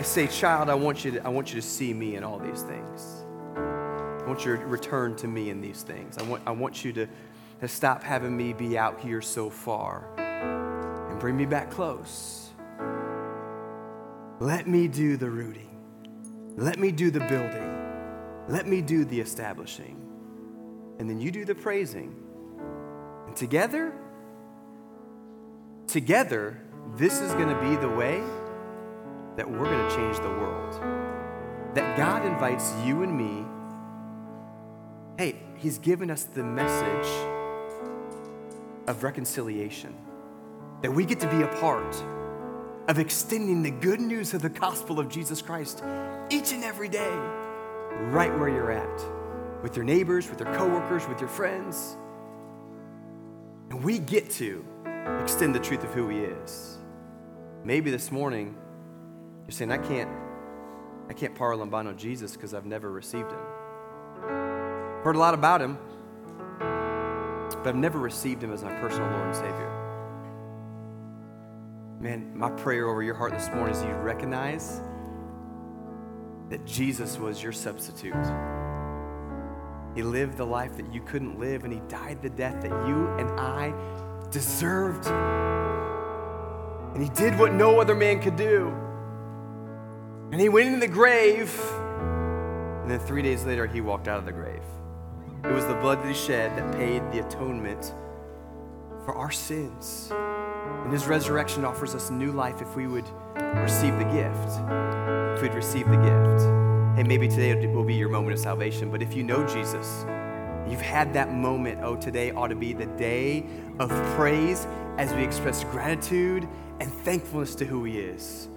is 0.00 0.06
say, 0.06 0.26
child, 0.26 0.68
I 0.68 0.74
want 0.74 1.04
you 1.04 1.12
to, 1.12 1.24
I 1.24 1.28
want 1.28 1.54
you 1.54 1.60
to 1.60 1.66
see 1.66 1.94
me 1.94 2.16
in 2.16 2.24
all 2.24 2.38
these 2.38 2.62
things. 2.62 3.24
I 3.56 4.24
want 4.26 4.44
you 4.44 4.56
to 4.56 4.66
return 4.66 5.14
to 5.16 5.28
me 5.28 5.50
in 5.50 5.60
these 5.60 5.82
things. 5.82 6.18
I 6.18 6.22
want, 6.24 6.42
I 6.46 6.50
want 6.50 6.84
you 6.84 6.92
to, 6.94 7.08
to 7.60 7.68
stop 7.68 8.02
having 8.02 8.36
me 8.36 8.52
be 8.52 8.76
out 8.76 8.98
here 8.98 9.20
so 9.20 9.50
far 9.50 10.08
and 10.18 11.20
bring 11.20 11.36
me 11.36 11.46
back 11.46 11.70
close. 11.70 12.50
Let 14.40 14.66
me 14.66 14.88
do 14.88 15.16
the 15.16 15.30
rooting. 15.30 15.70
Let 16.56 16.78
me 16.78 16.90
do 16.90 17.10
the 17.10 17.20
building. 17.20 17.70
Let 18.48 18.66
me 18.66 18.82
do 18.82 19.04
the 19.04 19.20
establishing. 19.20 20.00
And 20.98 21.08
then 21.08 21.20
you 21.20 21.30
do 21.30 21.44
the 21.44 21.54
praising. 21.54 22.23
And 23.34 23.40
together, 23.40 23.92
together, 25.88 26.56
this 26.94 27.20
is 27.20 27.32
going 27.32 27.48
to 27.48 27.60
be 27.60 27.74
the 27.74 27.88
way 27.88 28.22
that 29.36 29.50
we're 29.50 29.64
going 29.64 29.90
to 29.90 29.96
change 29.96 30.18
the 30.18 30.28
world. 30.28 30.72
That 31.74 31.96
God 31.96 32.24
invites 32.24 32.72
you 32.84 33.02
and 33.02 33.18
me. 33.18 33.44
Hey, 35.18 35.40
He's 35.56 35.78
given 35.78 36.12
us 36.12 36.22
the 36.22 36.44
message 36.44 37.08
of 38.86 39.02
reconciliation, 39.02 39.96
that 40.82 40.92
we 40.92 41.04
get 41.04 41.18
to 41.18 41.28
be 41.28 41.42
a 41.42 41.48
part 41.58 42.04
of 42.86 43.00
extending 43.00 43.64
the 43.64 43.72
good 43.72 44.00
news 44.00 44.32
of 44.32 44.42
the 44.42 44.48
gospel 44.48 45.00
of 45.00 45.08
Jesus 45.08 45.42
Christ 45.42 45.82
each 46.30 46.52
and 46.52 46.62
every 46.62 46.88
day, 46.88 47.16
right 48.10 48.32
where 48.38 48.48
you're 48.48 48.70
at, 48.70 49.60
with 49.60 49.74
your 49.74 49.84
neighbors, 49.84 50.30
with 50.30 50.38
your 50.38 50.54
coworkers, 50.54 51.08
with 51.08 51.18
your 51.18 51.28
friends. 51.28 51.96
And 53.70 53.82
we 53.82 53.98
get 53.98 54.30
to 54.32 54.64
extend 55.20 55.54
the 55.54 55.60
truth 55.60 55.84
of 55.84 55.90
who 55.90 56.08
He 56.08 56.18
is. 56.18 56.78
Maybe 57.64 57.90
this 57.90 58.12
morning 58.12 58.56
you're 59.44 59.52
saying, 59.52 59.72
I 59.72 59.78
can't, 59.78 60.10
I 61.08 61.12
can't 61.12 61.34
par 61.34 61.52
lambano 61.52 61.96
Jesus 61.96 62.32
because 62.32 62.54
I've 62.54 62.66
never 62.66 62.90
received 62.90 63.30
Him. 63.30 63.38
Heard 65.02 65.16
a 65.16 65.18
lot 65.18 65.34
about 65.34 65.60
Him, 65.60 65.78
but 66.58 67.66
I've 67.66 67.76
never 67.76 67.98
received 67.98 68.42
Him 68.42 68.52
as 68.52 68.62
my 68.62 68.72
personal 68.80 69.10
Lord 69.10 69.26
and 69.26 69.36
Savior. 69.36 69.80
Man, 72.00 72.36
my 72.36 72.50
prayer 72.50 72.88
over 72.88 73.02
your 73.02 73.14
heart 73.14 73.32
this 73.32 73.48
morning 73.48 73.74
is 73.74 73.82
you 73.82 73.92
recognize 73.92 74.80
that 76.50 76.64
Jesus 76.66 77.18
was 77.18 77.42
your 77.42 77.52
substitute. 77.52 78.14
He 79.94 80.02
lived 80.02 80.36
the 80.36 80.44
life 80.44 80.76
that 80.76 80.92
you 80.92 81.00
couldn't 81.00 81.38
live, 81.38 81.64
and 81.64 81.72
He 81.72 81.80
died 81.88 82.22
the 82.22 82.30
death 82.30 82.62
that 82.62 82.88
you 82.88 83.08
and 83.18 83.28
I 83.38 83.72
deserved. 84.30 85.06
And 85.06 87.02
He 87.02 87.08
did 87.10 87.38
what 87.38 87.52
no 87.52 87.80
other 87.80 87.94
man 87.94 88.20
could 88.20 88.36
do. 88.36 88.68
And 90.32 90.40
He 90.40 90.48
went 90.48 90.68
into 90.68 90.80
the 90.80 90.92
grave, 90.92 91.58
and 92.82 92.90
then 92.90 92.98
three 92.98 93.22
days 93.22 93.44
later, 93.44 93.66
He 93.66 93.80
walked 93.80 94.08
out 94.08 94.18
of 94.18 94.26
the 94.26 94.32
grave. 94.32 94.62
It 95.44 95.52
was 95.52 95.66
the 95.66 95.74
blood 95.74 96.02
that 96.02 96.08
He 96.08 96.14
shed 96.14 96.56
that 96.58 96.74
paid 96.74 97.02
the 97.12 97.26
atonement 97.26 97.94
for 99.04 99.14
our 99.14 99.30
sins. 99.30 100.10
And 100.10 100.92
his 100.92 101.06
resurrection 101.06 101.64
offers 101.64 101.94
us 101.94 102.10
new 102.10 102.32
life 102.32 102.60
if 102.62 102.74
we 102.74 102.86
would 102.86 103.08
receive 103.56 103.96
the 103.98 104.04
gift. 104.04 104.60
If 105.36 105.42
we'd 105.42 105.54
receive 105.54 105.88
the 105.88 105.96
gift. 105.96 106.73
Hey, 106.96 107.02
maybe 107.02 107.26
today 107.26 107.66
will 107.66 107.82
be 107.82 107.94
your 107.94 108.08
moment 108.08 108.34
of 108.34 108.38
salvation, 108.38 108.88
but 108.88 109.02
if 109.02 109.14
you 109.14 109.24
know 109.24 109.44
Jesus, 109.44 110.04
you've 110.70 110.80
had 110.80 111.12
that 111.14 111.32
moment, 111.32 111.80
oh, 111.82 111.96
today 111.96 112.30
ought 112.30 112.46
to 112.46 112.54
be 112.54 112.72
the 112.72 112.86
day 112.86 113.44
of 113.80 113.90
praise 114.14 114.68
as 114.96 115.12
we 115.12 115.24
express 115.24 115.64
gratitude 115.64 116.46
and 116.78 116.92
thankfulness 116.92 117.56
to 117.56 117.64
who 117.64 117.82
he 117.82 117.98
is. 117.98 118.48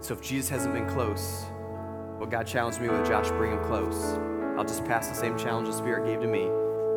So 0.00 0.14
if 0.14 0.22
Jesus 0.22 0.48
hasn't 0.48 0.72
been 0.72 0.88
close, 0.88 1.44
well, 2.18 2.26
God 2.26 2.46
challenged 2.46 2.80
me 2.80 2.88
with 2.88 3.06
Josh, 3.06 3.28
bring 3.28 3.52
him 3.52 3.62
close. 3.64 4.14
I'll 4.56 4.64
just 4.64 4.86
pass 4.86 5.08
the 5.08 5.14
same 5.14 5.36
challenge 5.36 5.68
the 5.68 5.74
Spirit 5.74 6.06
gave 6.06 6.22
to 6.22 6.26
me. 6.26 6.48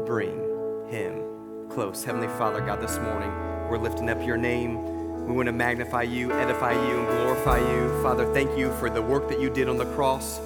Bring 0.06 0.40
him 0.88 1.68
close. 1.70 2.06
Heavenly 2.06 2.30
Father, 2.38 2.62
God, 2.62 2.80
this 2.80 2.98
morning, 3.00 3.32
we're 3.70 3.78
lifting 3.78 4.10
up 4.10 4.26
your 4.26 4.38
name. 4.38 5.26
We 5.26 5.34
want 5.34 5.48
to 5.48 5.52
magnify 5.52 6.04
you, 6.04 6.32
edify 6.32 6.72
you, 6.72 6.98
and 6.98 7.08
glorify 7.10 7.60
you. 7.60 8.02
Father, 8.02 8.34
thank 8.34 8.58
you 8.58 8.74
for 8.76 8.90
the 8.90 9.02
work 9.02 9.28
that 9.28 9.42
you 9.42 9.50
did 9.50 9.68
on 9.68 9.76
the 9.76 9.88
cross. 9.88 10.40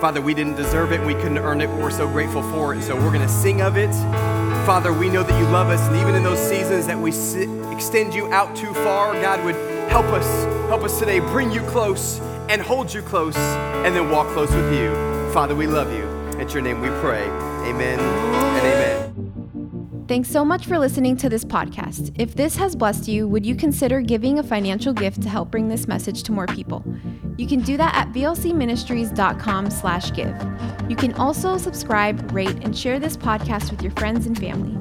Father, 0.00 0.20
we 0.20 0.34
didn't 0.34 0.56
deserve 0.56 0.92
it, 0.92 1.00
we 1.06 1.14
couldn't 1.14 1.38
earn 1.38 1.62
it, 1.62 1.68
but 1.68 1.78
we're 1.78 1.90
so 1.90 2.06
grateful 2.06 2.42
for 2.52 2.72
it. 2.72 2.76
And 2.76 2.84
so 2.84 2.94
we're 2.94 3.12
going 3.12 3.22
to 3.22 3.28
sing 3.28 3.62
of 3.62 3.78
it. 3.78 3.92
Father, 4.66 4.92
we 4.92 5.08
know 5.08 5.22
that 5.22 5.40
you 5.40 5.46
love 5.48 5.68
us, 5.68 5.80
and 5.88 5.96
even 5.96 6.14
in 6.14 6.22
those 6.22 6.38
seasons 6.38 6.86
that 6.86 6.98
we 6.98 7.10
sit, 7.10 7.48
extend 7.72 8.14
you 8.14 8.30
out 8.32 8.54
too 8.54 8.74
far, 8.74 9.14
God 9.14 9.42
would 9.44 9.54
help 9.90 10.06
us, 10.06 10.44
help 10.68 10.82
us 10.82 10.98
today, 10.98 11.20
bring 11.20 11.50
you 11.50 11.62
close 11.62 12.20
and 12.48 12.60
hold 12.60 12.92
you 12.92 13.00
close, 13.00 13.36
and 13.36 13.94
then 13.94 14.10
walk 14.10 14.28
close 14.34 14.50
with 14.50 14.72
you. 14.74 14.90
Father, 15.32 15.54
we 15.54 15.66
love 15.66 15.90
you. 15.90 16.04
It's 16.38 16.52
your 16.52 16.62
name 16.62 16.82
we 16.82 16.88
pray. 17.00 17.24
Amen 17.66 17.98
and 17.98 18.66
amen. 18.66 20.04
Thanks 20.08 20.30
so 20.30 20.44
much 20.44 20.66
for 20.66 20.78
listening 20.78 21.16
to 21.16 21.28
this 21.28 21.44
podcast. 21.44 22.14
If 22.18 22.34
this 22.34 22.56
has 22.56 22.76
blessed 22.76 23.08
you, 23.08 23.26
would 23.26 23.46
you 23.46 23.56
consider 23.56 24.00
giving 24.02 24.38
a 24.38 24.42
financial 24.42 24.92
gift 24.92 25.22
to 25.22 25.28
help 25.28 25.50
bring 25.50 25.68
this 25.68 25.88
message 25.88 26.22
to 26.24 26.32
more 26.32 26.46
people? 26.46 26.84
You 27.36 27.46
can 27.46 27.60
do 27.60 27.76
that 27.76 27.94
at 27.94 28.12
vlcministries.com/give. 28.12 30.90
You 30.90 30.96
can 30.96 31.14
also 31.14 31.56
subscribe, 31.58 32.32
rate, 32.32 32.58
and 32.62 32.76
share 32.76 32.98
this 32.98 33.16
podcast 33.16 33.70
with 33.70 33.82
your 33.82 33.92
friends 33.92 34.26
and 34.26 34.36
family. 34.38 34.76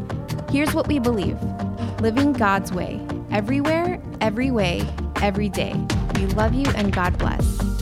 Here's 0.52 0.74
what 0.74 0.88
we 0.88 0.98
believe: 1.00 1.38
living 2.00 2.34
God's 2.34 2.72
way, 2.72 3.00
everywhere, 3.32 4.02
every 4.22 4.52
way, 4.52 4.88
every 5.22 5.50
day. 5.50 5.74
We 6.16 6.26
love 6.28 6.54
you 6.54 6.68
and 6.76 6.94
God 6.94 7.18
bless. 7.18 7.75